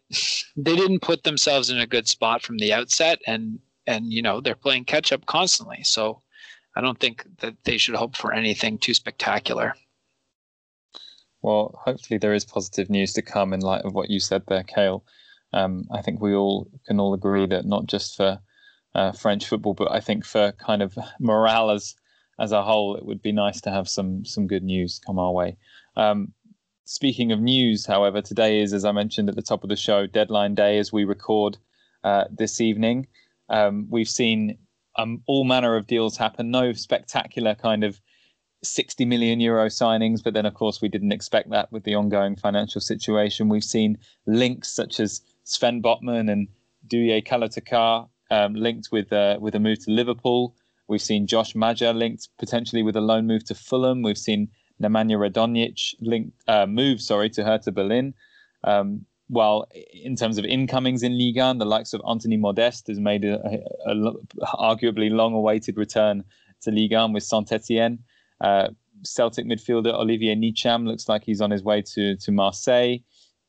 they 0.57 0.77
didn't 0.77 1.01
put 1.01 1.25
themselves 1.25 1.71
in 1.71 1.79
a 1.79 1.87
good 1.87 2.09
spot 2.09 2.43
from 2.43 2.59
the 2.59 2.73
outset, 2.73 3.21
and 3.27 3.59
and 3.87 4.13
you 4.13 4.23
know 4.23 4.41
they're 4.41 4.55
playing 4.55 4.85
catch 4.85 5.13
up 5.13 5.27
constantly, 5.27 5.83
so. 5.83 6.23
I 6.77 6.81
don't 6.81 7.01
think 7.01 7.27
that 7.39 7.57
they 7.65 7.79
should 7.79 7.97
hope 7.97 8.17
for 8.17 8.33
anything 8.33 8.79
too 8.79 8.95
spectacular. 8.95 9.75
Well, 11.43 11.81
hopefully 11.85 12.19
there 12.19 12.35
is 12.35 12.45
positive 12.45 12.91
news 12.91 13.13
to 13.15 13.23
come 13.23 13.53
in 13.53 13.61
light 13.61 13.85
of 13.85 13.95
what 13.95 14.11
you 14.11 14.21
said 14.21 14.43
there, 14.47 14.63
Kale. 14.63 15.05
Um, 15.53 15.85
I 15.91 16.03
think 16.03 16.21
we 16.21 16.35
all 16.35 16.71
can 16.87 17.01
all 17.01 17.15
agree 17.15 17.47
that 17.47 17.65
not 17.65 17.87
just 17.87 18.17
for 18.17 18.39
uh, 18.95 19.13
French 19.13 19.47
football, 19.47 19.75
but 19.75 19.91
I 19.91 20.01
think 20.01 20.25
for 20.25 20.53
kind 20.53 20.83
of 20.83 20.99
morale 21.19 21.71
as 21.71 21.95
as 22.39 22.53
a 22.53 22.63
whole, 22.63 22.97
it 22.97 23.05
would 23.05 23.21
be 23.21 23.33
nice 23.33 23.61
to 23.63 23.71
have 23.71 23.89
some 23.89 24.25
some 24.25 24.47
good 24.47 24.63
news 24.63 25.01
come 25.05 25.19
our 25.19 25.33
way. 25.33 25.57
Um, 25.97 26.33
speaking 26.85 27.33
of 27.33 27.41
news, 27.41 27.87
however, 27.87 28.23
today 28.23 28.61
is, 28.61 28.73
as 28.73 28.85
I 28.85 28.93
mentioned 28.93 29.29
at 29.29 29.37
the 29.37 29.43
top 29.43 29.63
of 29.63 29.69
the 29.69 29.77
show, 29.77 30.07
deadline 30.07 30.55
day 30.55 30.79
as 30.79 30.93
we 30.93 31.05
record 31.05 31.59
uh, 32.05 32.25
this 32.31 32.61
evening. 32.61 33.07
Um, 33.49 33.87
we've 33.91 34.09
seen 34.09 34.59
um, 34.97 35.23
all 35.27 35.45
manner 35.45 35.77
of 35.77 35.87
deals 35.87 36.17
happen. 36.17 36.51
No 36.51 36.73
spectacular 36.73 37.55
kind 37.55 37.85
of 37.85 38.01
60 38.63 39.05
million 39.05 39.41
euro 39.41 39.67
signings, 39.67 40.23
but 40.23 40.35
then 40.35 40.47
of 40.47 40.55
course 40.55 40.83
we 40.83 40.89
didn't 40.89 41.13
expect 41.13 41.51
that 41.51 41.71
with 41.73 41.85
the 41.85 41.95
ongoing 41.95 42.37
financial 42.37 42.81
situation. 42.81 43.49
We've 43.49 43.65
seen 43.65 43.99
links 44.27 44.69
such 44.69 45.01
as 45.01 45.23
Sven 45.45 45.83
Botman 45.83 46.31
and 46.31 46.49
Douye 46.87 47.27
Kalatakar 47.27 48.09
um, 48.31 48.55
linked 48.55 48.89
with 48.93 49.13
uh, 49.13 49.39
with 49.41 49.55
a 49.55 49.61
move 49.61 49.85
to 49.85 49.91
Liverpool. 49.91 50.55
We've 50.89 51.03
seen 51.03 51.27
Josh 51.27 51.55
Maja 51.55 51.93
linked 51.93 52.29
potentially 52.39 52.83
with 52.83 52.97
a 52.97 53.01
loan 53.01 53.27
move 53.27 53.45
to 53.45 53.55
Fulham. 53.55 54.03
We've 54.03 54.19
seen 54.19 54.49
Nemanja 54.83 55.17
Radonjic 55.17 55.95
linked 56.01 56.33
uh, 56.49 56.67
move 56.67 57.01
sorry 57.01 57.31
to 57.31 57.45
Hertha 57.45 57.73
Berlin. 57.73 58.15
Um, 58.65 59.07
while 59.29 59.69
in 59.93 60.17
terms 60.17 60.39
of 60.39 60.45
incomings 60.45 61.05
in 61.05 61.17
Liga, 61.17 61.55
the 61.57 61.65
likes 61.65 61.93
of 61.93 62.03
Anthony 62.09 62.37
Modeste 62.37 62.89
has 62.89 62.99
made 62.99 63.25
a, 63.25 63.41
a, 63.87 63.93
a 63.93 64.57
arguably 64.57 65.09
long-awaited 65.09 65.77
return 65.77 66.25
to 66.63 66.73
Liga 66.73 67.07
with 67.07 67.23
Saint 67.23 67.53
Etienne. 67.53 68.01
Uh, 68.41 68.69
Celtic 69.03 69.47
midfielder 69.47 69.93
Olivier 69.95 70.35
Ntcham 70.35 70.87
looks 70.87 71.09
like 71.09 71.25
he's 71.25 71.41
on 71.41 71.51
his 71.51 71.63
way 71.63 71.83
to 71.95 72.17
to 72.17 72.33
Marseille. 72.33 72.99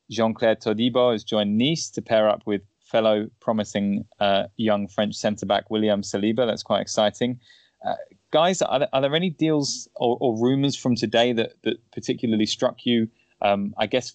Jean-Clair 0.09 0.57
Todibo 0.57 1.13
has 1.13 1.23
joined 1.23 1.57
Nice 1.57 1.89
to 1.91 2.01
pair 2.01 2.27
up 2.27 2.43
with 2.45 2.61
fellow 2.83 3.29
promising 3.39 4.05
uh, 4.19 4.43
young 4.57 4.87
French 4.87 5.15
centre 5.15 5.45
back 5.45 5.69
William 5.71 6.01
Saliba. 6.01 6.45
That's 6.45 6.63
quite 6.63 6.81
exciting. 6.81 7.39
Uh, 7.85 7.95
guys, 8.31 8.61
are 8.61 8.79
there, 8.79 8.89
are 8.93 9.01
there, 9.01 9.15
any 9.15 9.29
deals 9.29 9.87
or, 9.95 10.17
or 10.19 10.37
rumours 10.37 10.75
from 10.75 10.95
today 10.95 11.33
that, 11.33 11.53
that 11.63 11.77
particularly 11.91 12.45
struck 12.45 12.85
you? 12.85 13.07
Um, 13.41 13.73
I 13.77 13.87
guess 13.87 14.13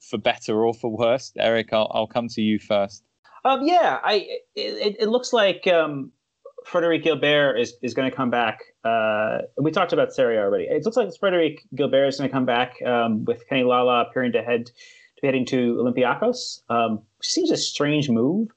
for 0.00 0.18
better 0.18 0.64
or 0.64 0.74
for 0.74 0.90
worse. 0.90 1.32
Eric, 1.38 1.72
I'll, 1.72 1.90
I'll 1.92 2.06
come 2.06 2.28
to 2.28 2.42
you 2.42 2.58
first. 2.58 3.02
Um, 3.44 3.66
yeah, 3.66 3.98
I 4.02 4.26
it, 4.54 4.96
it 5.00 5.08
looks 5.08 5.32
like 5.32 5.66
um, 5.66 6.12
Frederic 6.68 7.02
Guilbert 7.02 7.58
is, 7.58 7.74
is 7.82 7.94
going 7.94 8.10
to 8.10 8.14
come 8.14 8.30
back. 8.30 8.60
Uh, 8.84 9.38
we 9.56 9.70
talked 9.70 9.92
about 9.92 10.12
Serie 10.12 10.38
already. 10.38 10.64
It 10.64 10.84
looks 10.84 10.96
like 10.96 11.08
Frederic 11.18 11.62
Guilbert 11.74 12.08
is 12.08 12.18
going 12.18 12.28
to 12.28 12.32
come 12.32 12.44
back 12.44 12.80
um, 12.84 13.24
with 13.24 13.48
Kenny 13.48 13.64
Lala 13.64 14.02
appearing 14.02 14.32
to 14.32 14.42
head 14.42 14.66
to 14.66 15.26
heading 15.26 15.46
to 15.46 15.76
Olympiacos. 15.76 16.60
Um, 16.68 17.00
seems 17.22 17.50
a 17.50 17.56
strange 17.56 18.10
move, 18.10 18.48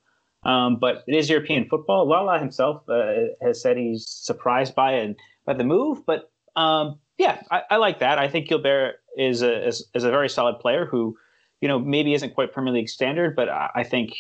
um, 0.43 0.77
but 0.77 1.03
it 1.07 1.15
is 1.15 1.29
European 1.29 1.67
football. 1.69 2.07
Lala 2.07 2.37
himself 2.37 2.83
uh, 2.89 3.13
has 3.41 3.61
said 3.61 3.77
he's 3.77 4.07
surprised 4.07 4.75
by 4.75 4.95
it 4.95 5.15
by 5.45 5.53
the 5.53 5.63
move, 5.63 6.05
but 6.05 6.31
um, 6.55 6.99
yeah, 7.17 7.41
I, 7.49 7.61
I, 7.71 7.75
like 7.77 7.99
that. 7.99 8.19
I 8.19 8.27
think 8.27 8.49
Guilbert 8.49 8.95
is 9.17 9.41
a 9.41 9.67
is, 9.67 9.87
is, 9.95 10.03
a 10.03 10.11
very 10.11 10.27
solid 10.27 10.59
player 10.59 10.85
who, 10.85 11.17
you 11.61 11.67
know, 11.67 11.79
maybe 11.79 12.13
isn't 12.13 12.33
quite 12.33 12.51
Premier 12.51 12.73
League 12.73 12.89
standard, 12.89 13.35
but 13.35 13.47
I, 13.47 13.69
I 13.75 13.83
think 13.83 14.11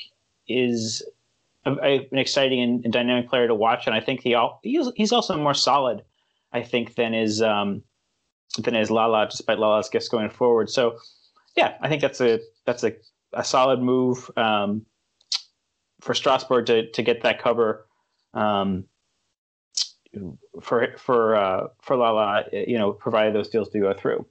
is 0.47 1.03
a, 1.65 1.71
a, 1.71 2.07
an 2.11 2.17
exciting 2.17 2.61
and, 2.61 2.83
and, 2.83 2.93
dynamic 2.93 3.29
player 3.29 3.47
to 3.47 3.55
watch. 3.55 3.87
And 3.87 3.95
I 3.95 3.99
think 3.99 4.21
he 4.21 4.35
he's, 4.63 4.87
he's 4.95 5.11
also 5.11 5.37
more 5.37 5.53
solid, 5.53 6.03
I 6.53 6.61
think, 6.61 6.95
than 6.95 7.13
is 7.13 7.41
um, 7.41 7.83
than 8.57 8.75
is 8.75 8.91
Lala, 8.91 9.27
despite 9.29 9.59
Lala's 9.59 9.89
gifts 9.89 10.09
going 10.09 10.29
forward. 10.29 10.69
So, 10.69 10.97
yeah, 11.55 11.75
I 11.81 11.89
think 11.89 12.01
that's 12.01 12.21
a 12.21 12.39
that's 12.65 12.83
a, 12.83 12.93
a 13.33 13.43
solid 13.43 13.81
move 13.81 14.29
um, 14.37 14.85
for 16.01 16.13
Strasbourg 16.13 16.65
to 16.67 16.89
to 16.91 17.01
get 17.01 17.21
that 17.23 17.41
cover. 17.41 17.87
Um, 18.33 18.85
for 20.61 20.95
for 20.97 21.35
uh, 21.35 21.67
for 21.81 21.95
Lala, 21.95 22.43
you 22.51 22.77
know, 22.77 22.91
provided 22.91 23.33
those 23.33 23.49
deals 23.49 23.69
do 23.69 23.81
go 23.81 23.93
through. 23.93 24.25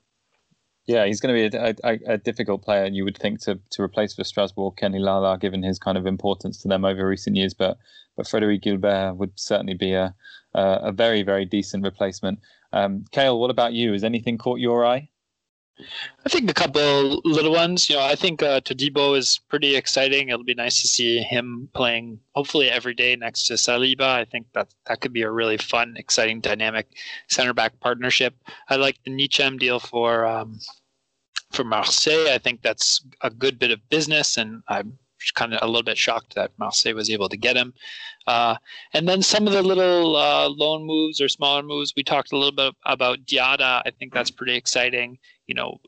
Yeah, 0.91 1.07
he's 1.07 1.21
going 1.21 1.33
to 1.33 1.51
be 1.51 1.57
a, 1.57 1.75
a, 1.85 2.15
a, 2.15 2.19
difficult 2.19 2.63
player, 2.63 2.83
and 2.83 2.97
you 2.97 3.05
would 3.05 3.17
think 3.17 3.39
to 3.43 3.61
to 3.71 3.81
replace 3.81 4.13
for 4.13 4.25
Strasbourg 4.25 4.75
Kenny 4.77 4.99
Lala, 4.99 5.39
given 5.39 5.63
his 5.63 5.79
kind 5.79 5.97
of 5.97 6.05
importance 6.05 6.61
to 6.63 6.69
them 6.69 6.85
over 6.85 7.07
recent 7.07 7.37
years. 7.37 7.55
But 7.55 7.79
but 8.17 8.27
Frederic 8.27 8.63
Guilbert 8.63 9.15
would 9.17 9.39
certainly 9.39 9.75
be 9.75 9.93
a 9.93 10.13
a, 10.53 10.63
a 10.91 10.93
very 10.93 11.23
very 11.23 11.45
decent 11.45 11.85
replacement. 11.85 12.41
Um, 12.73 13.05
Kale, 13.13 13.39
what 13.39 13.51
about 13.53 13.73
you? 13.73 13.93
Has 13.93 14.03
anything 14.03 14.37
caught 14.37 14.59
your 14.59 14.85
eye? 14.85 15.09
I 16.27 16.29
think 16.29 16.51
a 16.51 16.55
couple 16.55 17.21
little 17.25 17.53
ones. 17.53 17.89
You 17.89 17.97
know, 17.97 18.03
I 18.03 18.17
think 18.17 18.43
uh, 18.43 18.61
Todibo 18.61 19.17
is 19.17 19.39
pretty 19.49 19.77
exciting. 19.77 20.29
It'll 20.29 20.45
be 20.45 20.55
nice 20.55 20.83
to 20.83 20.89
see 20.89 21.21
him 21.21 21.69
playing 21.73 22.19
hopefully 22.35 22.69
every 22.69 22.95
day 22.95 23.15
next 23.15 23.47
to 23.47 23.55
Saliba. 23.55 24.03
I 24.03 24.25
think 24.25 24.47
that 24.55 24.75
that 24.87 25.01
could 25.01 25.13
be 25.13 25.23
a 25.23 25.31
really 25.31 25.57
fun, 25.57 25.95
exciting, 25.97 26.41
dynamic 26.41 26.89
center 27.29 27.55
back 27.55 27.79
partnership. 27.79 28.35
I 28.69 28.77
like 28.77 28.99
the 29.05 29.13
Ntcham 29.13 29.59
deal 29.59 29.79
for 29.79 30.27
um, 30.27 30.59
for 31.51 31.65
Marseille. 31.65 32.33
I 32.33 32.39
think 32.39 32.63
that's 32.63 33.05
a 33.23 33.31
good 33.31 33.59
bit 33.59 33.71
of 33.71 33.89
business, 33.89 34.37
and 34.37 34.63
I'm 34.69 34.99
kind 35.35 35.53
of 35.53 35.61
a 35.63 35.67
little 35.67 35.83
bit 35.83 35.99
shocked 35.99 36.35
that 36.35 36.53
Marseille 36.59 36.95
was 36.95 37.11
able 37.11 37.29
to 37.29 37.37
get 37.37 37.57
him. 37.57 37.75
Uh, 38.27 38.57
and 38.95 39.09
then 39.09 39.23
some 39.23 39.47
of 39.47 39.53
the 39.53 39.63
little 39.63 40.17
uh, 40.17 40.49
loan 40.49 40.85
moves 40.85 41.21
or 41.21 41.29
smaller 41.29 41.63
moves. 41.63 41.93
We 41.97 42.03
talked 42.03 42.33
a 42.33 42.37
little 42.37 42.53
bit 42.53 42.75
about 42.87 43.25
Diatta. 43.27 43.83
I 43.85 43.91
think 43.99 44.13
that's 44.13 44.31
pretty 44.31 44.55
exciting. 44.55 45.19
You 45.47 45.55
know, 45.55 45.79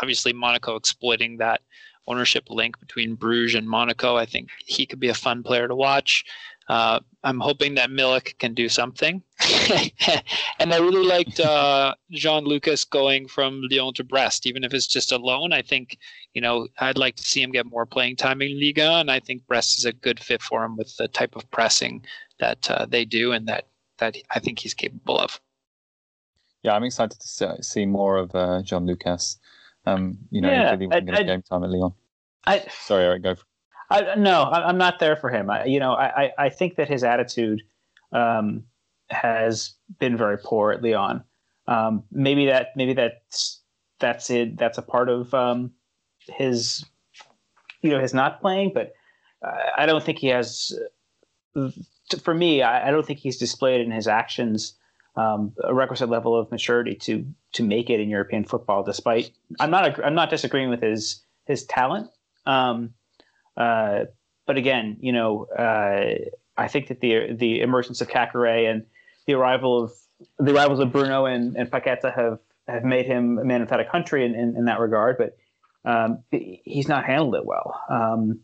obviously 0.00 0.32
Monaco 0.32 0.76
exploiting 0.76 1.36
that 1.38 1.60
ownership 2.06 2.50
link 2.50 2.78
between 2.80 3.14
Bruges 3.14 3.54
and 3.54 3.68
Monaco. 3.68 4.16
I 4.16 4.26
think 4.26 4.48
he 4.58 4.86
could 4.86 5.00
be 5.00 5.08
a 5.08 5.14
fun 5.14 5.42
player 5.42 5.68
to 5.68 5.74
watch. 5.74 6.24
Uh, 6.68 7.00
I'm 7.24 7.40
hoping 7.40 7.74
that 7.74 7.90
Milik 7.90 8.38
can 8.38 8.54
do 8.54 8.68
something. 8.68 9.22
and 10.58 10.72
I 10.72 10.78
really 10.78 11.04
liked 11.04 11.40
uh, 11.40 11.94
Jean 12.10 12.44
Lucas 12.44 12.84
going 12.84 13.28
from 13.28 13.62
Lyon 13.70 13.92
to 13.94 14.04
Brest, 14.04 14.46
even 14.46 14.64
if 14.64 14.72
it's 14.72 14.86
just 14.86 15.12
a 15.12 15.16
loan. 15.16 15.52
I 15.52 15.62
think, 15.62 15.98
you 16.32 16.40
know, 16.40 16.68
I'd 16.78 16.98
like 16.98 17.16
to 17.16 17.22
see 17.22 17.42
him 17.42 17.52
get 17.52 17.66
more 17.66 17.86
playing 17.86 18.16
time 18.16 18.42
in 18.42 18.58
Liga, 18.58 18.92
and 18.94 19.10
I 19.10 19.20
think 19.20 19.46
Brest 19.46 19.78
is 19.78 19.84
a 19.84 19.92
good 19.92 20.20
fit 20.20 20.42
for 20.42 20.64
him 20.64 20.76
with 20.76 20.96
the 20.96 21.08
type 21.08 21.36
of 21.36 21.50
pressing 21.50 22.04
that 22.40 22.70
uh, 22.70 22.86
they 22.86 23.04
do 23.04 23.32
and 23.32 23.46
that, 23.48 23.66
that 23.98 24.16
I 24.30 24.38
think 24.38 24.58
he's 24.58 24.74
capable 24.74 25.18
of. 25.18 25.40
Yeah, 26.62 26.74
I'm 26.74 26.84
excited 26.84 27.20
to 27.20 27.62
see 27.62 27.84
more 27.84 28.16
of 28.16 28.34
uh, 28.34 28.62
Jean 28.62 28.86
Lucas. 28.86 29.38
Um, 29.86 30.18
you 30.30 30.40
know, 30.40 30.50
yeah, 30.50 30.70
really 30.70 30.86
want 30.86 31.06
to 31.06 31.12
get 31.12 31.26
game 31.26 31.42
time 31.42 31.62
at 31.62 31.70
Lyon. 31.70 31.92
I, 32.46 32.64
Sorry, 32.70 33.04
Eric, 33.04 33.22
go. 33.22 33.34
For- 33.34 33.44
I, 33.94 34.14
no, 34.16 34.44
I'm 34.44 34.78
not 34.78 34.98
there 34.98 35.16
for 35.16 35.30
him. 35.30 35.50
I, 35.50 35.64
you 35.64 35.78
know, 35.78 35.92
I, 35.92 36.32
I 36.38 36.48
think 36.48 36.76
that 36.76 36.88
his 36.88 37.04
attitude 37.04 37.62
um, 38.12 38.64
has 39.10 39.74
been 39.98 40.16
very 40.16 40.38
poor 40.38 40.72
at 40.72 40.82
Lyon. 40.82 41.22
Um, 41.66 42.04
maybe 42.10 42.46
that 42.46 42.68
maybe 42.76 42.92
that's 42.92 43.60
that's 44.00 44.30
it. 44.30 44.58
That's 44.58 44.78
a 44.78 44.82
part 44.82 45.08
of 45.08 45.32
um, 45.32 45.72
his, 46.20 46.84
you 47.82 47.90
know, 47.90 48.00
his 48.00 48.12
not 48.12 48.40
playing. 48.40 48.72
But 48.74 48.92
uh, 49.42 49.52
I 49.76 49.86
don't 49.86 50.02
think 50.02 50.18
he 50.18 50.28
has. 50.28 50.72
For 52.20 52.34
me, 52.34 52.62
I, 52.62 52.88
I, 52.88 52.90
don't 52.90 53.06
think 53.06 53.20
he's 53.20 53.38
displayed 53.38 53.80
in 53.80 53.90
his 53.90 54.08
actions 54.08 54.74
um, 55.16 55.52
a 55.62 55.72
requisite 55.72 56.08
level 56.08 56.38
of 56.38 56.50
maturity 56.50 56.94
to 56.96 57.24
to 57.52 57.62
make 57.62 57.88
it 57.88 58.00
in 58.00 58.08
European 58.08 58.44
football. 58.44 58.82
Despite 58.82 59.30
I'm 59.60 59.70
not 59.70 60.04
I'm 60.04 60.14
not 60.14 60.30
disagreeing 60.30 60.70
with 60.70 60.82
his 60.82 61.22
his 61.46 61.64
talent. 61.64 62.10
Um, 62.46 62.94
uh, 63.56 64.04
but 64.46 64.56
again, 64.56 64.96
you 65.00 65.12
know, 65.12 65.44
uh, 65.46 66.14
I 66.56 66.68
think 66.68 66.88
that 66.88 67.00
the 67.00 67.32
the 67.32 67.60
emergence 67.60 68.00
of 68.00 68.08
Caqueret 68.08 68.70
and 68.70 68.86
the 69.26 69.34
arrival 69.34 69.84
of 69.84 69.92
the 70.38 70.54
arrivals 70.54 70.80
of 70.80 70.92
Bruno 70.92 71.26
and, 71.26 71.56
and 71.56 71.70
Paqueta 71.70 72.14
have 72.14 72.38
have 72.68 72.84
made 72.84 73.06
him 73.06 73.38
a 73.38 73.44
man 73.44 73.60
without 73.60 73.80
a 73.80 73.84
country 73.84 74.24
in, 74.24 74.34
in, 74.34 74.56
in 74.56 74.64
that 74.66 74.80
regard. 74.80 75.18
But 75.18 75.36
um, 75.84 76.22
he's 76.30 76.88
not 76.88 77.04
handled 77.04 77.34
it 77.34 77.44
well. 77.44 77.78
Um, 77.90 78.40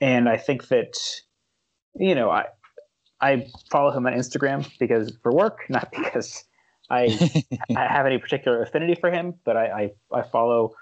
and 0.00 0.28
I 0.28 0.36
think 0.36 0.68
that 0.68 0.98
you 1.94 2.14
know 2.14 2.30
I 2.30 2.46
I 3.20 3.48
follow 3.70 3.90
him 3.90 4.06
on 4.06 4.12
Instagram 4.12 4.68
because 4.78 5.16
for 5.22 5.32
work, 5.32 5.64
not 5.68 5.90
because 5.96 6.44
I 6.90 7.18
I 7.76 7.86
have 7.86 8.06
any 8.06 8.18
particular 8.18 8.62
affinity 8.62 8.94
for 8.94 9.10
him. 9.10 9.34
But 9.44 9.56
I 9.56 9.90
I, 10.12 10.18
I 10.20 10.22
follow 10.22 10.74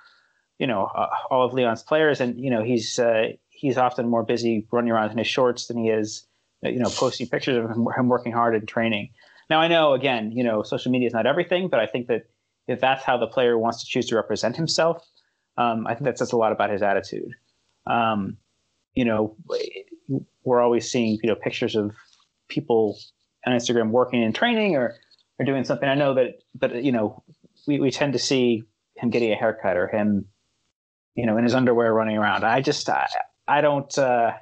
you 0.58 0.66
know 0.66 0.84
uh, 0.84 1.08
all 1.30 1.46
of 1.46 1.52
Lyon's 1.52 1.82
players, 1.82 2.20
and 2.20 2.38
you 2.38 2.50
know 2.50 2.62
he's 2.62 2.98
uh, 2.98 3.28
he's 3.56 3.78
often 3.78 4.08
more 4.08 4.22
busy 4.22 4.66
running 4.70 4.90
around 4.90 5.10
in 5.10 5.18
his 5.18 5.26
shorts 5.26 5.66
than 5.66 5.78
he 5.78 5.88
is, 5.88 6.26
you 6.62 6.78
know, 6.78 6.90
posting 6.90 7.26
pictures 7.28 7.56
of 7.56 7.70
him, 7.70 7.86
him 7.96 8.08
working 8.08 8.32
hard 8.32 8.54
in 8.54 8.66
training. 8.66 9.10
Now 9.48 9.60
I 9.60 9.68
know, 9.68 9.94
again, 9.94 10.32
you 10.32 10.44
know, 10.44 10.62
social 10.62 10.92
media 10.92 11.06
is 11.06 11.14
not 11.14 11.26
everything, 11.26 11.68
but 11.68 11.80
I 11.80 11.86
think 11.86 12.08
that 12.08 12.26
if 12.68 12.80
that's 12.80 13.04
how 13.04 13.16
the 13.16 13.26
player 13.26 13.56
wants 13.58 13.80
to 13.80 13.86
choose 13.86 14.06
to 14.06 14.16
represent 14.16 14.56
himself, 14.56 15.04
um, 15.56 15.86
I 15.86 15.94
think 15.94 16.04
that 16.04 16.18
says 16.18 16.32
a 16.32 16.36
lot 16.36 16.52
about 16.52 16.70
his 16.70 16.82
attitude. 16.82 17.32
Um, 17.86 18.36
you 18.94 19.04
know, 19.04 19.36
we're 20.44 20.60
always 20.60 20.90
seeing 20.90 21.18
you 21.22 21.28
know 21.28 21.36
pictures 21.36 21.76
of 21.76 21.94
people 22.48 22.98
on 23.46 23.52
Instagram 23.52 23.90
working 23.90 24.22
in 24.22 24.32
training 24.32 24.76
or 24.76 24.96
or 25.38 25.44
doing 25.44 25.64
something. 25.64 25.88
I 25.88 25.94
know 25.94 26.14
that, 26.14 26.42
but 26.54 26.82
you 26.82 26.92
know, 26.92 27.22
we, 27.66 27.78
we 27.80 27.90
tend 27.90 28.14
to 28.14 28.18
see 28.18 28.64
him 28.96 29.10
getting 29.10 29.32
a 29.32 29.36
haircut 29.36 29.76
or 29.76 29.86
him, 29.88 30.26
you 31.14 31.26
know, 31.26 31.36
in 31.36 31.44
his 31.44 31.54
underwear 31.54 31.92
running 31.92 32.16
around. 32.16 32.44
I 32.44 32.60
just 32.60 32.88
I, 32.88 33.06
I 33.48 33.60
don't. 33.60 33.96
Uh, 33.96 34.32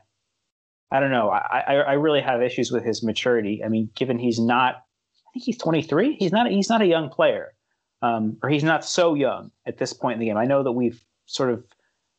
I 0.91 1.01
don't 1.01 1.11
know. 1.11 1.29
I, 1.31 1.65
I, 1.67 1.75
I 1.75 1.93
really 1.95 2.21
have 2.21 2.41
issues 2.41 2.71
with 2.71 2.85
his 2.85 3.03
maturity. 3.03 3.63
I 3.65 3.69
mean, 3.69 3.91
given 3.97 4.19
he's 4.19 4.39
not, 4.39 4.77
I 4.77 5.31
think 5.33 5.45
he's 5.45 5.59
23. 5.59 6.17
He's 6.17 6.33
not. 6.33 6.51
He's 6.51 6.69
not 6.69 6.83
a 6.83 6.87
young 6.87 7.09
player, 7.09 7.53
um, 8.03 8.37
or 8.43 8.49
he's 8.49 8.65
not 8.65 8.85
so 8.85 9.15
young 9.15 9.51
at 9.67 9.79
this 9.79 9.93
point 9.93 10.15
in 10.15 10.21
the 10.21 10.27
game. 10.27 10.37
I 10.37 10.45
know 10.45 10.63
that 10.63 10.73
we've 10.73 11.03
sort 11.27 11.51
of 11.51 11.65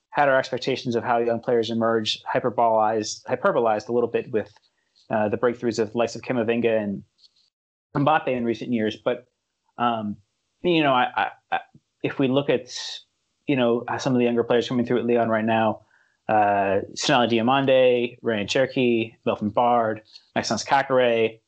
had 0.10 0.30
our 0.30 0.38
expectations 0.38 0.95
of 0.95 1.03
how 1.03 1.18
young 1.20 1.40
players 1.40 1.70
emerge 1.70 2.22
hyperbolized, 2.24 3.24
hyperbolized 3.26 3.90
a 3.90 3.91
little 3.91 4.10
bit 4.10 4.32
with 4.32 4.52
uh, 5.10 5.30
the 5.30 5.38
breakthroughs 5.38 5.80
of 5.80 5.91
the 5.91 5.98
likes 5.98 6.16
of 6.16 6.22
Camavinga 6.22 6.82
and 6.82 7.03
Mbappe 7.95 8.28
in 8.28 8.44
recent 8.45 8.74
years. 8.74 8.98
But 8.98 9.26
um, 9.78 10.18
you 10.64 10.84
know, 10.84 10.94
I, 10.94 11.32
I, 11.52 11.60
if 12.03 12.20
we 12.20 12.28
look 12.28 12.49
at 12.49 12.74
you 13.48 13.56
know 13.56 13.86
some 13.99 14.14
of 14.14 14.20
the 14.20 14.26
younger 14.26 14.44
players 14.44 14.68
coming 14.68 14.86
through 14.86 14.99
at 14.99 15.06
Lyon 15.06 15.30
right 15.30 15.45
now, 15.45 15.85
uh, 16.27 16.81
Sinaly 16.95 17.30
Diomande, 17.30 18.18
Rayan 18.22 18.47
Cherki, 18.47 19.15
Melvin 19.26 19.49
Bard, 19.49 20.02
Maxence 20.35 20.64
Caqueret. 20.64 21.39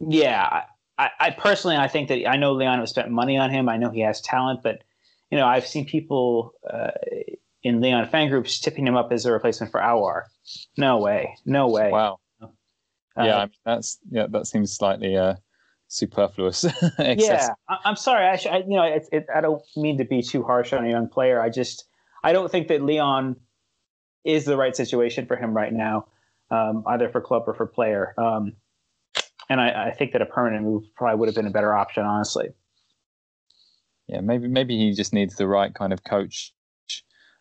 Yeah, 0.00 0.64
I, 0.98 1.10
I, 1.18 1.30
personally, 1.30 1.76
I 1.76 1.88
think 1.88 2.08
that 2.08 2.28
I 2.28 2.36
know 2.36 2.52
Lyon 2.52 2.80
has 2.80 2.90
spent 2.90 3.10
money 3.10 3.38
on 3.38 3.50
him. 3.50 3.68
I 3.68 3.76
know 3.76 3.90
he 3.90 4.00
has 4.00 4.20
talent, 4.20 4.60
but 4.62 4.82
you 5.30 5.38
know, 5.38 5.46
I've 5.46 5.66
seen 5.66 5.86
people 5.86 6.52
uh, 6.70 6.90
in 7.62 7.80
Lyon 7.80 8.06
fan 8.08 8.28
groups 8.28 8.60
tipping 8.60 8.86
him 8.86 8.96
up 8.96 9.12
as 9.12 9.24
a 9.24 9.32
replacement 9.32 9.70
for 9.72 9.80
Aouar. 9.80 10.24
No 10.76 10.98
way, 10.98 11.34
no 11.46 11.68
way. 11.68 11.90
Wow. 11.90 12.18
Uh, 12.42 13.24
yeah, 13.24 13.36
I 13.36 13.44
mean, 13.44 13.54
that's 13.64 13.98
yeah, 14.10 14.26
that 14.30 14.46
seems 14.46 14.74
slightly 14.74 15.16
uh, 15.16 15.34
superfluous. 15.88 16.64
yeah, 16.98 17.48
I, 17.68 17.78
am 17.84 17.96
sorry. 17.96 18.26
I, 18.26 18.38
I, 18.50 18.58
you 18.58 18.76
know, 18.76 18.84
it, 18.84 19.06
it, 19.12 19.26
I 19.34 19.40
don't 19.40 19.62
mean 19.76 19.98
to 19.98 20.04
be 20.04 20.22
too 20.22 20.42
harsh 20.42 20.72
on 20.72 20.84
a 20.84 20.88
young 20.88 21.08
player. 21.08 21.40
I 21.40 21.50
just 21.50 21.84
I 22.24 22.32
don't 22.32 22.50
think 22.50 22.68
that 22.68 22.82
Lyon 22.82 23.36
is 24.24 24.44
the 24.44 24.56
right 24.56 24.76
situation 24.76 25.26
for 25.26 25.36
him 25.36 25.54
right 25.54 25.72
now, 25.72 26.06
um, 26.50 26.84
either 26.86 27.08
for 27.08 27.20
club 27.20 27.44
or 27.46 27.54
for 27.54 27.66
player. 27.66 28.14
Um, 28.18 28.52
and 29.48 29.60
I, 29.60 29.88
I, 29.88 29.90
think 29.90 30.12
that 30.12 30.22
a 30.22 30.26
permanent 30.26 30.64
move 30.64 30.84
probably 30.94 31.18
would 31.18 31.28
have 31.28 31.34
been 31.34 31.46
a 31.46 31.50
better 31.50 31.74
option, 31.74 32.04
honestly. 32.04 32.50
Yeah, 34.06 34.20
maybe 34.20 34.48
maybe 34.48 34.76
he 34.76 34.92
just 34.92 35.12
needs 35.12 35.36
the 35.36 35.46
right 35.46 35.74
kind 35.74 35.92
of 35.92 36.04
coach 36.04 36.52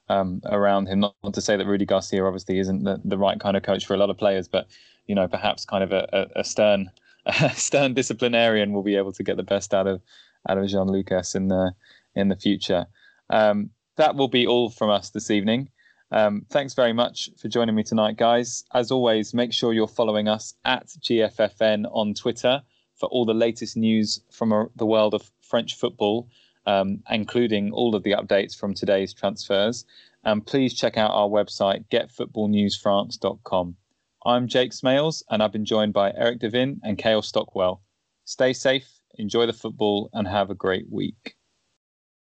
um, 0.09 0.41
around 0.45 0.87
him. 0.87 0.99
Not, 0.99 1.15
to 1.33 1.41
say 1.41 1.57
that 1.57 1.65
Rudy 1.65 1.85
Garcia 1.85 2.23
obviously 2.25 2.59
isn't 2.59 2.83
the, 2.83 3.01
the 3.03 3.17
right 3.17 3.39
kind 3.39 3.57
of 3.57 3.63
coach 3.63 3.85
for 3.85 3.93
a 3.93 3.97
lot 3.97 4.09
of 4.09 4.17
players, 4.17 4.47
but 4.47 4.67
you 5.07 5.15
know 5.15 5.27
perhaps 5.27 5.65
kind 5.65 5.83
of 5.83 5.91
a, 5.91 6.07
a, 6.13 6.39
a 6.41 6.43
stern 6.43 6.89
a 7.25 7.51
stern 7.51 7.93
disciplinarian 7.93 8.73
will 8.73 8.83
be 8.83 8.95
able 8.95 9.11
to 9.13 9.23
get 9.23 9.37
the 9.37 9.43
best 9.43 9.73
out 9.73 9.87
of 9.87 10.01
out 10.49 10.57
of 10.57 10.67
Jean 10.67 10.87
Lucas 10.87 11.35
in 11.35 11.47
the 11.47 11.73
in 12.15 12.29
the 12.29 12.35
future. 12.35 12.85
Um, 13.29 13.69
that 13.97 14.15
will 14.15 14.27
be 14.27 14.47
all 14.47 14.69
from 14.69 14.89
us 14.89 15.09
this 15.09 15.31
evening. 15.31 15.69
Um, 16.11 16.45
thanks 16.49 16.73
very 16.73 16.91
much 16.91 17.29
for 17.37 17.47
joining 17.47 17.75
me 17.75 17.83
tonight, 17.83 18.17
guys. 18.17 18.65
As 18.73 18.91
always, 18.91 19.33
make 19.33 19.53
sure 19.53 19.71
you're 19.71 19.87
following 19.87 20.27
us 20.27 20.55
at 20.65 20.87
GFFN 20.87 21.85
on 21.91 22.13
Twitter 22.13 22.61
for 22.95 23.07
all 23.07 23.25
the 23.25 23.33
latest 23.33 23.77
news 23.77 24.21
from 24.29 24.69
the 24.75 24.85
world 24.85 25.13
of 25.13 25.31
French 25.41 25.75
football, 25.75 26.27
um, 26.65 27.01
including 27.09 27.71
all 27.71 27.95
of 27.95 28.03
the 28.03 28.11
updates 28.11 28.57
from 28.57 28.73
today's 28.73 29.13
transfers. 29.13 29.85
And 30.23 30.45
please 30.45 30.73
check 30.73 30.97
out 30.97 31.11
our 31.11 31.29
website, 31.29 31.85
getfootballnewsfrance.com. 31.89 33.75
I'm 34.23 34.47
Jake 34.47 34.71
Smales, 34.71 35.23
and 35.29 35.41
I've 35.41 35.51
been 35.51 35.65
joined 35.65 35.93
by 35.93 36.11
Eric 36.15 36.39
Devin 36.39 36.81
and 36.83 36.97
Kale 36.97 37.23
Stockwell. 37.23 37.81
Stay 38.25 38.53
safe, 38.53 38.87
enjoy 39.17 39.45
the 39.45 39.53
football, 39.53 40.09
and 40.13 40.27
have 40.27 40.49
a 40.49 40.55
great 40.55 40.91
week. 40.91 41.37